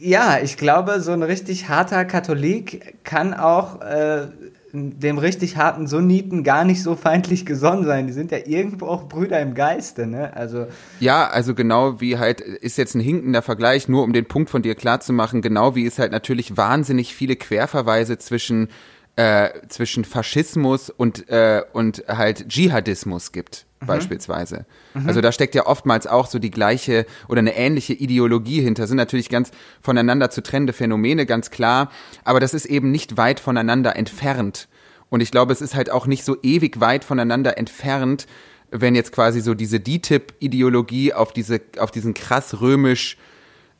ja, 0.00 0.38
ich 0.40 0.56
glaube, 0.56 1.00
so 1.00 1.12
ein 1.12 1.22
richtig 1.22 1.68
harter 1.68 2.04
Katholik 2.04 3.02
kann 3.04 3.34
auch 3.34 3.80
äh, 3.80 4.28
dem 4.74 5.18
richtig 5.18 5.56
harten 5.56 5.86
Sunniten 5.86 6.42
gar 6.42 6.64
nicht 6.64 6.82
so 6.82 6.96
feindlich 6.96 7.46
gesonnen 7.46 7.84
sein. 7.84 8.08
Die 8.08 8.12
sind 8.12 8.32
ja 8.32 8.38
irgendwo 8.44 8.86
auch 8.86 9.08
Brüder 9.08 9.40
im 9.40 9.54
Geiste, 9.54 10.06
ne? 10.06 10.36
Also 10.36 10.66
ja, 10.98 11.28
also 11.28 11.54
genau 11.54 12.00
wie 12.00 12.18
halt 12.18 12.40
ist 12.40 12.76
jetzt 12.76 12.94
ein 12.94 13.00
hinkender 13.00 13.42
Vergleich, 13.42 13.88
nur 13.88 14.02
um 14.02 14.12
den 14.12 14.26
Punkt 14.26 14.50
von 14.50 14.62
dir 14.62 14.74
klar 14.74 14.98
zu 14.98 15.12
machen, 15.12 15.42
genau 15.42 15.76
wie 15.76 15.86
es 15.86 15.98
halt 15.98 16.10
natürlich 16.10 16.56
wahnsinnig 16.56 17.14
viele 17.14 17.36
Querverweise 17.36 18.18
zwischen 18.18 18.68
äh, 19.16 19.50
zwischen 19.68 20.04
Faschismus 20.04 20.90
und 20.90 21.28
äh, 21.28 21.62
und 21.72 22.04
halt 22.08 22.48
Dschihadismus 22.48 23.32
gibt 23.32 23.66
mhm. 23.84 23.86
beispielsweise. 23.86 24.66
Mhm. 24.94 25.08
Also 25.08 25.20
da 25.20 25.32
steckt 25.32 25.54
ja 25.54 25.66
oftmals 25.66 26.06
auch 26.06 26.26
so 26.26 26.38
die 26.38 26.50
gleiche 26.50 27.06
oder 27.28 27.38
eine 27.38 27.56
ähnliche 27.56 27.92
Ideologie 27.92 28.60
hinter. 28.60 28.86
Sind 28.86 28.96
natürlich 28.96 29.28
ganz 29.28 29.50
voneinander 29.80 30.30
zu 30.30 30.42
trennende 30.42 30.72
Phänomene, 30.72 31.26
ganz 31.26 31.50
klar. 31.50 31.90
Aber 32.24 32.40
das 32.40 32.54
ist 32.54 32.66
eben 32.66 32.90
nicht 32.90 33.16
weit 33.16 33.40
voneinander 33.40 33.96
entfernt. 33.96 34.68
Und 35.10 35.20
ich 35.20 35.30
glaube, 35.30 35.52
es 35.52 35.60
ist 35.60 35.74
halt 35.74 35.90
auch 35.90 36.06
nicht 36.06 36.24
so 36.24 36.36
ewig 36.42 36.80
weit 36.80 37.04
voneinander 37.04 37.56
entfernt, 37.56 38.26
wenn 38.70 38.96
jetzt 38.96 39.12
quasi 39.12 39.40
so 39.40 39.54
diese 39.54 39.78
DTIP-Ideologie 39.78 41.12
auf 41.12 41.32
diese, 41.32 41.60
auf 41.78 41.92
diesen 41.92 42.14
krass 42.14 42.60
römisch 42.60 43.16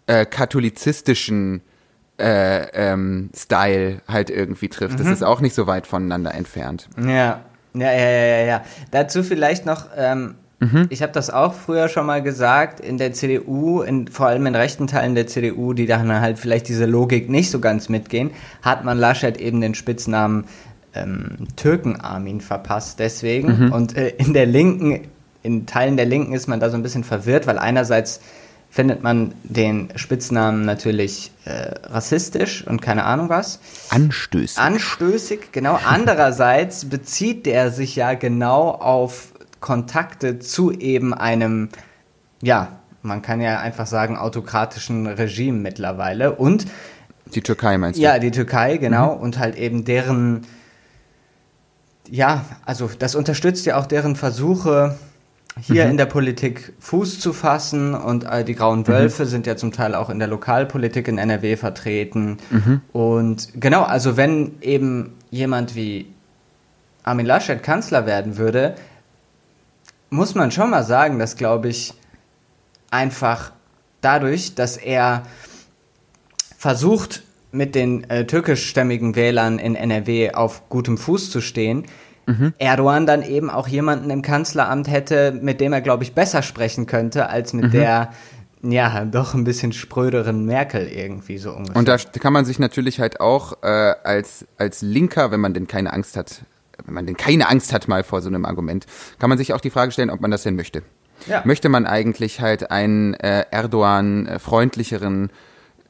äh, 0.06 0.26
katholizistischen 0.26 1.62
äh, 2.18 2.66
ähm, 2.72 3.30
Style 3.36 4.00
halt 4.08 4.30
irgendwie 4.30 4.68
trifft. 4.68 4.98
Mhm. 4.98 5.02
Das 5.04 5.12
ist 5.12 5.22
auch 5.22 5.40
nicht 5.40 5.54
so 5.54 5.66
weit 5.66 5.86
voneinander 5.86 6.34
entfernt. 6.34 6.88
Ja, 6.96 7.40
ja, 7.74 7.92
ja, 7.92 7.92
ja, 7.92 8.36
ja. 8.36 8.44
ja. 8.44 8.62
Dazu 8.90 9.22
vielleicht 9.24 9.66
noch, 9.66 9.86
ähm, 9.96 10.36
mhm. 10.60 10.86
ich 10.90 11.02
habe 11.02 11.12
das 11.12 11.30
auch 11.30 11.54
früher 11.54 11.88
schon 11.88 12.06
mal 12.06 12.22
gesagt, 12.22 12.78
in 12.80 12.98
der 12.98 13.12
CDU, 13.12 13.82
in, 13.82 14.06
vor 14.08 14.26
allem 14.28 14.46
in 14.46 14.54
rechten 14.54 14.86
Teilen 14.86 15.14
der 15.14 15.26
CDU, 15.26 15.72
die 15.72 15.86
dann 15.86 16.20
halt 16.20 16.38
vielleicht 16.38 16.68
diese 16.68 16.86
Logik 16.86 17.28
nicht 17.28 17.50
so 17.50 17.58
ganz 17.58 17.88
mitgehen, 17.88 18.30
hat 18.62 18.84
man 18.84 18.98
Laschet 18.98 19.36
eben 19.36 19.60
den 19.60 19.74
Spitznamen 19.74 20.44
ähm, 20.94 21.48
Türken-Armin 21.56 22.40
verpasst 22.40 23.00
deswegen. 23.00 23.66
Mhm. 23.66 23.72
Und 23.72 23.96
äh, 23.96 24.10
in 24.10 24.34
der 24.34 24.46
Linken, 24.46 25.08
in 25.42 25.66
Teilen 25.66 25.96
der 25.96 26.06
Linken 26.06 26.32
ist 26.32 26.46
man 26.46 26.60
da 26.60 26.70
so 26.70 26.76
ein 26.76 26.82
bisschen 26.84 27.02
verwirrt, 27.02 27.48
weil 27.48 27.58
einerseits 27.58 28.20
findet 28.74 29.04
man 29.04 29.34
den 29.44 29.88
Spitznamen 29.94 30.64
natürlich 30.64 31.30
äh, 31.44 31.74
rassistisch 31.84 32.66
und 32.66 32.82
keine 32.82 33.04
Ahnung 33.04 33.28
was. 33.28 33.60
Anstößig. 33.90 34.58
Anstößig, 34.58 35.52
genau. 35.52 35.78
Andererseits 35.86 36.84
bezieht 36.88 37.46
der 37.46 37.70
sich 37.70 37.94
ja 37.94 38.14
genau 38.14 38.70
auf 38.70 39.28
Kontakte 39.60 40.40
zu 40.40 40.72
eben 40.72 41.14
einem, 41.14 41.68
ja, 42.42 42.80
man 43.02 43.22
kann 43.22 43.40
ja 43.40 43.60
einfach 43.60 43.86
sagen, 43.86 44.16
autokratischen 44.16 45.06
Regime 45.06 45.60
mittlerweile. 45.60 46.34
Und 46.34 46.66
die 47.32 47.42
Türkei 47.42 47.78
meinst 47.78 48.00
du? 48.00 48.02
Ja, 48.02 48.18
die 48.18 48.32
Türkei, 48.32 48.78
genau. 48.78 49.14
Mhm. 49.14 49.22
Und 49.22 49.38
halt 49.38 49.54
eben 49.54 49.84
deren 49.84 50.48
ja, 52.10 52.44
also 52.66 52.90
das 52.98 53.14
unterstützt 53.14 53.66
ja 53.66 53.76
auch 53.78 53.86
deren 53.86 54.16
Versuche, 54.16 54.98
hier 55.60 55.84
mhm. 55.84 55.92
in 55.92 55.96
der 55.96 56.06
Politik 56.06 56.72
Fuß 56.80 57.20
zu 57.20 57.32
fassen 57.32 57.94
und 57.94 58.24
äh, 58.24 58.44
die 58.44 58.54
Grauen 58.54 58.80
mhm. 58.80 58.88
Wölfe 58.88 59.24
mhm. 59.24 59.28
sind 59.28 59.46
ja 59.46 59.56
zum 59.56 59.72
Teil 59.72 59.94
auch 59.94 60.10
in 60.10 60.18
der 60.18 60.28
Lokalpolitik 60.28 61.08
in 61.08 61.18
NRW 61.18 61.56
vertreten. 61.56 62.38
Mhm. 62.50 62.80
Und 62.92 63.60
genau, 63.60 63.82
also 63.82 64.16
wenn 64.16 64.60
eben 64.60 65.12
jemand 65.30 65.74
wie 65.74 66.06
Armin 67.04 67.26
Laschet 67.26 67.62
Kanzler 67.62 68.06
werden 68.06 68.36
würde, 68.36 68.74
muss 70.10 70.34
man 70.34 70.50
schon 70.50 70.70
mal 70.70 70.84
sagen, 70.84 71.18
dass, 71.18 71.36
glaube 71.36 71.68
ich, 71.68 71.94
einfach 72.90 73.52
dadurch, 74.00 74.54
dass 74.54 74.76
er 74.76 75.22
versucht, 76.56 77.22
mit 77.54 77.76
den 77.76 78.08
äh, 78.10 78.26
türkischstämmigen 78.26 79.14
Wählern 79.14 79.60
in 79.60 79.76
NRW 79.76 80.32
auf 80.32 80.68
gutem 80.68 80.98
Fuß 80.98 81.30
zu 81.30 81.40
stehen, 81.40 81.84
mhm. 82.26 82.52
Erdogan 82.58 83.06
dann 83.06 83.22
eben 83.22 83.50
auch 83.50 83.68
jemanden 83.68 84.10
im 84.10 84.22
Kanzleramt 84.22 84.88
hätte, 84.88 85.32
mit 85.32 85.60
dem 85.60 85.72
er, 85.72 85.80
glaube 85.80 86.04
ich, 86.04 86.14
besser 86.14 86.42
sprechen 86.42 86.86
könnte, 86.86 87.28
als 87.28 87.52
mit 87.52 87.66
mhm. 87.66 87.70
der 87.70 88.10
ja, 88.66 89.04
doch 89.04 89.34
ein 89.34 89.44
bisschen 89.44 89.72
spröderen 89.72 90.46
Merkel 90.46 90.88
irgendwie 90.88 91.38
so 91.38 91.52
ungefähr. 91.52 91.76
Und 91.76 91.88
da 91.88 91.98
kann 91.98 92.32
man 92.32 92.44
sich 92.44 92.58
natürlich 92.58 92.98
halt 92.98 93.20
auch 93.20 93.62
äh, 93.62 93.66
als, 93.66 94.46
als 94.56 94.80
Linker, 94.82 95.30
wenn 95.30 95.40
man 95.40 95.52
denn 95.54 95.66
keine 95.66 95.92
Angst 95.92 96.16
hat, 96.16 96.42
wenn 96.84 96.94
man 96.94 97.06
denn 97.06 97.16
keine 97.16 97.48
Angst 97.48 97.72
hat 97.72 97.88
mal 97.88 98.02
vor 98.02 98.22
so 98.22 98.28
einem 98.28 98.44
Argument, 98.44 98.86
kann 99.18 99.28
man 99.28 99.38
sich 99.38 99.52
auch 99.52 99.60
die 99.60 99.70
Frage 99.70 99.92
stellen, 99.92 100.10
ob 100.10 100.20
man 100.20 100.30
das 100.30 100.42
denn 100.42 100.56
möchte. 100.56 100.82
Ja. 101.26 101.42
Möchte 101.44 101.68
man 101.68 101.86
eigentlich 101.86 102.40
halt 102.40 102.70
einen 102.70 103.14
äh, 103.14 103.44
Erdogan-freundlicheren 103.50 105.30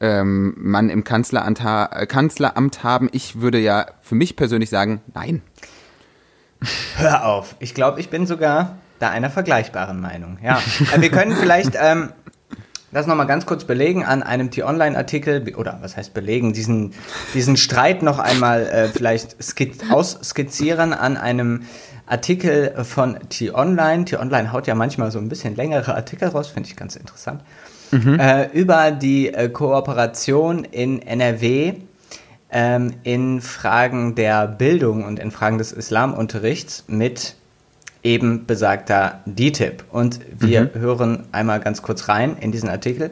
ähm, 0.00 0.54
Mann 0.56 0.90
im 0.90 1.04
Kanzleramt, 1.04 1.62
ha 1.62 1.86
äh, 1.92 2.06
Kanzleramt 2.06 2.84
haben? 2.84 3.08
Ich 3.12 3.40
würde 3.40 3.58
ja 3.58 3.86
für 4.02 4.14
mich 4.14 4.36
persönlich 4.36 4.70
sagen, 4.70 5.00
nein. 5.14 5.42
Hör 6.96 7.26
auf. 7.26 7.56
Ich 7.58 7.74
glaube, 7.74 8.00
ich 8.00 8.10
bin 8.10 8.26
sogar 8.26 8.76
da 8.98 9.10
einer 9.10 9.30
vergleichbaren 9.30 10.00
Meinung. 10.00 10.38
Ja. 10.42 10.60
Äh, 10.94 11.00
wir 11.00 11.10
können 11.10 11.36
vielleicht 11.36 11.72
ähm, 11.80 12.10
das 12.92 13.06
nochmal 13.06 13.26
ganz 13.26 13.44
kurz 13.44 13.64
belegen 13.64 14.04
an 14.04 14.22
einem 14.22 14.50
T-Online-Artikel, 14.50 15.54
oder 15.56 15.78
was 15.82 15.96
heißt 15.96 16.14
belegen, 16.14 16.52
diesen, 16.52 16.94
diesen 17.34 17.56
Streit 17.56 18.02
noch 18.02 18.18
einmal 18.18 18.66
äh, 18.66 18.88
vielleicht 18.88 19.42
skiz 19.42 19.78
ausskizzieren 19.90 20.92
an 20.92 21.16
einem 21.16 21.62
Artikel 22.06 22.84
von 22.84 23.18
T-Online. 23.28 24.04
T-Online 24.04 24.52
haut 24.52 24.66
ja 24.66 24.74
manchmal 24.74 25.10
so 25.10 25.18
ein 25.18 25.28
bisschen 25.28 25.56
längere 25.56 25.94
Artikel 25.94 26.28
raus, 26.28 26.48
finde 26.48 26.68
ich 26.68 26.76
ganz 26.76 26.96
interessant. 26.96 27.42
Mhm. 27.90 28.18
Äh, 28.20 28.46
über 28.52 28.90
die 28.90 29.32
äh, 29.32 29.48
Kooperation 29.48 30.64
in 30.64 31.02
NRW 31.02 31.74
ähm, 32.54 32.94
in 33.02 33.42
Fragen 33.42 34.14
der 34.14 34.46
Bildung 34.46 35.04
und 35.04 35.18
in 35.18 35.30
Fragen 35.30 35.58
des 35.58 35.72
Islamunterrichts 35.72 36.84
mit 36.86 37.34
eben 38.04 38.46
besagter 38.46 39.20
DTIP. 39.26 39.84
Und 39.90 40.20
wir 40.38 40.62
mhm. 40.62 40.74
hören 40.74 41.26
einmal 41.32 41.60
ganz 41.60 41.82
kurz 41.82 42.08
rein 42.08 42.36
in 42.40 42.52
diesen 42.52 42.68
Artikel. 42.68 43.10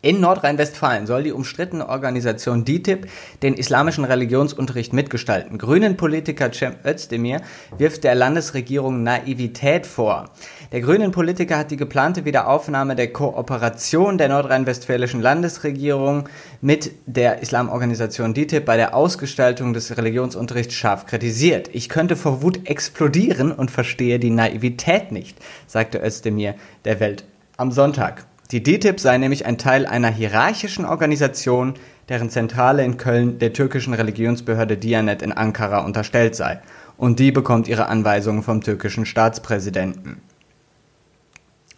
In 0.00 0.20
Nordrhein-Westfalen 0.20 1.08
soll 1.08 1.24
die 1.24 1.32
umstrittene 1.32 1.88
Organisation 1.88 2.64
DITIB 2.64 3.08
den 3.42 3.54
islamischen 3.54 4.04
Religionsunterricht 4.04 4.92
mitgestalten. 4.92 5.58
Grünen-Politiker 5.58 6.52
Cem 6.52 6.76
Özdemir 6.84 7.40
wirft 7.78 8.04
der 8.04 8.14
Landesregierung 8.14 9.02
Naivität 9.02 9.88
vor. 9.88 10.30
Der 10.70 10.82
Grünen-Politiker 10.82 11.58
hat 11.58 11.72
die 11.72 11.76
geplante 11.76 12.24
Wiederaufnahme 12.24 12.94
der 12.94 13.12
Kooperation 13.12 14.18
der 14.18 14.28
nordrhein-westfälischen 14.28 15.20
Landesregierung 15.20 16.28
mit 16.60 16.92
der 17.06 17.42
Islamorganisation 17.42 18.34
DITIB 18.34 18.64
bei 18.64 18.76
der 18.76 18.94
Ausgestaltung 18.94 19.72
des 19.72 19.96
Religionsunterrichts 19.96 20.74
scharf 20.74 21.06
kritisiert. 21.06 21.70
Ich 21.72 21.88
könnte 21.88 22.14
vor 22.14 22.40
Wut 22.40 22.68
explodieren 22.70 23.50
und 23.50 23.72
verstehe 23.72 24.20
die 24.20 24.30
Naivität 24.30 25.10
nicht, 25.10 25.38
sagte 25.66 25.98
Özdemir 25.98 26.54
der 26.84 27.00
Welt 27.00 27.24
am 27.56 27.72
Sonntag. 27.72 28.28
Die 28.50 28.62
DTIP 28.62 28.98
sei 28.98 29.18
nämlich 29.18 29.44
ein 29.44 29.58
Teil 29.58 29.84
einer 29.84 30.08
hierarchischen 30.08 30.86
Organisation, 30.86 31.74
deren 32.08 32.30
Zentrale 32.30 32.82
in 32.82 32.96
Köln 32.96 33.38
der 33.38 33.52
türkischen 33.52 33.92
Religionsbehörde 33.92 34.78
Diyanet 34.78 35.20
in 35.20 35.32
Ankara 35.32 35.80
unterstellt 35.80 36.34
sei. 36.34 36.62
Und 36.96 37.18
die 37.18 37.30
bekommt 37.30 37.68
ihre 37.68 37.86
Anweisungen 37.86 38.42
vom 38.42 38.62
türkischen 38.62 39.04
Staatspräsidenten. 39.04 40.22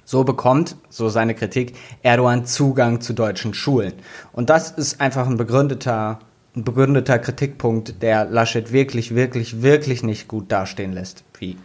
So 0.05 0.23
bekommt, 0.23 0.77
so 0.89 1.09
seine 1.09 1.35
Kritik, 1.35 1.77
Erdogan 2.03 2.45
Zugang 2.45 3.01
zu 3.01 3.15
deutschen 3.15 3.53
Schulen. 3.53 3.95
Und 4.33 4.49
das 4.49 4.71
ist 4.71 5.01
einfach 5.01 5.27
ein 5.27 5.37
begründeter, 5.37 6.21
ein 6.55 6.65
begründeter 6.65 7.19
Kritikpunkt, 7.19 8.01
der 8.01 8.27
Laschet 8.27 8.73
wirklich, 8.73 9.15
wirklich, 9.17 9.63
wirklich 9.63 10.05
nicht 10.05 10.29
gut 10.29 10.53
dastehen 10.53 10.93
lässt, 10.93 11.25
wie 11.39 11.59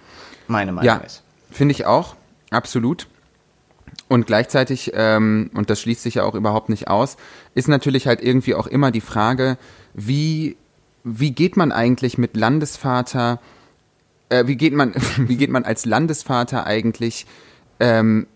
meine 0.48 0.72
Meinung 0.72 0.88
ja, 0.88 0.98
ist. 0.98 1.24
Finde 1.52 1.74
ich 1.74 1.86
auch, 1.86 2.16
absolut. 2.50 3.08
Und 4.08 4.28
gleichzeitig, 4.28 4.92
ähm, 4.94 5.50
und 5.56 5.70
das 5.70 5.82
schließt 5.82 6.04
sich 6.04 6.16
ja 6.16 6.24
auch 6.24 6.36
überhaupt 6.36 6.70
nicht 6.70 6.88
aus, 6.88 7.18
ist 7.56 7.68
natürlich 7.68 8.06
halt 8.06 8.22
irgendwie 8.22 8.54
auch 8.54 8.68
immer 8.68 8.92
die 8.92 9.02
Frage, 9.02 9.58
wie, 9.94 10.58
wie 11.04 11.32
geht 11.32 11.58
man 11.58 11.72
eigentlich 11.72 12.18
mit 12.18 12.38
Landesvater, 12.38 13.40
äh, 14.30 14.46
wie 14.46 14.58
geht 14.58 14.74
man, 14.74 14.94
wie 15.18 15.38
geht 15.38 15.50
man 15.50 15.66
als 15.66 15.86
Landesvater 15.86 16.68
eigentlich 16.68 17.26
ähm, 17.80 18.28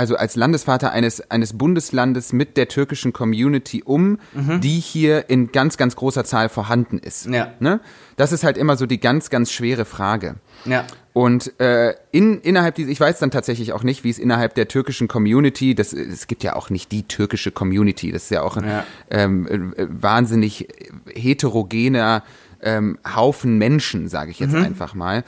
also 0.00 0.16
als 0.16 0.34
Landesvater 0.34 0.92
eines, 0.92 1.30
eines 1.30 1.58
Bundeslandes 1.58 2.32
mit 2.32 2.56
der 2.56 2.68
türkischen 2.68 3.12
Community 3.12 3.82
um, 3.84 4.18
mhm. 4.32 4.62
die 4.62 4.80
hier 4.80 5.28
in 5.28 5.52
ganz, 5.52 5.76
ganz 5.76 5.94
großer 5.94 6.24
Zahl 6.24 6.48
vorhanden 6.48 6.96
ist. 6.96 7.26
Ja. 7.26 7.52
Ne? 7.60 7.80
Das 8.16 8.32
ist 8.32 8.42
halt 8.42 8.56
immer 8.56 8.78
so 8.78 8.86
die 8.86 8.98
ganz, 8.98 9.28
ganz 9.28 9.52
schwere 9.52 9.84
Frage. 9.84 10.36
Ja. 10.64 10.86
Und 11.12 11.60
äh, 11.60 11.92
in, 12.12 12.40
innerhalb 12.40 12.76
dieser, 12.76 12.88
ich 12.88 12.98
weiß 12.98 13.18
dann 13.18 13.30
tatsächlich 13.30 13.74
auch 13.74 13.82
nicht, 13.82 14.02
wie 14.02 14.08
es 14.08 14.18
innerhalb 14.18 14.54
der 14.54 14.68
türkischen 14.68 15.06
Community, 15.06 15.74
das, 15.74 15.92
es 15.92 16.26
gibt 16.26 16.44
ja 16.44 16.56
auch 16.56 16.70
nicht 16.70 16.90
die 16.92 17.02
türkische 17.02 17.50
Community, 17.50 18.10
das 18.10 18.22
ist 18.22 18.30
ja 18.30 18.40
auch 18.40 18.56
ein 18.56 18.66
ja. 18.66 18.86
Ähm, 19.10 19.74
äh, 19.76 19.86
wahnsinnig 19.86 20.66
heterogener 21.14 22.22
ähm, 22.62 22.98
Haufen 23.14 23.58
Menschen, 23.58 24.08
sage 24.08 24.30
ich 24.30 24.38
jetzt 24.38 24.54
mhm. 24.54 24.64
einfach 24.64 24.94
mal. 24.94 25.24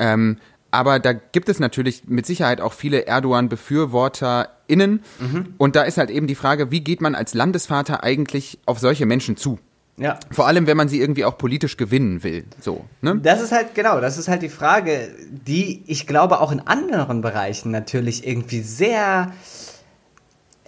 Ähm, 0.00 0.38
aber 0.76 0.98
da 0.98 1.12
gibt 1.14 1.48
es 1.48 1.58
natürlich 1.58 2.04
mit 2.06 2.26
Sicherheit 2.26 2.60
auch 2.60 2.74
viele 2.74 3.06
Erdogan-BefürworterInnen. 3.06 5.02
Mhm. 5.18 5.54
Und 5.56 5.74
da 5.74 5.82
ist 5.82 5.96
halt 5.96 6.10
eben 6.10 6.26
die 6.26 6.34
Frage, 6.34 6.70
wie 6.70 6.80
geht 6.80 7.00
man 7.00 7.14
als 7.14 7.32
Landesvater 7.32 8.04
eigentlich 8.04 8.58
auf 8.66 8.78
solche 8.78 9.06
Menschen 9.06 9.36
zu? 9.36 9.58
Ja. 9.96 10.18
Vor 10.30 10.46
allem, 10.46 10.66
wenn 10.66 10.76
man 10.76 10.88
sie 10.88 11.00
irgendwie 11.00 11.24
auch 11.24 11.38
politisch 11.38 11.78
gewinnen 11.78 12.22
will. 12.22 12.44
So, 12.60 12.84
ne? 13.00 13.18
Das 13.22 13.40
ist 13.40 13.52
halt, 13.52 13.74
genau, 13.74 14.00
das 14.00 14.18
ist 14.18 14.28
halt 14.28 14.42
die 14.42 14.50
Frage, 14.50 15.08
die 15.30 15.82
ich 15.86 16.06
glaube 16.06 16.40
auch 16.40 16.52
in 16.52 16.60
anderen 16.60 17.22
Bereichen 17.22 17.70
natürlich 17.70 18.26
irgendwie 18.26 18.60
sehr, 18.60 19.32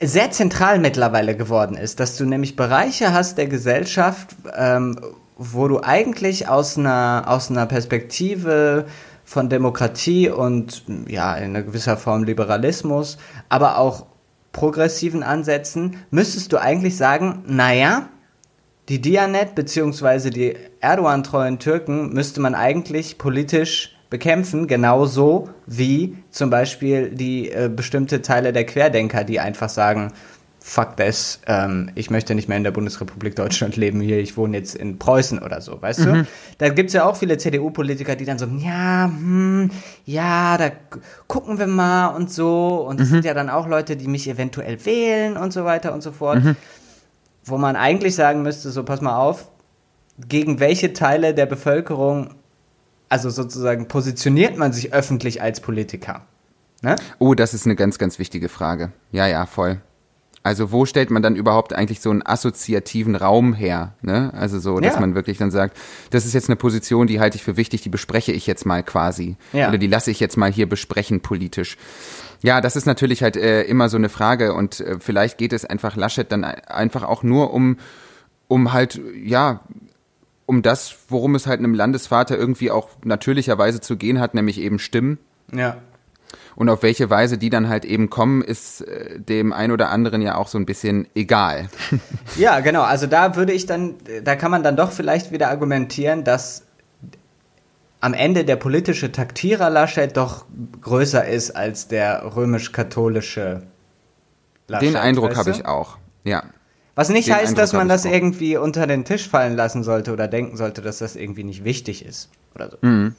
sehr 0.00 0.30
zentral 0.30 0.78
mittlerweile 0.78 1.36
geworden 1.36 1.76
ist, 1.76 2.00
dass 2.00 2.16
du 2.16 2.24
nämlich 2.24 2.56
Bereiche 2.56 3.12
hast 3.12 3.36
der 3.36 3.48
Gesellschaft, 3.48 4.34
ähm, 4.56 4.98
wo 5.36 5.68
du 5.68 5.82
eigentlich 5.82 6.48
aus 6.48 6.78
einer, 6.78 7.24
aus 7.26 7.50
einer 7.50 7.66
Perspektive 7.66 8.86
von 9.28 9.50
Demokratie 9.50 10.30
und 10.30 10.84
ja, 11.06 11.34
in 11.34 11.52
gewisser 11.52 11.98
Form 11.98 12.24
Liberalismus, 12.24 13.18
aber 13.50 13.76
auch 13.76 14.06
progressiven 14.52 15.22
Ansätzen, 15.22 15.98
müsstest 16.10 16.50
du 16.50 16.56
eigentlich 16.56 16.96
sagen, 16.96 17.42
naja, 17.46 18.08
die 18.88 19.02
Dianet 19.02 19.54
bzw. 19.54 20.30
die 20.30 20.56
Erdogan-treuen 20.80 21.58
Türken 21.58 22.14
müsste 22.14 22.40
man 22.40 22.54
eigentlich 22.54 23.18
politisch 23.18 23.94
bekämpfen, 24.08 24.66
genauso 24.66 25.50
wie 25.66 26.16
zum 26.30 26.48
Beispiel 26.48 27.10
die 27.10 27.50
äh, 27.50 27.68
bestimmte 27.68 28.22
Teile 28.22 28.54
der 28.54 28.64
Querdenker, 28.64 29.24
die 29.24 29.40
einfach 29.40 29.68
sagen, 29.68 30.14
fuck 30.68 30.98
this, 30.98 31.40
ähm, 31.46 31.90
ich 31.94 32.10
möchte 32.10 32.34
nicht 32.34 32.46
mehr 32.46 32.58
in 32.58 32.62
der 32.62 32.72
Bundesrepublik 32.72 33.34
Deutschland 33.34 33.76
leben 33.76 34.02
hier, 34.02 34.18
ich 34.18 34.36
wohne 34.36 34.58
jetzt 34.58 34.74
in 34.74 34.98
Preußen 34.98 35.38
oder 35.38 35.62
so, 35.62 35.80
weißt 35.80 36.00
mhm. 36.00 36.04
du? 36.04 36.26
Da 36.58 36.68
gibt's 36.68 36.92
ja 36.92 37.06
auch 37.06 37.16
viele 37.16 37.38
CDU-Politiker, 37.38 38.16
die 38.16 38.26
dann 38.26 38.38
so, 38.38 38.44
ja, 38.58 39.06
hm, 39.06 39.70
ja, 40.04 40.58
da 40.58 40.70
gucken 41.26 41.58
wir 41.58 41.66
mal 41.66 42.08
und 42.08 42.30
so. 42.30 42.86
Und 42.86 43.00
es 43.00 43.08
mhm. 43.08 43.14
sind 43.14 43.24
ja 43.24 43.32
dann 43.32 43.48
auch 43.48 43.66
Leute, 43.66 43.96
die 43.96 44.08
mich 44.08 44.28
eventuell 44.28 44.84
wählen 44.84 45.38
und 45.38 45.54
so 45.54 45.64
weiter 45.64 45.94
und 45.94 46.02
so 46.02 46.12
fort. 46.12 46.44
Mhm. 46.44 46.56
Wo 47.44 47.56
man 47.56 47.74
eigentlich 47.74 48.14
sagen 48.14 48.42
müsste, 48.42 48.70
so 48.70 48.84
pass 48.84 49.00
mal 49.00 49.16
auf, 49.16 49.48
gegen 50.28 50.60
welche 50.60 50.92
Teile 50.92 51.32
der 51.32 51.46
Bevölkerung, 51.46 52.34
also 53.08 53.30
sozusagen 53.30 53.88
positioniert 53.88 54.58
man 54.58 54.74
sich 54.74 54.92
öffentlich 54.92 55.40
als 55.40 55.60
Politiker? 55.60 56.26
Ne? 56.82 56.96
Oh, 57.18 57.34
das 57.34 57.54
ist 57.54 57.64
eine 57.64 57.74
ganz, 57.74 57.98
ganz 57.98 58.18
wichtige 58.18 58.50
Frage. 58.50 58.92
Ja, 59.12 59.26
ja, 59.26 59.46
voll. 59.46 59.80
Also 60.42 60.72
wo 60.72 60.86
stellt 60.86 61.10
man 61.10 61.22
dann 61.22 61.36
überhaupt 61.36 61.72
eigentlich 61.72 62.00
so 62.00 62.10
einen 62.10 62.24
assoziativen 62.24 63.16
Raum 63.16 63.52
her? 63.52 63.94
Ne? 64.02 64.32
Also 64.34 64.58
so, 64.58 64.78
dass 64.78 64.94
ja. 64.94 65.00
man 65.00 65.14
wirklich 65.14 65.38
dann 65.38 65.50
sagt, 65.50 65.76
das 66.10 66.24
ist 66.24 66.32
jetzt 66.32 66.48
eine 66.48 66.56
Position, 66.56 67.06
die 67.06 67.20
halte 67.20 67.36
ich 67.36 67.42
für 67.42 67.56
wichtig, 67.56 67.82
die 67.82 67.88
bespreche 67.88 68.32
ich 68.32 68.46
jetzt 68.46 68.64
mal 68.64 68.82
quasi. 68.82 69.36
Ja. 69.52 69.68
Oder 69.68 69.78
die 69.78 69.88
lasse 69.88 70.10
ich 70.10 70.20
jetzt 70.20 70.36
mal 70.36 70.50
hier 70.50 70.68
besprechen 70.68 71.20
politisch. 71.20 71.76
Ja, 72.42 72.60
das 72.60 72.76
ist 72.76 72.86
natürlich 72.86 73.22
halt 73.22 73.36
äh, 73.36 73.62
immer 73.62 73.88
so 73.88 73.96
eine 73.96 74.08
Frage 74.08 74.54
und 74.54 74.80
äh, 74.80 74.98
vielleicht 75.00 75.38
geht 75.38 75.52
es 75.52 75.64
einfach 75.64 75.96
Laschet 75.96 76.30
dann 76.30 76.44
einfach 76.44 77.02
auch 77.02 77.22
nur 77.22 77.52
um, 77.52 77.78
um 78.46 78.72
halt, 78.72 79.00
ja, 79.22 79.60
um 80.46 80.62
das, 80.62 80.96
worum 81.08 81.34
es 81.34 81.46
halt 81.46 81.58
einem 81.58 81.74
Landesvater 81.74 82.38
irgendwie 82.38 82.70
auch 82.70 82.88
natürlicherweise 83.04 83.80
zu 83.80 83.96
gehen 83.96 84.20
hat, 84.20 84.34
nämlich 84.34 84.60
eben 84.60 84.78
Stimmen. 84.78 85.18
Ja. 85.52 85.78
Und 86.56 86.68
auf 86.68 86.82
welche 86.82 87.08
Weise 87.10 87.38
die 87.38 87.50
dann 87.50 87.68
halt 87.68 87.84
eben 87.84 88.10
kommen, 88.10 88.42
ist 88.42 88.80
äh, 88.82 89.20
dem 89.20 89.52
ein 89.52 89.70
oder 89.70 89.90
anderen 89.90 90.22
ja 90.22 90.36
auch 90.36 90.48
so 90.48 90.58
ein 90.58 90.66
bisschen 90.66 91.06
egal. 91.14 91.68
Ja, 92.36 92.60
genau. 92.60 92.82
Also 92.82 93.06
da 93.06 93.36
würde 93.36 93.52
ich 93.52 93.66
dann, 93.66 93.94
da 94.22 94.36
kann 94.36 94.50
man 94.50 94.62
dann 94.62 94.76
doch 94.76 94.92
vielleicht 94.92 95.32
wieder 95.32 95.48
argumentieren, 95.48 96.24
dass 96.24 96.64
am 98.00 98.14
Ende 98.14 98.44
der 98.44 98.56
politische 98.56 99.10
Taktierer 99.10 99.70
Laschet 99.70 100.16
doch 100.16 100.44
größer 100.80 101.26
ist 101.26 101.52
als 101.52 101.88
der 101.88 102.36
römisch-katholische 102.36 103.62
Laschet. 104.68 104.88
Den 104.88 104.96
Eindruck 104.96 105.36
habe 105.36 105.50
ich 105.50 105.66
auch, 105.66 105.98
ja. 106.24 106.44
Was 106.94 107.08
nicht 107.08 107.28
Den 107.28 107.34
heißt, 107.34 107.48
Eindruck 107.48 107.56
dass 107.58 107.72
man 107.72 107.88
das 107.88 108.06
auch. 108.06 108.10
irgendwie 108.10 108.56
unter 108.56 108.86
den 108.86 109.04
Tisch 109.04 109.28
fallen 109.28 109.56
lassen 109.56 109.82
sollte 109.84 110.12
oder 110.12 110.28
denken 110.28 110.56
sollte, 110.56 110.82
dass 110.82 110.98
das 110.98 111.16
irgendwie 111.16 111.44
nicht 111.44 111.64
wichtig 111.64 112.04
ist 112.04 112.28
oder 112.54 112.70
so. 112.70 112.76
Mhm. 112.82 113.14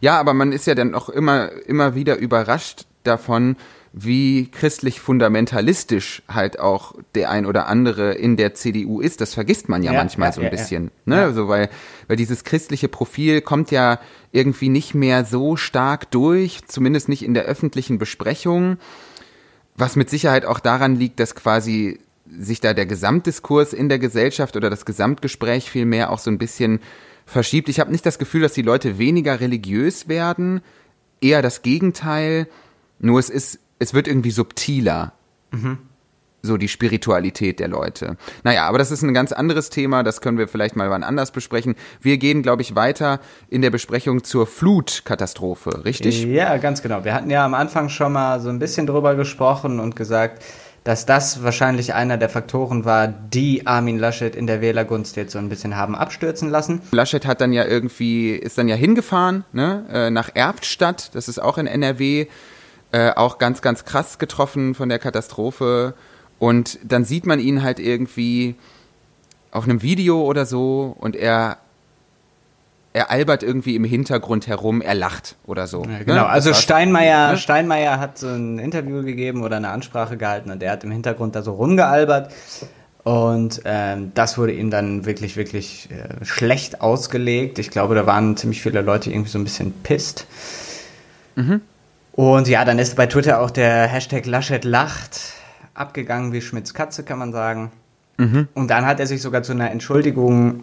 Ja, 0.00 0.18
aber 0.18 0.34
man 0.34 0.52
ist 0.52 0.66
ja 0.66 0.74
dann 0.74 0.94
auch 0.94 1.08
immer, 1.08 1.50
immer 1.66 1.94
wieder 1.94 2.16
überrascht 2.16 2.86
davon, 3.04 3.56
wie 3.92 4.50
christlich 4.50 5.00
fundamentalistisch 5.00 6.22
halt 6.28 6.58
auch 6.58 6.94
der 7.14 7.30
ein 7.30 7.44
oder 7.44 7.68
andere 7.68 8.12
in 8.14 8.38
der 8.38 8.54
CDU 8.54 9.00
ist. 9.00 9.20
Das 9.20 9.34
vergisst 9.34 9.68
man 9.68 9.82
ja, 9.82 9.92
Ja, 9.92 9.98
manchmal 9.98 10.28
ja, 10.28 10.32
so 10.32 10.40
ein 10.40 10.44
ja, 10.44 10.50
bisschen. 10.50 10.84
ja. 10.84 10.90
Ne? 11.04 11.16
Ja. 11.16 11.22
Also 11.24 11.48
weil, 11.48 11.68
weil 12.08 12.16
dieses 12.16 12.44
christliche 12.44 12.88
Profil 12.88 13.42
kommt 13.42 13.70
ja 13.70 14.00
irgendwie 14.32 14.70
nicht 14.70 14.94
mehr 14.94 15.26
so 15.26 15.56
stark 15.56 16.10
durch, 16.10 16.62
zumindest 16.66 17.08
nicht 17.10 17.22
in 17.22 17.34
der 17.34 17.44
öffentlichen 17.44 17.98
Besprechung. 17.98 18.78
Was 19.76 19.94
mit 19.96 20.08
Sicherheit 20.08 20.46
auch 20.46 20.60
daran 20.60 20.96
liegt, 20.96 21.20
dass 21.20 21.34
quasi 21.34 21.98
sich 22.26 22.60
da 22.60 22.72
der 22.72 22.86
Gesamtdiskurs 22.86 23.74
in 23.74 23.90
der 23.90 23.98
Gesellschaft 23.98 24.56
oder 24.56 24.70
das 24.70 24.86
Gesamtgespräch 24.86 25.70
vielmehr 25.70 26.10
auch 26.10 26.18
so 26.18 26.30
ein 26.30 26.38
bisschen 26.38 26.80
verschiebt. 27.32 27.68
Ich 27.68 27.80
habe 27.80 27.90
nicht 27.90 28.06
das 28.06 28.18
Gefühl, 28.18 28.42
dass 28.42 28.52
die 28.52 28.62
Leute 28.62 28.98
weniger 28.98 29.40
religiös 29.40 30.08
werden, 30.08 30.60
eher 31.20 31.42
das 31.42 31.62
Gegenteil. 31.62 32.46
Nur 32.98 33.18
es 33.18 33.30
ist, 33.30 33.58
es 33.78 33.94
wird 33.94 34.06
irgendwie 34.06 34.30
subtiler. 34.30 35.12
So 36.44 36.56
die 36.56 36.68
Spiritualität 36.68 37.60
der 37.60 37.68
Leute. 37.68 38.16
Naja, 38.42 38.66
aber 38.66 38.78
das 38.78 38.90
ist 38.90 39.02
ein 39.02 39.14
ganz 39.14 39.32
anderes 39.32 39.70
Thema, 39.70 40.02
das 40.02 40.20
können 40.20 40.38
wir 40.38 40.48
vielleicht 40.48 40.74
mal 40.74 40.90
wann 40.90 41.04
anders 41.04 41.30
besprechen. 41.30 41.76
Wir 42.00 42.18
gehen, 42.18 42.42
glaube 42.42 42.62
ich, 42.62 42.74
weiter 42.74 43.20
in 43.48 43.62
der 43.62 43.70
Besprechung 43.70 44.24
zur 44.24 44.46
Flutkatastrophe, 44.46 45.84
richtig? 45.84 46.24
Ja, 46.24 46.56
ganz 46.56 46.82
genau. 46.82 47.04
Wir 47.04 47.14
hatten 47.14 47.30
ja 47.30 47.44
am 47.44 47.54
Anfang 47.54 47.90
schon 47.90 48.12
mal 48.12 48.40
so 48.40 48.48
ein 48.48 48.58
bisschen 48.58 48.86
drüber 48.86 49.14
gesprochen 49.14 49.78
und 49.78 49.94
gesagt, 49.94 50.42
dass 50.84 51.06
das 51.06 51.42
wahrscheinlich 51.42 51.94
einer 51.94 52.18
der 52.18 52.28
Faktoren 52.28 52.84
war, 52.84 53.06
die 53.06 53.66
Armin 53.66 53.98
Laschet 53.98 54.34
in 54.34 54.46
der 54.46 54.60
Wählergunst 54.60 55.16
jetzt 55.16 55.32
so 55.32 55.38
ein 55.38 55.48
bisschen 55.48 55.76
haben 55.76 55.94
abstürzen 55.94 56.50
lassen. 56.50 56.82
Laschet 56.90 57.24
hat 57.26 57.40
dann 57.40 57.52
ja 57.52 57.64
irgendwie, 57.64 58.30
ist 58.30 58.58
dann 58.58 58.68
ja 58.68 58.74
hingefahren, 58.74 59.44
ne, 59.52 59.84
äh, 59.92 60.10
nach 60.10 60.30
Erftstadt, 60.34 61.14
das 61.14 61.28
ist 61.28 61.40
auch 61.40 61.58
in 61.58 61.66
NRW, 61.66 62.26
äh, 62.90 63.10
auch 63.12 63.38
ganz, 63.38 63.62
ganz 63.62 63.84
krass 63.84 64.18
getroffen 64.18 64.74
von 64.74 64.88
der 64.88 64.98
Katastrophe. 64.98 65.94
Und 66.38 66.78
dann 66.82 67.04
sieht 67.04 67.26
man 67.26 67.38
ihn 67.38 67.62
halt 67.62 67.78
irgendwie 67.78 68.56
auf 69.52 69.64
einem 69.64 69.82
Video 69.82 70.22
oder 70.22 70.46
so 70.46 70.96
und 70.98 71.14
er, 71.14 71.58
er 72.92 73.10
albert 73.10 73.42
irgendwie 73.42 73.74
im 73.74 73.84
Hintergrund 73.84 74.46
herum, 74.46 74.80
er 74.82 74.94
lacht 74.94 75.36
oder 75.46 75.66
so. 75.66 75.82
Ja, 75.84 75.98
ne? 75.98 76.04
genau, 76.04 76.22
Das 76.24 76.32
also. 76.32 76.54
Steinmeier, 76.54 77.32
Ne? 77.32 77.38
Steinmeier 77.38 77.98
hat 77.98 78.18
so 78.18 78.28
ein 78.28 78.58
Interview 78.58 79.02
gegeben 79.02 79.42
oder 79.42 79.56
eine 79.56 79.68
Ansprache 79.70 80.16
gehalten 80.16 80.50
und 80.50 80.60
der 80.60 80.72
hat 80.72 80.84
im 80.84 80.90
Hintergrund 80.90 81.34
da 81.34 81.42
so 81.42 81.52
rumgealbert. 81.52 82.32
Und 83.04 83.62
ähm, 83.64 84.12
das 84.14 84.38
wurde 84.38 84.52
ihm 84.52 84.70
dann 84.70 85.04
wirklich, 85.06 85.36
wirklich 85.36 85.88
äh, 85.90 86.24
schlecht 86.24 86.80
ausgelegt. 86.80 87.58
Ich 87.58 87.70
glaube, 87.70 87.94
da 87.96 88.06
waren 88.06 88.36
ziemlich 88.36 88.62
viele 88.62 88.80
Leute 88.80 89.10
irgendwie 89.10 89.30
so 89.30 89.38
ein 89.38 89.44
bisschen 89.44 89.72
pisst. 89.82 90.26
Und 92.12 92.46
ja, 92.48 92.64
dann 92.64 92.78
ist 92.78 92.94
bei 92.94 93.06
Twitter 93.06 93.40
auch 93.40 93.50
der 93.50 93.86
Hashtag 93.88 94.26
Laschet 94.26 94.64
lacht 94.64 95.18
abgegangen 95.74 96.32
wie 96.32 96.42
Schmitz 96.42 96.74
Katze, 96.74 97.02
kann 97.02 97.18
man 97.18 97.32
sagen. 97.32 97.72
Und 98.54 98.68
dann 98.70 98.86
hat 98.86 99.00
er 99.00 99.06
sich 99.06 99.20
sogar 99.22 99.42
zu 99.42 99.52
einer 99.52 99.70
Entschuldigung, 99.70 100.62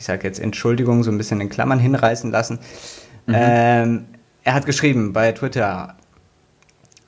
ich 0.00 0.06
sage 0.06 0.26
jetzt 0.26 0.40
Entschuldigung, 0.40 1.04
so 1.04 1.10
ein 1.10 1.18
bisschen 1.18 1.42
in 1.42 1.50
Klammern 1.50 1.78
hinreißen 1.78 2.30
lassen. 2.30 2.58
Ähm, 3.28 4.06
er 4.42 4.54
hat 4.54 4.64
geschrieben 4.64 5.12
bei 5.12 5.30
Twitter, 5.32 5.94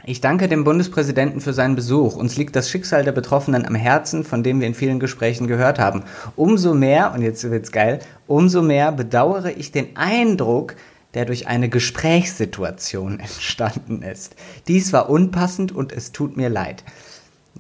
ich 0.05 0.21
danke 0.21 0.47
dem 0.47 0.65
Bundespräsidenten 0.65 1.41
für 1.41 1.55
seinen 1.55 1.75
Besuch. 1.75 2.17
Uns 2.17 2.37
liegt 2.37 2.55
das 2.55 2.69
Schicksal 2.69 3.03
der 3.03 3.13
Betroffenen 3.13 3.65
am 3.65 3.75
Herzen, 3.75 4.25
von 4.25 4.43
dem 4.43 4.61
wir 4.61 4.67
in 4.67 4.75
vielen 4.75 5.01
Gesprächen 5.01 5.47
gehört 5.47 5.79
haben. 5.79 6.03
Umso 6.37 6.75
mehr, 6.75 7.13
und 7.15 7.23
jetzt 7.23 7.49
wird's 7.51 7.73
geil, 7.73 8.01
umso 8.27 8.61
mehr 8.63 8.93
bedauere 8.93 9.57
ich 9.57 9.73
den 9.73 9.97
Eindruck, 9.97 10.77
der 11.15 11.25
durch 11.25 11.47
eine 11.47 11.71
Gesprächssituation 11.71 13.21
entstanden 13.21 14.03
ist. 14.03 14.37
Dies 14.69 14.93
war 14.93 15.09
unpassend 15.09 15.73
und 15.73 15.93
es 15.93 16.13
tut 16.13 16.37
mir 16.37 16.51
leid. 16.51 16.85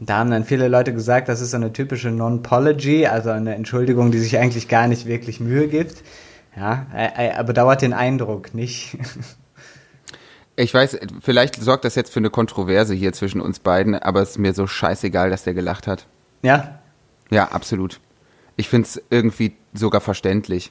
Da 0.06 0.18
haben 0.18 0.30
dann 0.30 0.44
viele 0.44 0.68
Leute 0.68 0.92
gesagt, 0.92 1.28
das 1.28 1.40
ist 1.40 1.52
so 1.52 1.56
eine 1.56 1.72
typische 1.72 2.10
Non-Pology, 2.10 3.06
also 3.06 3.30
eine 3.30 3.54
Entschuldigung, 3.54 4.10
die 4.10 4.18
sich 4.18 4.36
eigentlich 4.36 4.66
gar 4.68 4.88
nicht 4.88 5.06
wirklich 5.06 5.38
Mühe 5.38 5.68
gibt. 5.68 6.02
Ja, 6.56 6.86
er, 6.92 7.16
er 7.16 7.44
bedauert 7.44 7.82
den 7.82 7.92
Eindruck, 7.92 8.52
nicht? 8.54 8.98
Ich 10.54 10.74
weiß, 10.74 10.98
vielleicht 11.22 11.56
sorgt 11.62 11.86
das 11.86 11.94
jetzt 11.94 12.12
für 12.12 12.20
eine 12.20 12.28
Kontroverse 12.28 12.92
hier 12.92 13.14
zwischen 13.14 13.40
uns 13.40 13.58
beiden, 13.58 13.94
aber 13.94 14.20
es 14.20 14.32
ist 14.32 14.38
mir 14.38 14.52
so 14.52 14.66
scheißegal, 14.66 15.30
dass 15.30 15.44
der 15.44 15.54
gelacht 15.54 15.86
hat. 15.86 16.06
ja, 16.42 16.80
Ja, 17.30 17.48
absolut. 17.52 18.00
Ich 18.56 18.68
find's 18.68 19.00
irgendwie 19.08 19.56
sogar 19.72 20.02
verständlich. 20.02 20.70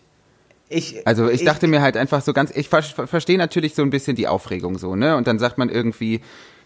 ich. 0.70 1.08
Also 1.08 1.30
ich 1.30 1.44
dachte 1.44 1.68
mir 1.68 1.82
halt 1.82 1.98
einfach 1.98 2.22
so 2.22 2.32
ganz, 2.32 2.52
ich 2.52 2.70
ver 2.70 2.84
verstehe 2.84 3.40
natürlich 3.40 3.74
so 3.74 3.82
ein 3.82 3.90
bisschen 3.90 4.16
die 4.16 4.28
Aufregung 4.28 4.78
so, 4.78 4.96
ne? 4.96 5.18
Und 5.18 5.26
dann 5.26 5.40
sagt 5.40 5.58
man 5.58 5.70
irgendwie, 5.70 6.22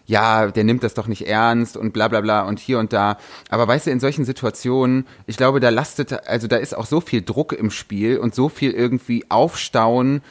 ja, 0.06 0.50
der 0.50 0.64
nimmt 0.64 0.82
das 0.82 0.94
doch 0.94 1.08
nicht 1.08 1.26
ernst 1.26 1.76
und 1.76 1.92
bla 1.92 2.08
bla 2.08 2.20
bla 2.20 2.42
und 2.42 2.60
hier 2.60 2.78
und 2.78 2.92
da. 2.92 3.18
Aber 3.50 3.66
weißt 3.66 3.86
du, 3.88 3.90
in 3.90 4.00
solchen 4.00 4.24
Situationen, 4.24 5.06
ich 5.26 5.36
glaube, 5.36 5.60
da 5.60 5.68
lastet, 5.68 6.26
also 6.28 6.46
da 6.46 6.56
ist 6.56 6.76
auch 6.76 6.86
so 6.86 7.00
viel 7.00 7.22
Druck 7.22 7.52
im 7.52 7.70
Spiel 7.70 8.18
und 8.18 8.34
so 8.34 8.48
viel 8.48 8.70
irgendwie 8.70 9.24
Aufstauen 9.28 10.22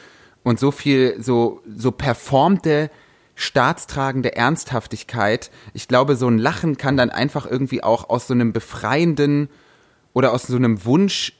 und 0.42 0.58
so 0.58 0.70
viel 0.70 1.22
so, 1.22 1.60
so 1.76 1.92
performte 1.92 2.90
staatstragende 3.34 4.34
Ernsthaftigkeit. 4.34 5.50
Ich 5.74 5.88
glaube, 5.88 6.16
so 6.16 6.26
ein 6.26 6.38
Lachen 6.38 6.78
kann 6.78 6.96
dann 6.96 7.10
einfach 7.10 7.44
irgendwie 7.44 7.82
auch 7.82 8.08
aus 8.08 8.26
so 8.26 8.34
einem 8.34 8.54
befreienden 8.54 9.50
oder 10.14 10.32
aus 10.32 10.44
so 10.44 10.56
einem 10.56 10.86
Wunsch 10.86 11.34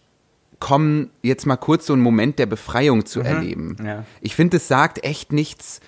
kommen, 0.60 1.10
jetzt 1.22 1.46
mal 1.46 1.56
kurz 1.56 1.86
so 1.86 1.94
einen 1.94 2.02
Moment 2.02 2.38
der 2.38 2.46
Befreiung 2.46 3.06
zu 3.06 3.20
erleben. 3.20 3.76
ja. 3.82 4.04
Ich 4.20 4.34
finde, 4.34 4.58
es 4.58 4.68
sagt 4.68 5.04
echt 5.04 5.32
nichts 5.32 5.80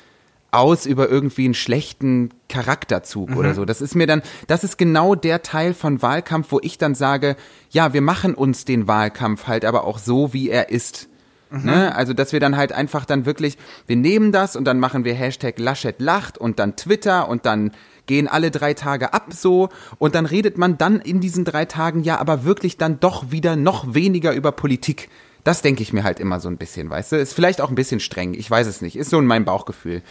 aus 0.51 0.87
über 0.87 1.09
irgendwie 1.09 1.45
einen 1.45 1.55
schlechten 1.55 2.31
Charakterzug 2.49 3.37
oder 3.37 3.55
so. 3.55 3.65
Das 3.65 3.81
ist 3.81 3.95
mir 3.95 4.07
dann, 4.07 4.23
das 4.47 4.65
ist 4.65 4.79
genau 4.79 5.15
der 5.15 5.43
Teil 5.43 5.75
von 5.75 6.01
Wahlkampf, 6.01 6.51
wo 6.51 6.61
ich 6.63 6.79
dann 6.79 6.95
sage, 6.95 7.37
ja, 7.71 7.93
wir 7.93 8.01
machen 8.01 8.35
uns 8.35 8.65
den 8.65 8.89
Wahlkampf 8.89 9.47
halt 9.47 9.65
aber 9.65 9.85
auch 9.85 9.99
so, 9.99 10.33
wie 10.33 10.49
er 10.49 10.71
ist. 10.71 11.09
Ne? 11.51 11.95
Also, 11.95 12.13
dass 12.13 12.33
wir 12.33 12.41
dann 12.41 12.57
halt 12.57 12.73
einfach 12.73 13.07
dann 13.07 13.25
wirklich, 13.25 13.57
wir 13.87 13.97
nehmen 13.97 14.33
das 14.33 14.55
und 14.55 14.65
dann 14.65 14.79
machen 14.79 15.05
wir 15.05 15.15
Hashtag 15.15 15.59
Laschet 15.59 15.99
lacht 15.99 16.37
und 16.37 16.59
dann 16.59 16.77
Twitter 16.77 17.29
und 17.29 17.47
dann 17.47 17.73
gehen 18.07 18.29
alle 18.29 18.51
drei 18.51 18.75
Tage 18.75 19.15
ab 19.15 19.33
so 19.33 19.69
und 19.99 20.15
dann 20.15 20.27
redet 20.27 20.59
man 20.59 20.77
dann 20.79 21.01
in 21.01 21.21
diesen 21.21 21.45
drei 21.45 21.65
Tagen 21.65 22.03
ja 22.03 22.19
aber 22.19 22.45
wirklich 22.45 22.77
dann 22.77 23.01
doch 23.01 23.31
wieder 23.31 23.57
noch 23.57 23.95
weniger 23.95 24.35
über 24.35 24.53
Politik. 24.53 25.09
Das 25.45 25.63
denke 25.63 25.83
ich 25.83 25.93
mir 25.93 26.05
halt 26.05 26.21
immer 26.21 26.41
so 26.41 26.49
ein 26.49 26.57
bisschen, 26.57 26.91
weißt 26.91 27.13
du? 27.13 27.17
Ist 27.17 27.33
vielleicht 27.33 27.61
auch 27.61 27.69
ein 27.69 27.75
bisschen 27.75 28.01
streng, 28.01 28.35
ich 28.35 28.51
weiß 28.51 28.67
es 28.67 28.83
nicht. 28.83 28.97
Ist 28.97 29.11
so 29.11 29.19
in 29.19 29.27
meinem 29.27 29.45
Bauchgefühl. 29.45 30.03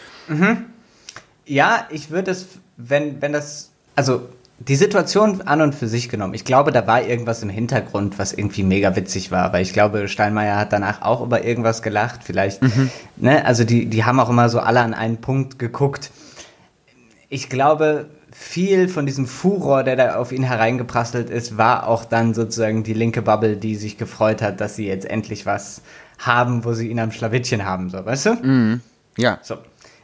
Ja, 1.45 1.88
ich 1.91 2.09
würde 2.09 2.32
es, 2.32 2.47
wenn, 2.78 3.21
wenn 3.21 3.34
das, 3.34 3.71
also 3.95 4.28
die 4.59 4.75
Situation 4.75 5.41
an 5.41 5.61
und 5.61 5.75
für 5.75 5.88
sich 5.88 6.09
genommen, 6.09 6.34
ich 6.34 6.43
glaube, 6.43 6.71
da 6.71 6.88
war 6.88 7.03
irgendwas 7.03 7.43
im 7.43 7.49
Hintergrund, 7.49 8.17
was 8.17 8.34
irgendwie 8.34 8.63
mega 8.63 8.95
witzig 8.95 9.32
war, 9.32 9.43
aber 9.43 9.61
ich 9.61 9.71
glaube, 9.71 10.07
Steinmeier 10.07 10.57
hat 10.57 10.73
danach 10.73 11.03
auch 11.03 11.21
über 11.21 11.43
irgendwas 11.43 11.84
gelacht, 11.84 12.21
vielleicht, 12.23 12.61
ne, 13.17 13.45
also 13.45 13.63
die, 13.63 13.86
die 13.86 14.03
haben 14.03 14.19
auch 14.19 14.30
immer 14.30 14.49
so 14.49 14.59
alle 14.59 14.82
an 14.82 14.95
einen 14.95 15.17
Punkt 15.17 15.59
geguckt. 15.59 16.11
Ich 17.30 17.49
glaube, 17.49 18.09
viel 18.40 18.88
von 18.88 19.08
diesem 19.08 19.26
Furor, 19.26 19.84
der 19.84 19.96
da 19.96 20.16
auf 20.16 20.32
ihn 20.32 20.44
hereingeprasselt 20.44 21.30
ist, 21.32 21.58
war 21.58 21.88
auch 21.88 22.06
dann 22.06 22.36
sozusagen 22.36 22.84
die 22.84 22.94
linke 22.94 23.24
Bubble, 23.24 23.58
die 23.58 23.76
sich 23.76 23.98
gefreut 23.98 24.44
hat, 24.44 24.62
dass 24.62 24.76
sie 24.76 24.86
jetzt 24.86 25.10
endlich 25.10 25.48
was 25.48 25.82
haben, 26.20 26.64
wo 26.64 26.74
sie 26.74 26.88
ihn 26.88 27.00
am 27.00 27.12
Schlawittchen 27.12 27.66
haben, 27.66 27.90
so, 27.90 28.06
weißt 28.06 28.26
du? 28.28 28.80
Ja. 29.18 29.40
So. 29.42 29.56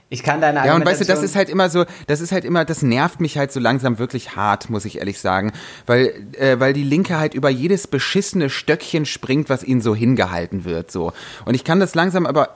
Ich 0.09 0.23
kann 0.23 0.41
deine 0.41 0.65
Ja, 0.65 0.75
und 0.75 0.85
weißt 0.85 1.01
du, 1.01 1.05
das 1.05 1.19
Argumentation- 1.19 1.25
ist 1.25 1.35
halt 1.35 1.49
immer 1.49 1.69
so, 1.69 1.85
das 2.07 2.21
ist 2.21 2.31
halt 2.31 2.43
immer, 2.43 2.65
das 2.65 2.81
nervt 2.81 3.19
mich 3.21 3.37
halt 3.37 3.51
so 3.51 3.59
langsam 3.59 3.99
wirklich 3.99 4.35
hart, 4.35 4.69
muss 4.69 4.85
ich 4.85 4.97
ehrlich 4.97 5.19
sagen. 5.19 5.51
Weil, 5.85 6.13
äh, 6.37 6.59
weil 6.59 6.73
die 6.73 6.83
Linke 6.83 7.19
halt 7.19 7.33
über 7.35 7.49
jedes 7.49 7.87
beschissene 7.87 8.49
Stöckchen 8.49 9.05
springt, 9.05 9.49
was 9.49 9.63
ihnen 9.63 9.81
so 9.81 9.95
hingehalten 9.95 10.65
wird, 10.65 10.91
so. 10.91 11.13
Und 11.45 11.53
ich 11.53 11.63
kann 11.63 11.79
das 11.79 11.95
langsam 11.95 12.25
aber 12.25 12.49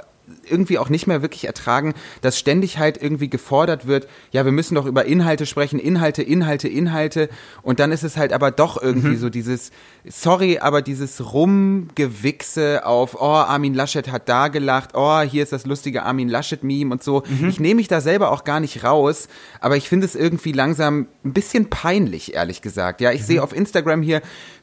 irgendwie 0.49 0.77
auch 0.77 0.89
nicht 0.89 1.07
mehr 1.07 1.21
wirklich 1.21 1.45
ertragen, 1.45 1.93
dass 2.21 2.37
ständig 2.37 2.77
halt 2.77 3.01
irgendwie 3.01 3.29
gefordert 3.29 3.87
wird, 3.87 4.07
ja, 4.31 4.45
wir 4.45 4.51
müssen 4.51 4.75
doch 4.75 4.85
über 4.85 5.05
Inhalte 5.05 5.45
sprechen, 5.45 5.79
Inhalte, 5.79 6.21
Inhalte, 6.21 6.67
Inhalte. 6.67 7.29
Und 7.61 7.79
dann 7.79 7.91
ist 7.91 8.03
es 8.03 8.17
halt 8.17 8.33
aber 8.33 8.51
doch 8.51 8.81
irgendwie 8.81 9.15
so 9.15 9.29
dieses, 9.29 9.71
sorry, 10.05 10.59
aber 10.59 10.81
dieses 10.81 11.33
Rumgewichse 11.33 12.85
auf, 12.85 13.15
oh, 13.19 13.25
Armin 13.25 13.73
Laschet 13.73 14.11
hat 14.11 14.27
da 14.29 14.49
gelacht, 14.49 14.91
oh, 14.93 15.21
hier 15.21 15.43
ist 15.43 15.53
das 15.53 15.65
lustige 15.65 16.03
Armin 16.03 16.29
Laschet-Meme 16.29 16.91
und 16.91 17.03
so. 17.03 17.23
Ich 17.47 17.59
nehme 17.59 17.75
mich 17.75 17.87
da 17.87 18.01
selber 18.01 18.31
auch 18.31 18.43
gar 18.43 18.59
nicht 18.59 18.83
raus, 18.83 19.27
aber 19.61 19.77
ich 19.77 19.87
finde 19.87 20.05
es 20.05 20.15
irgendwie 20.15 20.51
langsam 20.51 21.07
ein 21.23 21.33
bisschen 21.33 21.69
peinlich, 21.69 22.33
ehrlich 22.35 22.61
gesagt. 22.61 23.01
Ja, 23.01 23.11
ich 23.11 23.25
sehe 23.25 23.41
auf 23.41 23.55
Instagram 23.55 24.01
hier, 24.01 24.21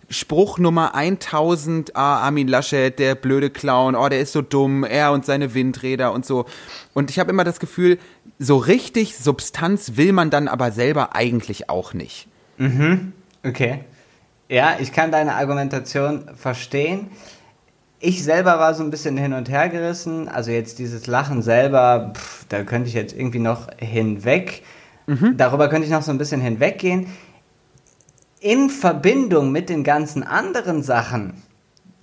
Spruch 0.08 0.58
Nummer 0.58 0.94
1000, 0.94 1.96
ah, 1.96 2.18
Armin 2.18 2.48
Laschet, 2.48 2.98
der 2.98 3.14
blöde 3.14 3.50
Clown, 3.50 3.94
oh, 3.94 4.08
der 4.08 4.20
ist 4.20 4.32
so 4.32 4.42
dumm, 4.42 4.84
er 4.84 5.12
und 5.12 5.24
seine 5.24 5.54
Windräder 5.54 6.12
und 6.12 6.26
so. 6.26 6.46
Und 6.92 7.10
ich 7.10 7.18
habe 7.18 7.30
immer 7.30 7.44
das 7.44 7.60
Gefühl, 7.60 7.98
so 8.38 8.56
richtig 8.56 9.16
Substanz 9.16 9.96
will 9.96 10.12
man 10.12 10.30
dann 10.30 10.48
aber 10.48 10.72
selber 10.72 11.14
eigentlich 11.14 11.70
auch 11.70 11.94
nicht. 11.94 12.28
Okay. 13.42 13.80
Ja, 14.48 14.76
ich 14.78 14.92
kann 14.92 15.10
deine 15.10 15.34
Argumentation 15.34 16.30
verstehen. 16.36 17.08
Ich 17.98 18.22
selber 18.22 18.58
war 18.58 18.74
so 18.74 18.84
ein 18.84 18.90
bisschen 18.90 19.16
hin 19.16 19.32
und 19.32 19.48
her 19.48 19.68
gerissen. 19.70 20.28
Also 20.28 20.50
jetzt 20.50 20.78
dieses 20.78 21.06
Lachen 21.06 21.40
selber, 21.40 22.12
pff, 22.14 22.44
da 22.48 22.62
könnte 22.62 22.88
ich 22.88 22.94
jetzt 22.94 23.16
irgendwie 23.16 23.38
noch 23.38 23.68
hinweg. 23.78 24.62
Mhm. 25.06 25.36
Darüber 25.36 25.68
könnte 25.68 25.86
ich 25.86 25.92
noch 25.92 26.02
so 26.02 26.10
ein 26.10 26.18
bisschen 26.18 26.40
hinweggehen. 26.40 27.06
In 28.44 28.68
Verbindung 28.68 29.52
mit 29.52 29.70
den 29.70 29.84
ganzen 29.84 30.22
anderen 30.22 30.82
Sachen 30.82 31.42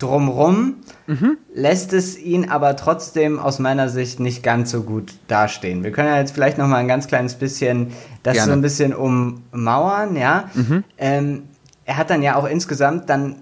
drumrum 0.00 0.78
mhm. 1.06 1.38
lässt 1.54 1.92
es 1.92 2.18
ihn 2.18 2.50
aber 2.50 2.74
trotzdem 2.74 3.38
aus 3.38 3.60
meiner 3.60 3.88
Sicht 3.88 4.18
nicht 4.18 4.42
ganz 4.42 4.72
so 4.72 4.82
gut 4.82 5.14
dastehen. 5.28 5.84
Wir 5.84 5.92
können 5.92 6.08
ja 6.08 6.18
jetzt 6.18 6.32
vielleicht 6.32 6.58
noch 6.58 6.66
mal 6.66 6.78
ein 6.78 6.88
ganz 6.88 7.06
kleines 7.06 7.36
bisschen 7.36 7.92
das 8.24 8.34
Gerne. 8.34 8.46
so 8.46 8.52
ein 8.54 8.60
bisschen 8.60 8.92
ummauern, 8.92 10.16
ja. 10.16 10.50
Mhm. 10.54 10.82
Ähm, 10.98 11.42
er 11.84 11.96
hat 11.96 12.10
dann 12.10 12.22
ja 12.22 12.34
auch 12.34 12.46
insgesamt 12.46 13.08
dann 13.08 13.36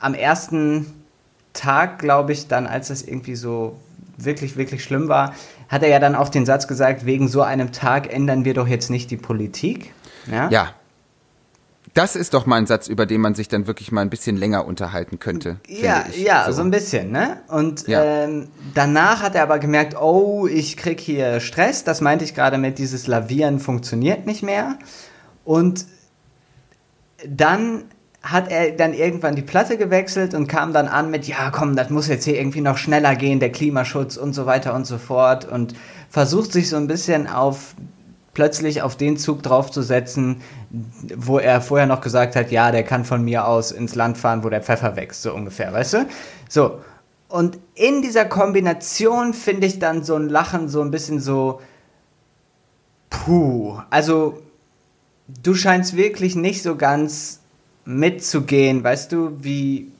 am 0.00 0.14
ersten 0.14 0.86
Tag, 1.52 1.98
glaube 1.98 2.32
ich, 2.32 2.48
dann, 2.48 2.66
als 2.66 2.88
das 2.88 3.02
irgendwie 3.02 3.34
so 3.34 3.78
wirklich, 4.16 4.56
wirklich 4.56 4.82
schlimm 4.82 5.08
war, 5.08 5.34
hat 5.68 5.82
er 5.82 5.90
ja 5.90 5.98
dann 5.98 6.14
auch 6.14 6.30
den 6.30 6.46
Satz 6.46 6.66
gesagt, 6.66 7.04
wegen 7.04 7.28
so 7.28 7.42
einem 7.42 7.70
Tag 7.70 8.10
ändern 8.10 8.46
wir 8.46 8.54
doch 8.54 8.66
jetzt 8.66 8.88
nicht 8.88 9.10
die 9.10 9.18
Politik. 9.18 9.92
Ja. 10.30 10.48
ja. 10.48 10.70
Das 11.94 12.16
ist 12.16 12.32
doch 12.32 12.46
mal 12.46 12.56
ein 12.56 12.66
Satz, 12.66 12.88
über 12.88 13.04
den 13.04 13.20
man 13.20 13.34
sich 13.34 13.48
dann 13.48 13.66
wirklich 13.66 13.92
mal 13.92 14.00
ein 14.00 14.08
bisschen 14.08 14.36
länger 14.36 14.66
unterhalten 14.66 15.18
könnte. 15.18 15.58
Ja, 15.68 16.06
ja, 16.16 16.46
so. 16.46 16.52
so. 16.52 16.62
ein 16.62 16.70
bisschen, 16.70 17.10
ne? 17.10 17.40
Und 17.48 17.86
ja. 17.86 18.02
ähm, 18.02 18.48
danach 18.74 19.22
hat 19.22 19.34
er 19.34 19.42
aber 19.42 19.58
gemerkt, 19.58 20.00
oh, 20.00 20.46
ich 20.46 20.78
krieg 20.78 21.00
hier 21.00 21.40
Stress. 21.40 21.84
Das 21.84 22.00
meinte 22.00 22.24
ich 22.24 22.34
gerade 22.34 22.56
mit 22.56 22.78
dieses 22.78 23.06
Lavieren 23.06 23.58
funktioniert 23.58 24.24
nicht 24.26 24.42
mehr. 24.42 24.78
Und 25.44 25.86
dann 27.28 27.84
hat 28.22 28.50
er 28.50 28.70
dann 28.70 28.94
irgendwann 28.94 29.34
die 29.34 29.42
Platte 29.42 29.76
gewechselt 29.76 30.32
und 30.32 30.46
kam 30.46 30.72
dann 30.72 30.88
an 30.88 31.10
mit, 31.10 31.26
ja 31.26 31.50
komm, 31.50 31.74
das 31.74 31.90
muss 31.90 32.06
jetzt 32.06 32.24
hier 32.24 32.38
irgendwie 32.38 32.60
noch 32.60 32.78
schneller 32.78 33.16
gehen, 33.16 33.40
der 33.40 33.50
Klimaschutz 33.50 34.16
und 34.16 34.32
so 34.32 34.46
weiter 34.46 34.74
und 34.74 34.86
so 34.86 34.96
fort 34.96 35.44
und 35.44 35.74
versucht 36.08 36.52
sich 36.52 36.68
so 36.68 36.76
ein 36.76 36.86
bisschen 36.86 37.26
auf 37.26 37.74
plötzlich 38.34 38.82
auf 38.82 38.96
den 38.96 39.16
Zug 39.16 39.42
draufzusetzen, 39.42 40.42
wo 41.16 41.38
er 41.38 41.60
vorher 41.60 41.86
noch 41.86 42.00
gesagt 42.00 42.34
hat, 42.36 42.50
ja, 42.50 42.70
der 42.72 42.82
kann 42.82 43.04
von 43.04 43.22
mir 43.22 43.46
aus 43.46 43.72
ins 43.72 43.94
Land 43.94 44.16
fahren, 44.18 44.42
wo 44.42 44.48
der 44.48 44.62
Pfeffer 44.62 44.96
wächst, 44.96 45.22
so 45.22 45.34
ungefähr, 45.34 45.72
weißt 45.72 45.94
du? 45.94 46.06
So. 46.48 46.80
Und 47.28 47.58
in 47.74 48.02
dieser 48.02 48.26
Kombination 48.26 49.32
finde 49.32 49.66
ich 49.66 49.78
dann 49.78 50.04
so 50.04 50.16
ein 50.16 50.28
Lachen 50.28 50.68
so 50.68 50.82
ein 50.82 50.90
bisschen 50.90 51.18
so, 51.18 51.60
puh, 53.08 53.78
also 53.90 54.42
du 55.42 55.54
scheinst 55.54 55.96
wirklich 55.96 56.36
nicht 56.36 56.62
so 56.62 56.76
ganz 56.76 57.40
mitzugehen, 57.84 58.84
weißt 58.84 59.12
du, 59.12 59.42
wie, 59.42 59.92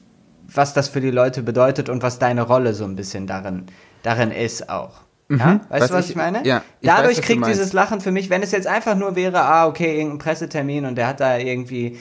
was 0.47 0.73
das 0.73 0.89
für 0.89 1.01
die 1.01 1.11
Leute 1.11 1.41
bedeutet 1.41 1.89
und 1.89 2.03
was 2.03 2.19
deine 2.19 2.43
Rolle 2.43 2.73
so 2.73 2.83
ein 2.85 2.95
bisschen 2.95 3.27
darin, 3.27 3.65
darin 4.03 4.31
ist 4.31 4.69
auch. 4.69 5.01
Mhm. 5.33 5.39
Ja? 5.39 5.61
Weißt 5.69 5.81
was 5.81 5.89
du, 5.89 5.95
was 5.95 6.05
ich, 6.05 6.11
ich 6.11 6.15
meine? 6.15 6.45
Ja, 6.45 6.63
ich 6.79 6.87
Dadurch 6.87 7.17
weiß, 7.17 7.25
kriegt 7.25 7.47
dieses 7.47 7.73
Lachen 7.73 8.01
für 8.01 8.11
mich, 8.11 8.29
wenn 8.29 8.43
es 8.43 8.51
jetzt 8.51 8.67
einfach 8.67 8.95
nur 8.95 9.15
wäre, 9.15 9.41
ah, 9.41 9.67
okay, 9.67 9.97
irgendein 9.97 10.19
Pressetermin 10.19 10.85
und 10.85 10.95
der 10.95 11.07
hat 11.07 11.19
da 11.19 11.37
irgendwie, 11.37 11.99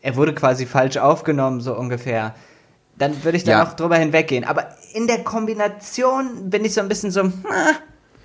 er 0.00 0.16
wurde 0.16 0.34
quasi 0.34 0.66
falsch 0.66 0.96
aufgenommen, 0.96 1.60
so 1.60 1.76
ungefähr, 1.76 2.34
dann 2.96 3.24
würde 3.24 3.36
ich 3.36 3.44
da 3.44 3.52
ja. 3.52 3.64
noch 3.64 3.74
drüber 3.74 3.96
hinweggehen. 3.96 4.44
Aber 4.44 4.68
in 4.92 5.08
der 5.08 5.24
Kombination 5.24 6.50
bin 6.50 6.64
ich 6.64 6.74
so 6.74 6.80
ein 6.80 6.88
bisschen 6.88 7.10
so, 7.10 7.22
ah, 7.22 7.30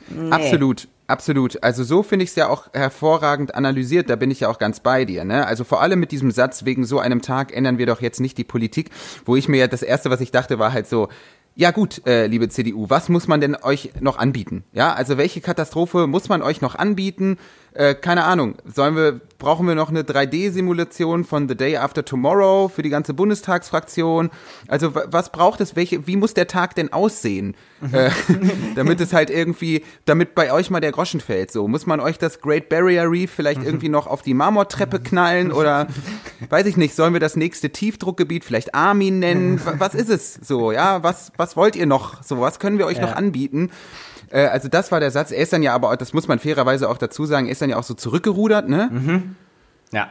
nee. 0.10 0.32
Absolut. 0.32 0.88
Absolut. 1.08 1.64
Also 1.64 1.84
so 1.84 2.04
finde 2.04 2.24
ich 2.24 2.30
es 2.30 2.36
ja 2.36 2.50
auch 2.50 2.68
hervorragend 2.72 3.56
analysiert. 3.56 4.12
Da 4.12 4.16
bin 4.16 4.30
ich 4.30 4.42
ja 4.42 4.48
auch 4.48 4.60
ganz 4.60 4.80
bei 4.80 5.06
dir. 5.06 5.26
Ne? 5.26 5.48
Also 5.48 5.64
vor 5.64 5.82
allem 5.82 6.00
mit 6.00 6.12
diesem 6.12 6.30
Satz, 6.30 6.66
wegen 6.66 6.86
so 6.86 7.00
einem 7.00 7.24
Tag 7.24 7.52
ändern 7.52 7.80
wir 7.80 7.88
doch 7.88 8.00
jetzt 8.00 8.20
nicht 8.20 8.38
die 8.38 8.44
Politik, 8.44 8.92
wo 9.26 9.36
ich 9.36 9.48
mir 9.48 9.58
ja 9.58 9.68
das 9.68 9.82
Erste, 9.82 10.12
was 10.12 10.22
ich 10.22 10.30
dachte, 10.30 10.60
war 10.60 10.72
halt 10.72 10.88
so, 10.88 11.10
ja 11.56 11.72
gut, 11.72 12.06
äh, 12.06 12.28
liebe 12.28 12.48
CDU, 12.50 12.90
was 12.90 13.10
muss 13.10 13.28
man 13.28 13.42
denn 13.42 13.56
euch 13.56 13.92
noch 14.00 14.18
anbieten? 14.18 14.64
Ja, 14.72 14.94
also 14.94 15.18
welche 15.18 15.42
Katastrophe 15.42 16.08
muss 16.08 16.30
man 16.30 16.42
euch 16.42 16.62
noch 16.62 16.76
anbieten? 16.76 17.38
Äh, 17.74 17.94
keine 17.94 18.24
Ahnung, 18.24 18.56
sollen 18.66 18.96
wir, 18.96 19.22
brauchen 19.38 19.68
wir 19.68 19.76
noch 19.76 19.90
eine 19.90 20.02
3D-Simulation 20.02 21.24
von 21.24 21.48
The 21.48 21.56
Day 21.56 21.78
After 21.78 22.04
Tomorrow 22.04 22.68
für 22.68 22.82
die 22.82 22.90
ganze 22.90 23.14
Bundestagsfraktion? 23.14 24.32
Also 24.68 24.96
was 24.96 25.32
braucht 25.32 25.62
es? 25.62 25.76
Welche, 25.76 26.08
wie 26.08 26.16
muss 26.16 26.34
der 26.34 26.48
Tag 26.48 26.76
denn 26.76 26.92
aussehen? 26.92 27.56
Mhm. 27.82 27.94
Äh, 27.94 28.10
damit 28.76 29.00
es 29.02 29.14
halt 29.14 29.30
irgendwie, 29.30 29.84
damit 30.06 30.34
bei 30.34 30.52
euch 30.52 30.70
mal 30.72 30.80
der 30.80 30.92
Groschen 30.92 31.20
fällt. 31.20 31.52
So, 31.52 31.68
muss 31.68 31.86
man 31.86 32.00
euch 32.00 32.18
das 32.18 32.42
Great 32.42 32.70
Barrier 32.70 33.10
Reef 33.10 33.32
vielleicht 33.32 33.62
mhm. 33.62 33.68
irgendwie 33.68 33.90
noch 33.90 34.08
auf 34.08 34.24
die 34.24 34.34
Marmortreppe 34.34 35.00
knallen 35.00 35.52
oder 35.52 35.88
weiß 36.50 36.66
ich 36.66 36.76
nicht, 36.76 36.96
sollen 36.96 37.14
wir 37.14 37.20
das 37.20 37.36
nächste 37.36 37.70
Tiefdruckgebiet 37.70 38.44
vielleicht 38.44 38.74
Armin 38.74 39.20
nennen? 39.20 39.62
Was 39.78 39.94
ist 39.94 40.10
es? 40.10 40.34
So, 40.34 40.72
ja, 40.72 41.04
was, 41.04 41.32
was 41.38 41.56
wollt 41.56 41.76
ihr 41.76 41.86
noch? 41.86 42.24
So, 42.24 42.42
was 42.42 42.60
können 42.60 42.80
wir 42.80 42.88
euch 42.88 42.98
ja. 42.98 43.04
noch 43.04 43.16
anbieten? 43.16 43.70
Äh, 44.32 44.48
also 44.48 44.68
das 44.68 44.92
war 44.92 45.00
der 45.00 45.12
Satz. 45.12 45.32
Er 45.32 45.40
ist 45.40 45.54
dann 45.54 45.64
ja 45.64 45.74
aber, 45.74 45.96
das 45.98 46.14
muss 46.14 46.28
man 46.28 46.40
fairerweise 46.40 46.90
auch 46.90 46.98
dazu 46.98 47.26
sagen, 47.26 47.48
ist 47.48 47.62
dann 47.62 47.70
ja 47.70 47.78
auch 47.78 47.84
so 47.84 47.94
zurückgerudert, 47.94 48.70
ne? 48.70 48.90
Mhm. 48.92 49.36
Ja. 49.92 50.10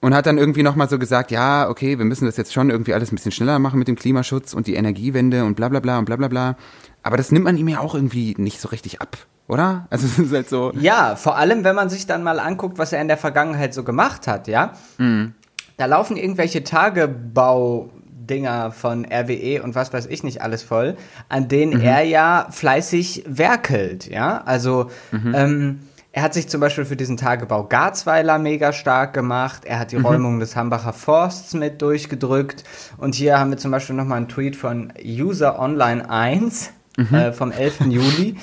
Und 0.00 0.14
hat 0.14 0.26
dann 0.26 0.36
irgendwie 0.36 0.62
nochmal 0.62 0.88
so 0.88 0.98
gesagt, 0.98 1.30
ja, 1.30 1.68
okay, 1.68 1.96
wir 1.96 2.04
müssen 2.04 2.26
das 2.26 2.36
jetzt 2.36 2.52
schon 2.52 2.68
irgendwie 2.68 2.92
alles 2.92 3.10
ein 3.10 3.14
bisschen 3.14 3.32
schneller 3.32 3.58
machen 3.58 3.78
mit 3.78 3.88
dem 3.88 3.96
Klimaschutz 3.96 4.52
und 4.52 4.66
die 4.66 4.74
Energiewende 4.74 5.44
und 5.44 5.54
bla 5.54 5.68
bla 5.68 5.80
bla 5.80 5.98
und 5.98 6.04
bla 6.04 6.16
bla 6.16 6.28
bla. 6.28 6.56
Aber 7.02 7.16
das 7.16 7.32
nimmt 7.32 7.44
man 7.44 7.56
ihm 7.56 7.68
ja 7.68 7.80
auch 7.80 7.94
irgendwie 7.94 8.34
nicht 8.36 8.60
so 8.60 8.68
richtig 8.68 9.00
ab, 9.00 9.16
oder? 9.48 9.86
Also 9.88 10.06
es 10.06 10.18
ist 10.18 10.32
halt 10.32 10.48
so. 10.48 10.72
Ja, 10.78 11.16
vor 11.16 11.36
allem, 11.36 11.64
wenn 11.64 11.74
man 11.74 11.88
sich 11.88 12.06
dann 12.06 12.22
mal 12.22 12.38
anguckt, 12.38 12.76
was 12.78 12.92
er 12.92 13.00
in 13.00 13.08
der 13.08 13.16
Vergangenheit 13.16 13.72
so 13.72 13.82
gemacht 13.82 14.26
hat, 14.26 14.46
ja. 14.46 14.72
Mhm. 14.98 15.34
Da 15.76 15.86
laufen 15.86 16.16
irgendwelche 16.16 16.62
Tagebau 16.62 17.90
Dinger 18.26 18.72
von 18.72 19.04
RWE 19.04 19.62
und 19.62 19.74
was 19.74 19.92
weiß 19.92 20.06
ich 20.06 20.22
nicht 20.22 20.42
alles 20.42 20.62
voll, 20.62 20.96
an 21.28 21.48
denen 21.48 21.78
mhm. 21.78 21.84
er 21.84 22.02
ja 22.02 22.48
fleißig 22.50 23.24
werkelt, 23.26 24.08
ja. 24.08 24.42
Also 24.44 24.90
mhm. 25.10 25.34
ähm, 25.34 25.80
er 26.14 26.22
hat 26.22 26.32
sich 26.32 26.48
zum 26.48 26.60
Beispiel 26.60 26.84
für 26.84 26.94
diesen 26.94 27.16
Tagebau 27.16 27.64
Garzweiler 27.64 28.38
mega 28.38 28.72
stark 28.72 29.14
gemacht. 29.14 29.64
Er 29.64 29.80
hat 29.80 29.90
die 29.90 29.98
mhm. 29.98 30.06
Räumung 30.06 30.38
des 30.38 30.54
Hambacher 30.54 30.92
Forsts 30.92 31.54
mit 31.54 31.82
durchgedrückt. 31.82 32.62
Und 32.98 33.16
hier 33.16 33.40
haben 33.40 33.50
wir 33.50 33.58
zum 33.58 33.72
Beispiel 33.72 33.96
nochmal 33.96 34.18
einen 34.18 34.28
Tweet 34.28 34.54
von 34.54 34.92
User 35.04 35.58
Online 35.58 36.08
1 36.08 36.70
mhm. 36.96 37.14
äh, 37.14 37.32
vom 37.32 37.50
11. 37.50 37.86
Juli. 37.88 38.36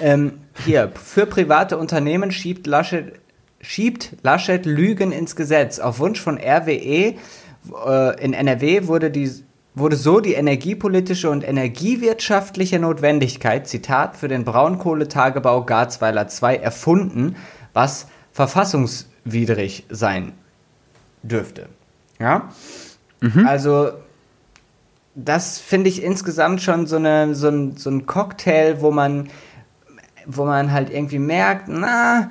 Ähm, 0.00 0.34
hier, 0.64 0.92
für 0.94 1.26
private 1.26 1.78
Unternehmen 1.78 2.30
schiebt 2.30 2.68
Laschet, 2.68 3.14
schiebt 3.60 4.12
Laschet 4.22 4.64
Lügen 4.64 5.10
ins 5.10 5.34
Gesetz. 5.34 5.80
Auf 5.80 5.98
Wunsch 5.98 6.20
von 6.20 6.38
RWE 6.38 7.14
äh, 7.86 8.24
in 8.24 8.32
NRW 8.32 8.86
wurde 8.86 9.10
die 9.10 9.30
wurde 9.76 9.96
so 9.96 10.20
die 10.20 10.32
energiepolitische 10.32 11.28
und 11.30 11.46
energiewirtschaftliche 11.46 12.78
Notwendigkeit, 12.78 13.68
Zitat, 13.68 14.16
für 14.16 14.26
den 14.26 14.42
Braunkohletagebau 14.44 15.64
Garzweiler 15.64 16.28
2 16.28 16.56
erfunden, 16.56 17.36
was 17.74 18.08
verfassungswidrig 18.32 19.84
sein 19.90 20.32
dürfte. 21.22 21.68
Ja? 22.18 22.48
Mhm. 23.20 23.46
Also, 23.46 23.92
das 25.14 25.58
finde 25.58 25.90
ich 25.90 26.02
insgesamt 26.02 26.62
schon 26.62 26.86
so, 26.86 26.96
eine, 26.96 27.34
so, 27.34 27.48
ein, 27.48 27.76
so 27.76 27.90
ein 27.90 28.06
Cocktail, 28.06 28.80
wo 28.80 28.90
man, 28.90 29.28
wo 30.24 30.46
man 30.46 30.72
halt 30.72 30.88
irgendwie 30.88 31.18
merkt, 31.18 31.68
na, 31.68 32.30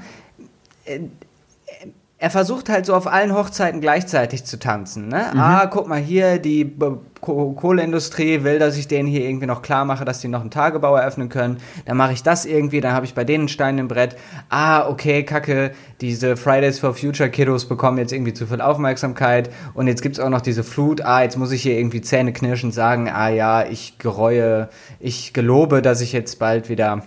er 2.26 2.32
versucht 2.32 2.70
halt 2.70 2.88
so 2.88 2.96
auf 2.96 3.06
allen 3.06 3.36
Hochzeiten 3.36 3.82
gleichzeitig 3.82 4.46
zu 4.46 4.58
tanzen. 4.58 5.10
Ne? 5.10 5.28
Mhm. 5.32 5.40
Ah, 5.40 5.68
guck 5.68 5.88
mal 5.88 6.00
hier, 6.00 6.40
die 6.40 6.76
Kohleindustrie 7.22 8.44
will, 8.44 8.58
dass 8.58 8.78
ich 8.78 8.88
denen 8.88 9.08
hier 9.08 9.22
irgendwie 9.22 9.46
noch 9.46 9.62
klar 9.62 9.86
mache, 9.86 10.06
dass 10.06 10.22
die 10.22 10.28
noch 10.28 10.42
einen 10.42 10.50
Tagebau 10.50 10.96
eröffnen 10.96 11.30
können. 11.30 11.58
Dann 11.86 11.98
mache 11.98 12.14
ich 12.14 12.24
das 12.24 12.48
irgendwie, 12.48 12.82
dann 12.82 12.94
habe 12.94 13.06
ich 13.06 13.14
bei 13.14 13.24
denen 13.26 13.42
einen 13.42 13.50
Stein 13.50 13.78
im 13.78 13.88
Brett. 13.88 14.16
Ah, 14.50 14.90
okay, 14.90 15.22
kacke, 15.22 15.74
diese 16.02 16.36
Fridays 16.36 16.80
for 16.80 16.96
Future 16.96 17.30
Kiddos 17.30 17.66
bekommen 17.66 18.00
jetzt 18.00 18.12
irgendwie 18.12 18.34
zu 18.34 18.48
viel 18.48 18.60
Aufmerksamkeit. 18.60 19.52
Und 19.76 19.86
jetzt 19.86 20.02
gibt's 20.02 20.20
auch 20.20 20.32
noch 20.32 20.42
diese 20.42 20.64
Flut. 20.64 21.02
Ah, 21.02 21.22
jetzt 21.22 21.38
muss 21.38 21.52
ich 21.52 21.62
hier 21.62 21.78
irgendwie 21.78 22.02
Zähne 22.02 22.34
knirschen 22.34 22.72
sagen, 22.72 23.08
ah 23.08 23.30
ja, 23.30 23.68
ich 23.68 24.00
gereue, 24.00 24.70
ich 25.00 25.32
gelobe, 25.32 25.84
dass 25.84 26.02
ich 26.02 26.12
jetzt 26.12 26.40
bald 26.40 26.70
wieder 26.70 27.04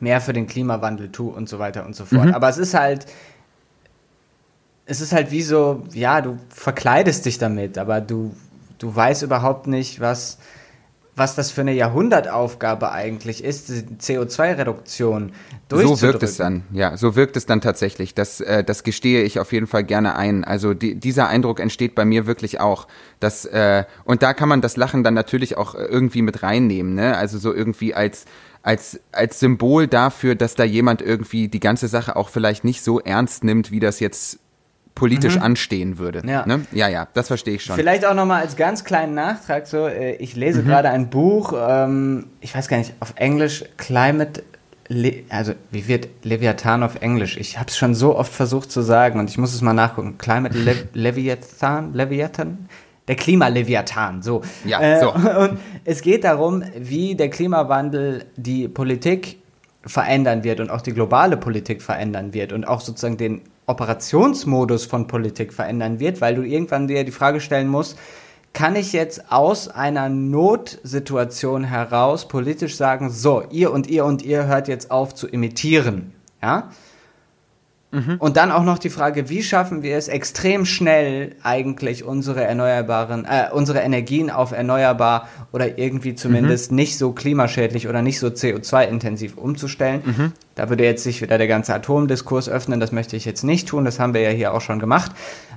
mehr 0.00 0.20
für 0.20 0.32
den 0.32 0.48
Klimawandel 0.48 1.12
tue 1.12 1.32
und 1.32 1.48
so 1.48 1.60
weiter 1.60 1.86
und 1.86 1.94
so 1.94 2.04
fort. 2.04 2.26
Mhm. 2.26 2.34
Aber 2.34 2.48
es 2.48 2.58
ist 2.58 2.74
halt 2.74 3.06
es 4.88 5.02
ist 5.02 5.12
halt 5.12 5.30
wie 5.30 5.42
so, 5.42 5.84
ja, 5.92 6.22
du 6.22 6.38
verkleidest 6.48 7.26
dich 7.26 7.38
damit, 7.38 7.76
aber 7.76 8.00
du, 8.00 8.34
du 8.78 8.94
weißt 8.94 9.22
überhaupt 9.22 9.66
nicht, 9.66 10.00
was, 10.00 10.38
was 11.14 11.34
das 11.34 11.50
für 11.50 11.60
eine 11.60 11.74
Jahrhundertaufgabe 11.74 12.90
eigentlich 12.90 13.44
ist, 13.44 13.70
CO2-Reduktion 13.70 15.32
So 15.68 16.00
wirkt 16.00 16.22
es 16.22 16.38
dann, 16.38 16.62
ja, 16.72 16.96
so 16.96 17.16
wirkt 17.16 17.36
es 17.36 17.44
dann 17.44 17.60
tatsächlich. 17.60 18.14
Das, 18.14 18.40
äh, 18.40 18.64
das 18.64 18.82
gestehe 18.82 19.24
ich 19.24 19.38
auf 19.38 19.52
jeden 19.52 19.66
Fall 19.66 19.84
gerne 19.84 20.16
ein. 20.16 20.42
Also 20.42 20.72
die, 20.72 20.94
dieser 20.94 21.28
Eindruck 21.28 21.60
entsteht 21.60 21.94
bei 21.94 22.06
mir 22.06 22.26
wirklich 22.26 22.58
auch. 22.58 22.88
Dass, 23.20 23.44
äh, 23.44 23.84
und 24.04 24.22
da 24.22 24.32
kann 24.32 24.48
man 24.48 24.62
das 24.62 24.78
Lachen 24.78 25.04
dann 25.04 25.12
natürlich 25.12 25.58
auch 25.58 25.74
irgendwie 25.74 26.22
mit 26.22 26.42
reinnehmen, 26.42 26.94
ne? 26.94 27.14
Also 27.14 27.38
so 27.38 27.52
irgendwie 27.52 27.94
als 27.94 28.24
als, 28.60 29.00
als 29.12 29.38
Symbol 29.38 29.86
dafür, 29.86 30.34
dass 30.34 30.54
da 30.54 30.64
jemand 30.64 31.00
irgendwie 31.00 31.48
die 31.48 31.60
ganze 31.60 31.88
Sache 31.88 32.16
auch 32.16 32.28
vielleicht 32.28 32.64
nicht 32.64 32.82
so 32.82 33.00
ernst 33.00 33.44
nimmt, 33.44 33.70
wie 33.70 33.80
das 33.80 34.00
jetzt 34.00 34.40
politisch 34.98 35.36
mhm. 35.36 35.42
anstehen 35.42 35.98
würde. 35.98 36.22
Ja. 36.26 36.44
Ne? 36.44 36.66
ja, 36.72 36.88
ja, 36.88 37.06
das 37.14 37.28
verstehe 37.28 37.54
ich 37.54 37.64
schon. 37.64 37.76
Vielleicht 37.76 38.04
auch 38.04 38.14
nochmal 38.14 38.42
als 38.42 38.56
ganz 38.56 38.84
kleinen 38.84 39.14
Nachtrag 39.14 39.66
so, 39.66 39.86
äh, 39.86 40.16
ich 40.16 40.34
lese 40.34 40.62
mhm. 40.62 40.66
gerade 40.66 40.90
ein 40.90 41.08
Buch, 41.08 41.54
ähm, 41.56 42.26
ich 42.40 42.54
weiß 42.54 42.66
gar 42.68 42.78
nicht, 42.78 42.94
auf 43.00 43.14
Englisch, 43.16 43.64
Climate, 43.76 44.42
Le 44.90 45.24
also 45.28 45.52
wie 45.70 45.86
wird 45.86 46.08
Leviathan 46.22 46.82
auf 46.82 47.02
Englisch? 47.02 47.36
Ich 47.36 47.58
habe 47.58 47.68
es 47.68 47.76
schon 47.76 47.94
so 47.94 48.16
oft 48.16 48.32
versucht 48.32 48.72
zu 48.72 48.80
sagen 48.80 49.20
und 49.20 49.28
ich 49.28 49.36
muss 49.36 49.54
es 49.54 49.60
mal 49.60 49.74
nachgucken. 49.74 50.16
Climate 50.18 50.58
Le 50.58 50.74
Leviathan? 50.94 51.92
Leviathan? 51.92 52.68
Der 53.06 53.16
Klimaleviathan, 53.16 54.22
so. 54.22 54.42
Ja, 54.64 54.80
äh, 54.80 55.00
so. 55.00 55.12
Und 55.40 55.58
es 55.86 56.02
geht 56.02 56.24
darum, 56.24 56.62
wie 56.76 57.14
der 57.14 57.30
Klimawandel 57.30 58.26
die 58.36 58.68
Politik 58.68 59.38
verändern 59.82 60.44
wird 60.44 60.60
und 60.60 60.68
auch 60.68 60.82
die 60.82 60.92
globale 60.92 61.38
Politik 61.38 61.80
verändern 61.80 62.34
wird 62.34 62.52
und 62.52 62.66
auch 62.66 62.82
sozusagen 62.82 63.16
den 63.16 63.40
Operationsmodus 63.68 64.86
von 64.86 65.06
Politik 65.06 65.52
verändern 65.52 66.00
wird, 66.00 66.20
weil 66.20 66.34
du 66.34 66.42
irgendwann 66.42 66.88
dir 66.88 67.04
die 67.04 67.12
Frage 67.12 67.40
stellen 67.40 67.68
musst, 67.68 67.96
kann 68.52 68.74
ich 68.74 68.92
jetzt 68.92 69.30
aus 69.30 69.68
einer 69.68 70.08
Notsituation 70.08 71.64
heraus 71.64 72.26
politisch 72.26 72.76
sagen, 72.76 73.10
so, 73.10 73.44
ihr 73.50 73.70
und 73.72 73.86
ihr 73.86 74.04
und 74.04 74.22
ihr 74.22 74.46
hört 74.46 74.68
jetzt 74.68 74.90
auf 74.90 75.14
zu 75.14 75.28
imitieren, 75.28 76.12
ja? 76.42 76.70
Mhm. 77.90 78.16
Und 78.18 78.36
dann 78.36 78.52
auch 78.52 78.64
noch 78.64 78.78
die 78.78 78.90
Frage, 78.90 79.30
wie 79.30 79.42
schaffen 79.42 79.82
wir 79.82 79.96
es 79.96 80.08
extrem 80.08 80.66
schnell 80.66 81.34
eigentlich 81.42 82.04
unsere 82.04 82.44
erneuerbaren, 82.44 83.24
äh, 83.24 83.48
unsere 83.50 83.80
Energien 83.80 84.30
auf 84.30 84.52
erneuerbar 84.52 85.28
oder 85.52 85.78
irgendwie 85.78 86.14
zumindest 86.14 86.70
mhm. 86.70 86.76
nicht 86.76 86.98
so 86.98 87.12
klimaschädlich 87.12 87.88
oder 87.88 88.02
nicht 88.02 88.18
so 88.18 88.26
CO2-intensiv 88.26 89.38
umzustellen. 89.38 90.02
Mhm. 90.04 90.32
Da 90.54 90.68
würde 90.68 90.84
jetzt 90.84 91.02
sich 91.02 91.22
wieder 91.22 91.38
der 91.38 91.48
ganze 91.48 91.74
Atomdiskurs 91.74 92.48
öffnen, 92.48 92.78
das 92.78 92.92
möchte 92.92 93.16
ich 93.16 93.24
jetzt 93.24 93.42
nicht 93.42 93.68
tun, 93.68 93.86
das 93.86 93.98
haben 93.98 94.12
wir 94.12 94.20
ja 94.20 94.30
hier 94.30 94.52
auch 94.52 94.60
schon 94.60 94.80
gemacht. 94.80 95.12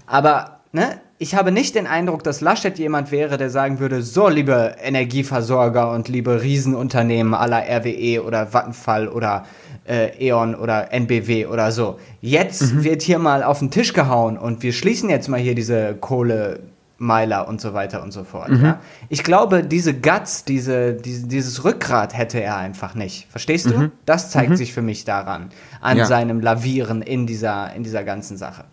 Aber 0.07 0.61
ne, 0.71 1.01
ich 1.21 1.35
habe 1.35 1.51
nicht 1.51 1.75
den 1.75 1.85
Eindruck, 1.85 2.23
dass 2.23 2.41
Laschet 2.41 2.79
jemand 2.79 3.11
wäre, 3.11 3.37
der 3.37 3.51
sagen 3.51 3.77
würde, 3.77 4.01
so 4.01 4.27
liebe 4.27 4.75
Energieversorger 4.81 5.91
und 5.91 6.07
liebe 6.07 6.41
Riesenunternehmen 6.41 7.35
aller 7.35 7.61
RWE 7.61 8.23
oder 8.23 8.51
Vattenfall 8.51 9.07
oder 9.07 9.45
äh, 9.87 10.17
E.ON 10.29 10.55
oder 10.55 10.91
NBW 10.91 11.45
oder 11.45 11.71
so. 11.71 11.99
Jetzt 12.21 12.73
mhm. 12.73 12.83
wird 12.83 13.03
hier 13.03 13.19
mal 13.19 13.43
auf 13.43 13.59
den 13.59 13.69
Tisch 13.69 13.93
gehauen 13.93 14.35
und 14.35 14.63
wir 14.63 14.73
schließen 14.73 15.11
jetzt 15.11 15.27
mal 15.27 15.39
hier 15.39 15.53
diese 15.53 15.93
Kohlemeiler 15.93 17.47
und 17.47 17.61
so 17.61 17.75
weiter 17.75 18.01
und 18.01 18.11
so 18.11 18.23
fort. 18.23 18.49
Mhm. 18.49 18.63
Ja? 18.63 18.79
Ich 19.09 19.23
glaube, 19.23 19.63
diese 19.63 19.93
Guts, 19.93 20.43
diese, 20.43 20.95
diese, 20.95 21.27
dieses 21.27 21.63
Rückgrat 21.63 22.17
hätte 22.17 22.41
er 22.41 22.57
einfach 22.57 22.95
nicht. 22.95 23.27
Verstehst 23.29 23.67
du? 23.67 23.77
Mhm. 23.77 23.91
Das 24.07 24.31
zeigt 24.31 24.49
mhm. 24.49 24.55
sich 24.55 24.73
für 24.73 24.81
mich 24.81 25.05
daran, 25.05 25.51
an 25.81 25.99
ja. 25.99 26.05
seinem 26.05 26.39
Lavieren 26.39 27.03
in 27.03 27.27
dieser, 27.27 27.75
in 27.75 27.83
dieser 27.83 28.03
ganzen 28.03 28.37
Sache. 28.37 28.63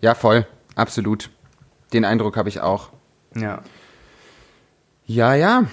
Ja, 0.00 0.16
voll. 0.16 0.48
Absolut. 0.74 1.30
Den 1.92 2.04
Eindruck 2.04 2.36
habe 2.36 2.48
ich 2.48 2.60
auch. 2.60 2.90
Ja. 3.34 3.60
Ja, 5.06 5.34
ja. 5.34 5.64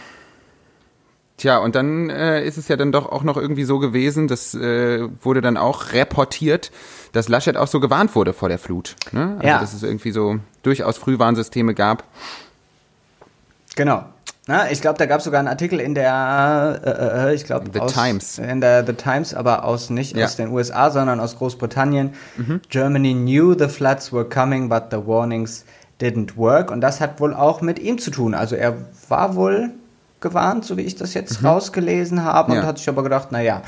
Tja, 1.37 1.57
und 1.57 1.75
dann 1.75 2.09
äh, 2.09 2.45
ist 2.45 2.57
es 2.57 2.67
ja 2.67 2.77
dann 2.77 2.91
doch 2.91 3.11
auch 3.11 3.23
noch 3.23 3.37
irgendwie 3.37 3.63
so 3.63 3.79
gewesen, 3.79 4.27
das 4.27 4.53
äh, 4.53 5.07
wurde 5.21 5.41
dann 5.41 5.57
auch 5.57 5.91
reportiert, 5.91 6.71
dass 7.11 7.27
Laschet 7.27 7.57
auch 7.57 7.67
so 7.67 7.79
gewarnt 7.79 8.15
wurde 8.15 8.33
vor 8.33 8.49
der 8.49 8.59
Flut. 8.59 8.95
Ne? 9.11 9.35
Also, 9.37 9.47
ja. 9.47 9.59
dass 9.59 9.73
es 9.73 9.83
irgendwie 9.83 10.11
so 10.11 10.39
durchaus 10.61 10.97
Frühwarnsysteme 10.97 11.73
gab. 11.73 12.03
Genau. 13.75 14.05
Na, 14.45 14.69
ich 14.69 14.81
glaube, 14.81 14.97
da 14.99 15.05
gab 15.05 15.19
es 15.19 15.23
sogar 15.23 15.39
einen 15.39 15.47
Artikel 15.47 15.79
in 15.79 15.95
der, 15.95 16.81
äh, 16.83 17.29
äh 17.29 17.33
ich 17.33 17.45
glaube, 17.45 17.69
The 17.73 17.79
aus, 17.79 17.93
Times. 17.93 18.39
In 18.39 18.59
der 18.59 18.85
The 18.85 18.93
Times, 18.93 19.33
aber 19.33 19.63
aus 19.63 19.89
nicht 19.89 20.17
ja. 20.17 20.25
aus 20.25 20.35
den 20.35 20.49
USA, 20.49 20.91
sondern 20.91 21.19
aus 21.21 21.37
Großbritannien. 21.37 22.13
Mhm. 22.35 22.61
Germany 22.69 23.13
knew 23.13 23.55
the 23.57 23.69
floods 23.69 24.11
were 24.11 24.25
coming, 24.25 24.67
but 24.67 24.83
the 24.91 24.97
warnings 24.97 25.63
didn't 26.03 26.35
work. 26.35 26.71
Und 26.71 26.81
das 26.81 27.01
hat 27.01 27.19
wohl 27.19 27.33
auch 27.33 27.61
mit 27.61 27.79
ihm 27.79 27.97
zu 27.97 28.11
tun. 28.11 28.33
Also 28.33 28.55
er 28.55 28.75
war 29.09 29.35
wohl 29.35 29.71
gewarnt, 30.19 30.65
so 30.65 30.77
wie 30.77 30.81
ich 30.81 30.95
das 30.95 31.13
jetzt 31.13 31.41
mhm. 31.41 31.47
rausgelesen 31.47 32.23
habe, 32.23 32.53
ja. 32.53 32.61
und 32.61 32.65
hat 32.65 32.77
sich 32.77 32.89
aber 32.89 33.03
gedacht, 33.03 33.31
naja. 33.31 33.61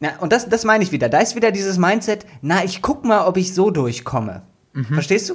Na, 0.00 0.10
und 0.20 0.32
das, 0.32 0.48
das 0.48 0.64
meine 0.64 0.82
ich 0.82 0.92
wieder. 0.92 1.08
Da 1.08 1.18
ist 1.18 1.36
wieder 1.36 1.52
dieses 1.52 1.78
Mindset, 1.78 2.26
na, 2.40 2.64
ich 2.64 2.82
guck 2.82 3.04
mal, 3.04 3.26
ob 3.26 3.36
ich 3.36 3.54
so 3.54 3.70
durchkomme. 3.70 4.42
Mhm. 4.72 4.84
Verstehst 4.86 5.28
du? 5.30 5.34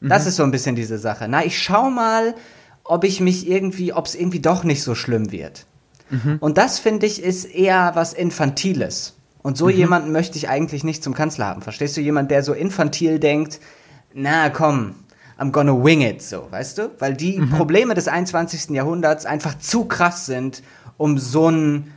Mhm. 0.00 0.08
Das 0.08 0.26
ist 0.26 0.36
so 0.36 0.42
ein 0.44 0.50
bisschen 0.50 0.76
diese 0.76 0.98
Sache. 0.98 1.26
Na, 1.28 1.44
ich 1.44 1.60
schau 1.60 1.90
mal, 1.90 2.34
ob 2.84 3.04
ich 3.04 3.20
mich 3.20 3.48
irgendwie, 3.48 3.92
ob 3.92 4.06
es 4.06 4.14
irgendwie 4.14 4.40
doch 4.40 4.62
nicht 4.62 4.82
so 4.82 4.94
schlimm 4.94 5.32
wird. 5.32 5.66
Mhm. 6.10 6.36
Und 6.40 6.58
das, 6.58 6.78
finde 6.78 7.06
ich, 7.06 7.22
ist 7.22 7.44
eher 7.44 7.92
was 7.94 8.12
Infantiles. 8.12 9.14
Und 9.42 9.58
so 9.58 9.66
mhm. 9.66 9.72
jemanden 9.72 10.12
möchte 10.12 10.38
ich 10.38 10.48
eigentlich 10.48 10.84
nicht 10.84 11.02
zum 11.02 11.14
Kanzler 11.14 11.46
haben. 11.46 11.62
Verstehst 11.62 11.96
du? 11.96 12.00
Jemand, 12.00 12.30
der 12.30 12.42
so 12.42 12.52
infantil 12.52 13.18
denkt, 13.18 13.60
na 14.14 14.48
komm, 14.48 14.94
I'm 15.38 15.50
gonna 15.50 15.74
wing 15.74 16.00
it, 16.00 16.22
so, 16.22 16.46
weißt 16.50 16.78
du? 16.78 16.90
Weil 16.98 17.14
die 17.14 17.38
mhm. 17.38 17.50
Probleme 17.50 17.94
des 17.94 18.08
21. 18.08 18.70
Jahrhunderts 18.70 19.26
einfach 19.26 19.58
zu 19.58 19.84
krass 19.84 20.26
sind, 20.26 20.62
um 20.96 21.18
so 21.18 21.50
ein 21.50 21.92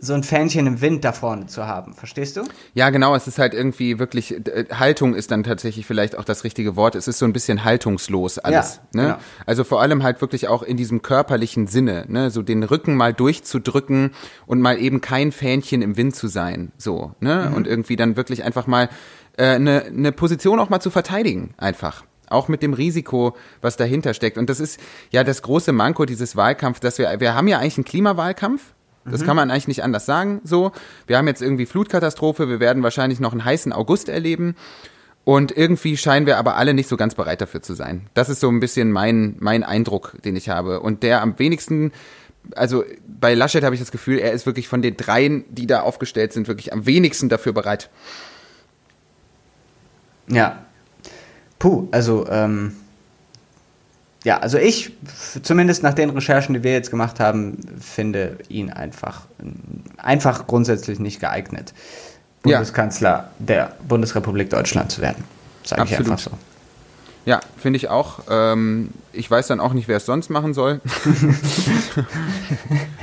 so 0.00 0.14
ein 0.14 0.22
Fähnchen 0.22 0.66
im 0.66 0.80
Wind 0.80 1.04
da 1.04 1.12
vorne 1.12 1.46
zu 1.46 1.66
haben. 1.66 1.94
Verstehst 1.94 2.36
du? 2.36 2.44
Ja, 2.74 2.90
genau. 2.90 3.14
Es 3.14 3.26
ist 3.26 3.38
halt 3.38 3.54
irgendwie 3.54 3.98
wirklich, 3.98 4.32
äh, 4.32 4.66
Haltung 4.72 5.14
ist 5.14 5.30
dann 5.30 5.42
tatsächlich 5.42 5.86
vielleicht 5.86 6.16
auch 6.16 6.24
das 6.24 6.44
richtige 6.44 6.76
Wort. 6.76 6.94
Es 6.94 7.08
ist 7.08 7.18
so 7.18 7.24
ein 7.24 7.32
bisschen 7.32 7.64
haltungslos 7.64 8.38
alles. 8.38 8.80
Ja, 8.94 9.00
ne? 9.00 9.06
Genau. 9.08 9.18
Also 9.46 9.64
vor 9.64 9.80
allem 9.80 10.02
halt 10.02 10.20
wirklich 10.20 10.48
auch 10.48 10.62
in 10.62 10.76
diesem 10.76 11.02
körperlichen 11.02 11.66
Sinne, 11.66 12.04
ne? 12.08 12.30
so 12.30 12.42
den 12.42 12.62
Rücken 12.62 12.94
mal 12.94 13.12
durchzudrücken 13.12 14.12
und 14.46 14.60
mal 14.60 14.78
eben 14.78 15.00
kein 15.00 15.32
Fähnchen 15.32 15.82
im 15.82 15.96
Wind 15.96 16.14
zu 16.14 16.28
sein. 16.28 16.72
So, 16.78 17.12
ne? 17.20 17.48
Mhm. 17.48 17.56
Und 17.56 17.66
irgendwie 17.66 17.96
dann 17.96 18.16
wirklich 18.16 18.44
einfach 18.44 18.66
mal 18.66 18.88
eine 19.38 19.54
äh, 19.54 19.58
ne, 19.58 19.84
ne 19.92 20.12
Position 20.12 20.58
auch 20.58 20.68
mal 20.68 20.80
zu 20.80 20.90
verteidigen, 20.90 21.54
einfach 21.56 22.04
auch 22.30 22.48
mit 22.48 22.62
dem 22.62 22.74
Risiko, 22.74 23.36
was 23.60 23.76
dahinter 23.76 24.14
steckt. 24.14 24.38
Und 24.38 24.50
das 24.50 24.60
ist 24.60 24.78
ja 25.10 25.24
das 25.24 25.42
große 25.42 25.72
Manko 25.72 26.04
dieses 26.04 26.36
Wahlkampfs, 26.36 26.80
dass 26.80 26.98
wir, 26.98 27.20
wir 27.20 27.34
haben 27.34 27.48
ja 27.48 27.58
eigentlich 27.58 27.78
einen 27.78 27.84
Klimawahlkampf. 27.84 28.74
Das 29.04 29.22
mhm. 29.22 29.26
kann 29.26 29.36
man 29.36 29.50
eigentlich 29.50 29.68
nicht 29.68 29.82
anders 29.82 30.06
sagen. 30.06 30.40
So, 30.44 30.72
wir 31.06 31.16
haben 31.16 31.26
jetzt 31.26 31.42
irgendwie 31.42 31.66
Flutkatastrophe. 31.66 32.48
Wir 32.48 32.60
werden 32.60 32.82
wahrscheinlich 32.82 33.20
noch 33.20 33.32
einen 33.32 33.44
heißen 33.44 33.72
August 33.72 34.08
erleben. 34.08 34.56
Und 35.24 35.54
irgendwie 35.56 35.96
scheinen 35.96 36.26
wir 36.26 36.38
aber 36.38 36.56
alle 36.56 36.72
nicht 36.74 36.88
so 36.88 36.96
ganz 36.96 37.14
bereit 37.14 37.40
dafür 37.40 37.62
zu 37.62 37.74
sein. 37.74 38.06
Das 38.14 38.28
ist 38.28 38.40
so 38.40 38.48
ein 38.48 38.60
bisschen 38.60 38.92
mein, 38.92 39.36
mein 39.40 39.62
Eindruck, 39.62 40.14
den 40.24 40.36
ich 40.36 40.48
habe. 40.48 40.80
Und 40.80 41.02
der 41.02 41.20
am 41.20 41.38
wenigsten, 41.38 41.92
also 42.54 42.82
bei 43.06 43.34
Laschet 43.34 43.62
habe 43.62 43.74
ich 43.74 43.80
das 43.80 43.90
Gefühl, 43.90 44.18
er 44.18 44.32
ist 44.32 44.46
wirklich 44.46 44.68
von 44.68 44.80
den 44.80 44.96
dreien, 44.96 45.44
die 45.50 45.66
da 45.66 45.82
aufgestellt 45.82 46.32
sind, 46.32 46.48
wirklich 46.48 46.72
am 46.72 46.86
wenigsten 46.86 47.28
dafür 47.28 47.52
bereit. 47.52 47.90
Ja, 50.28 50.58
Puh, 51.58 51.88
also, 51.90 52.26
ähm, 52.28 52.76
ja, 54.24 54.38
also 54.38 54.58
ich, 54.58 54.92
zumindest 55.42 55.82
nach 55.82 55.94
den 55.94 56.10
Recherchen, 56.10 56.54
die 56.54 56.62
wir 56.62 56.72
jetzt 56.72 56.90
gemacht 56.90 57.20
haben, 57.20 57.58
finde 57.80 58.38
ihn 58.48 58.70
einfach, 58.70 59.22
einfach 59.96 60.46
grundsätzlich 60.46 60.98
nicht 60.98 61.20
geeignet, 61.20 61.72
Bundeskanzler 62.42 63.10
ja. 63.10 63.30
der 63.38 63.72
Bundesrepublik 63.86 64.50
Deutschland 64.50 64.92
zu 64.92 65.00
werden. 65.00 65.24
Sage 65.64 65.84
ich 65.84 65.96
einfach 65.96 66.18
so. 66.18 66.30
Ja, 67.24 67.40
finde 67.58 67.76
ich 67.76 67.88
auch. 67.88 68.20
Ähm, 68.30 68.90
ich 69.12 69.30
weiß 69.30 69.48
dann 69.48 69.60
auch 69.60 69.74
nicht, 69.74 69.86
wer 69.86 69.98
es 69.98 70.06
sonst 70.06 70.30
machen 70.30 70.54
soll. 70.54 70.80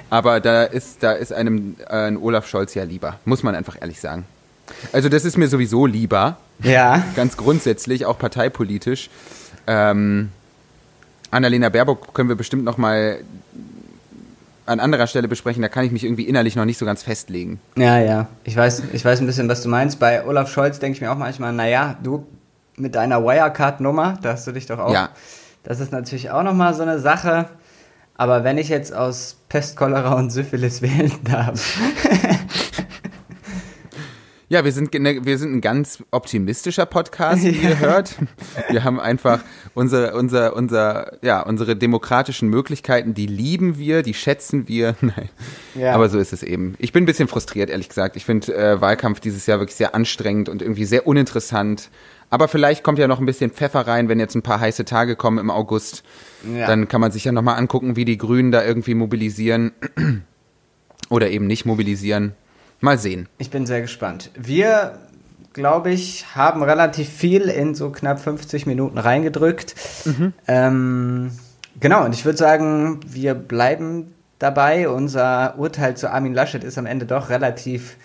Aber 0.09 0.39
da 0.39 0.63
ist, 0.63 1.03
da 1.03 1.11
ist 1.11 1.31
einem 1.31 1.75
äh, 1.87 2.07
ein 2.07 2.17
Olaf 2.17 2.47
Scholz 2.47 2.73
ja 2.73 2.83
lieber, 2.83 3.19
muss 3.25 3.43
man 3.43 3.53
einfach 3.53 3.79
ehrlich 3.79 3.99
sagen. 3.99 4.25
Also 4.91 5.09
das 5.09 5.25
ist 5.25 5.37
mir 5.37 5.47
sowieso 5.47 5.85
lieber. 5.85 6.37
Ja. 6.61 7.03
Ganz 7.15 7.37
grundsätzlich, 7.37 8.05
auch 8.05 8.17
parteipolitisch. 8.17 9.09
Ähm, 9.67 10.29
Annalena 11.31 11.69
Baerbock 11.69 12.13
können 12.13 12.29
wir 12.29 12.35
bestimmt 12.35 12.63
noch 12.63 12.77
mal 12.77 13.19
an 14.65 14.79
anderer 14.79 15.07
Stelle 15.07 15.27
besprechen. 15.27 15.61
Da 15.61 15.69
kann 15.69 15.85
ich 15.85 15.91
mich 15.91 16.03
irgendwie 16.03 16.23
innerlich 16.23 16.55
noch 16.55 16.65
nicht 16.65 16.77
so 16.77 16.85
ganz 16.85 17.03
festlegen. 17.03 17.59
Ja, 17.75 17.99
ja. 17.99 18.27
Ich 18.43 18.55
weiß, 18.55 18.83
ich 18.93 19.05
weiß 19.05 19.21
ein 19.21 19.27
bisschen, 19.27 19.47
was 19.47 19.61
du 19.61 19.69
meinst. 19.69 19.99
Bei 19.99 20.25
Olaf 20.25 20.51
Scholz 20.51 20.79
denke 20.79 20.95
ich 20.95 21.01
mir 21.01 21.11
auch 21.11 21.17
manchmal, 21.17 21.53
naja, 21.53 21.97
du 22.01 22.25
mit 22.77 22.95
deiner 22.95 23.23
Wirecard-Nummer, 23.23 24.17
da 24.21 24.33
hast 24.33 24.47
du 24.47 24.51
dich 24.51 24.65
doch 24.65 24.79
auch. 24.79 24.93
Ja. 24.93 25.09
Das 25.63 25.79
ist 25.79 25.91
natürlich 25.91 26.31
auch 26.31 26.43
noch 26.43 26.53
mal 26.53 26.73
so 26.73 26.81
eine 26.81 26.99
Sache. 26.99 27.49
Aber 28.17 28.43
wenn 28.43 28.57
ich 28.57 28.69
jetzt 28.69 28.93
aus 28.93 29.37
Pest, 29.49 29.75
Cholera 29.75 30.13
und 30.13 30.29
Syphilis 30.29 30.81
wählen 30.81 31.11
darf, 31.23 31.77
Ja, 34.47 34.63
wir 34.63 34.71
sind, 34.71 34.93
wir 34.93 35.37
sind 35.39 35.53
ein 35.53 35.61
ganz 35.61 36.03
optimistischer 36.11 36.85
Podcast, 36.85 37.43
wie 37.43 37.49
ihr 37.49 37.79
hört. 37.79 38.15
Wir 38.69 38.83
haben 38.83 38.99
einfach 38.99 39.39
unsere, 39.73 40.15
unser, 40.15 40.55
unser, 40.55 41.17
ja, 41.23 41.41
unsere 41.41 41.75
demokratischen 41.75 42.49
Möglichkeiten, 42.49 43.15
die 43.15 43.25
lieben 43.25 43.79
wir, 43.79 44.03
die 44.03 44.13
schätzen 44.13 44.67
wir. 44.67 44.95
Nein. 45.01 45.29
Ja. 45.73 45.95
Aber 45.95 46.09
so 46.09 46.19
ist 46.19 46.31
es 46.31 46.43
eben. 46.43 46.75
Ich 46.77 46.93
bin 46.93 47.03
ein 47.03 47.05
bisschen 47.07 47.27
frustriert, 47.27 47.71
ehrlich 47.71 47.89
gesagt. 47.89 48.15
Ich 48.17 48.25
finde 48.25 48.55
äh, 48.55 48.79
Wahlkampf 48.79 49.19
dieses 49.19 49.47
Jahr 49.47 49.59
wirklich 49.59 49.77
sehr 49.77 49.95
anstrengend 49.95 50.47
und 50.47 50.61
irgendwie 50.61 50.85
sehr 50.85 51.07
uninteressant. 51.07 51.89
Aber 52.29 52.47
vielleicht 52.47 52.83
kommt 52.83 52.99
ja 52.99 53.07
noch 53.07 53.19
ein 53.19 53.25
bisschen 53.25 53.49
Pfeffer 53.49 53.87
rein, 53.87 54.09
wenn 54.09 54.19
jetzt 54.19 54.35
ein 54.35 54.43
paar 54.43 54.59
heiße 54.59 54.85
Tage 54.85 55.15
kommen 55.15 55.39
im 55.39 55.49
August. 55.49 56.03
Ja. 56.55 56.67
Dann 56.67 56.87
kann 56.87 57.01
man 57.01 57.11
sich 57.11 57.25
ja 57.25 57.31
nochmal 57.31 57.57
angucken, 57.57 57.95
wie 57.95 58.05
die 58.05 58.19
Grünen 58.19 58.51
da 58.51 58.63
irgendwie 58.63 58.93
mobilisieren. 58.93 59.71
Oder 61.09 61.31
eben 61.31 61.47
nicht 61.47 61.65
mobilisieren. 61.65 62.35
Mal 62.79 62.97
sehen. 62.97 63.27
Ich 63.37 63.49
bin 63.49 63.65
sehr 63.65 63.81
gespannt. 63.81 64.31
Wir 64.35 64.99
glaube 65.55 65.89
ich, 65.89 66.35
haben 66.35 66.61
relativ 66.61 67.09
viel 67.09 67.43
in 67.43 67.75
so 67.75 67.89
knapp 67.89 68.19
50 68.19 68.65
Minuten 68.65 68.97
reingedrückt. 68.97 69.73
Mhm. 70.03 70.33
Ähm, 70.49 71.31
genau, 71.79 72.03
und 72.03 72.13
ich 72.13 72.25
würde 72.25 72.37
sagen, 72.37 72.99
wir 73.07 73.33
bleiben 73.35 74.13
dabei. 74.37 74.89
Unser 74.89 75.57
Urteil 75.57 75.95
zu 75.95 76.11
Armin 76.11 76.33
Laschet 76.33 76.63
ist 76.63 76.77
am 76.77 76.85
Ende 76.85 77.05
doch 77.05 77.29
relativ, 77.29 77.95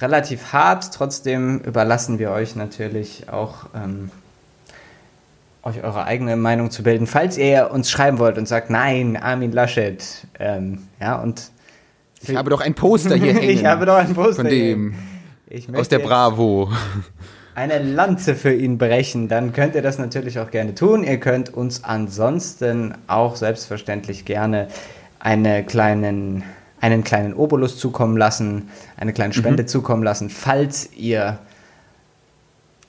relativ 0.00 0.52
hart. 0.52 0.94
Trotzdem 0.94 1.58
überlassen 1.58 2.20
wir 2.20 2.30
euch 2.30 2.54
natürlich 2.54 3.28
auch 3.28 3.66
ähm, 3.74 4.12
euch 5.64 5.82
eure 5.82 6.04
eigene 6.04 6.36
Meinung 6.36 6.70
zu 6.70 6.84
bilden. 6.84 7.08
Falls 7.08 7.36
ihr 7.36 7.72
uns 7.72 7.90
schreiben 7.90 8.20
wollt 8.20 8.38
und 8.38 8.46
sagt, 8.46 8.70
nein, 8.70 9.16
Armin 9.16 9.50
Laschet, 9.50 10.02
ähm, 10.38 10.86
ja, 11.00 11.16
und 11.16 11.50
ich 12.22 12.36
habe 12.36 12.50
doch 12.50 12.60
ein 12.60 12.74
Poster 12.74 13.16
hier 13.16 13.34
hängen. 13.34 13.50
ich 13.50 13.64
habe 13.64 13.86
doch 13.86 13.96
ein 13.96 14.14
Poster 14.14 14.42
von 14.42 14.50
dem 14.50 14.94
aus 15.74 15.88
der 15.88 15.98
Bravo. 15.98 16.70
Eine 17.54 17.82
Lanze 17.82 18.34
für 18.34 18.52
ihn 18.52 18.78
brechen, 18.78 19.28
dann 19.28 19.52
könnt 19.52 19.74
ihr 19.74 19.82
das 19.82 19.98
natürlich 19.98 20.38
auch 20.38 20.50
gerne 20.50 20.74
tun. 20.74 21.02
Ihr 21.02 21.18
könnt 21.18 21.52
uns 21.52 21.84
ansonsten 21.84 22.94
auch 23.06 23.36
selbstverständlich 23.36 24.24
gerne 24.24 24.68
eine 25.18 25.64
kleinen, 25.64 26.44
einen 26.80 27.04
kleinen 27.04 27.34
Obolus 27.34 27.78
zukommen 27.78 28.16
lassen, 28.16 28.70
eine 28.96 29.12
kleine 29.12 29.34
Spende 29.34 29.64
mhm. 29.64 29.68
zukommen 29.68 30.02
lassen, 30.02 30.30
falls 30.30 30.90
ihr 30.96 31.38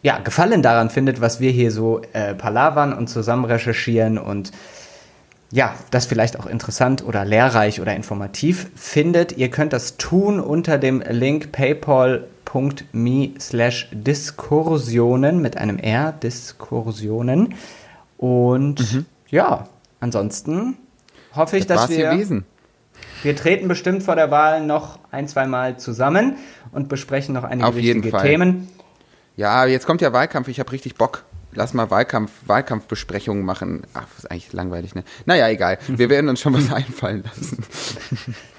ja, 0.04 0.18
Gefallen 0.20 0.62
daran 0.62 0.90
findet, 0.90 1.22
was 1.22 1.40
wir 1.40 1.52
hier 1.52 1.72
so 1.72 2.02
äh, 2.14 2.34
palavern 2.34 2.94
und 2.94 3.08
zusammen 3.08 3.46
recherchieren 3.46 4.18
und 4.18 4.52
ja, 5.52 5.76
das 5.92 6.06
vielleicht 6.06 6.40
auch 6.40 6.46
interessant 6.46 7.04
oder 7.04 7.26
lehrreich 7.26 7.82
oder 7.82 7.94
informativ 7.94 8.68
findet. 8.76 9.38
Ihr 9.38 9.50
könnt 9.50 9.74
das 9.74 9.98
tun 9.98 10.40
unter 10.40 10.78
dem 10.78 11.02
Link 11.02 11.52
paypal.me 11.52 13.32
slash 13.40 13.90
Diskursionen 13.92 15.42
mit 15.42 15.58
einem 15.58 15.78
R, 15.78 16.14
Diskursionen. 16.14 17.54
Und 18.18 18.94
mhm. 18.94 19.06
ja, 19.30 19.68
ansonsten 20.00 20.78
hoffe 21.36 21.58
ich, 21.58 21.68
das 21.68 21.82
dass 21.82 21.90
wir... 21.90 22.12
Gewesen. 22.12 22.46
Wir 23.24 23.36
treten 23.36 23.68
bestimmt 23.68 24.04
vor 24.04 24.16
der 24.16 24.32
Wahl 24.32 24.66
noch 24.66 25.00
ein, 25.12 25.28
zwei 25.28 25.48
Mal 25.48 25.78
zusammen 25.78 26.38
und 26.72 26.88
besprechen 26.88 27.34
noch 27.34 27.44
einige 27.44 27.68
Auf 27.68 27.76
wichtige 27.76 28.12
Themen. 28.12 28.70
Ja, 29.36 29.66
jetzt 29.66 29.86
kommt 29.86 30.02
ja 30.02 30.14
Wahlkampf, 30.14 30.48
ich 30.48 30.60
habe 30.60 30.72
richtig 30.72 30.96
Bock. 30.96 31.24
Lass 31.54 31.74
mal 31.74 31.90
Wahlkampf, 31.90 32.32
Wahlkampfbesprechungen 32.46 33.44
machen. 33.44 33.84
Ach, 33.94 34.08
ist 34.18 34.30
eigentlich 34.30 34.54
langweilig, 34.54 34.96
ne? 34.96 35.04
Naja, 35.26 35.50
egal. 35.50 35.78
Wir 35.88 36.10
werden 36.10 36.30
uns 36.30 36.40
schon 36.40 36.54
was 36.54 36.72
einfallen 36.74 37.24
lassen. 37.24 37.64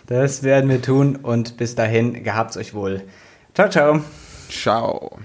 Das 0.07 0.43
werden 0.43 0.69
wir 0.69 0.83
tun 0.83 1.17
und 1.17 1.57
bis 1.57 1.75
dahin 1.75 2.23
gehabt's 2.23 2.57
euch 2.57 2.75
wohl. 2.75 3.03
Ciao, 3.55 3.69
ciao. 3.69 4.01
Ciao. 4.49 5.19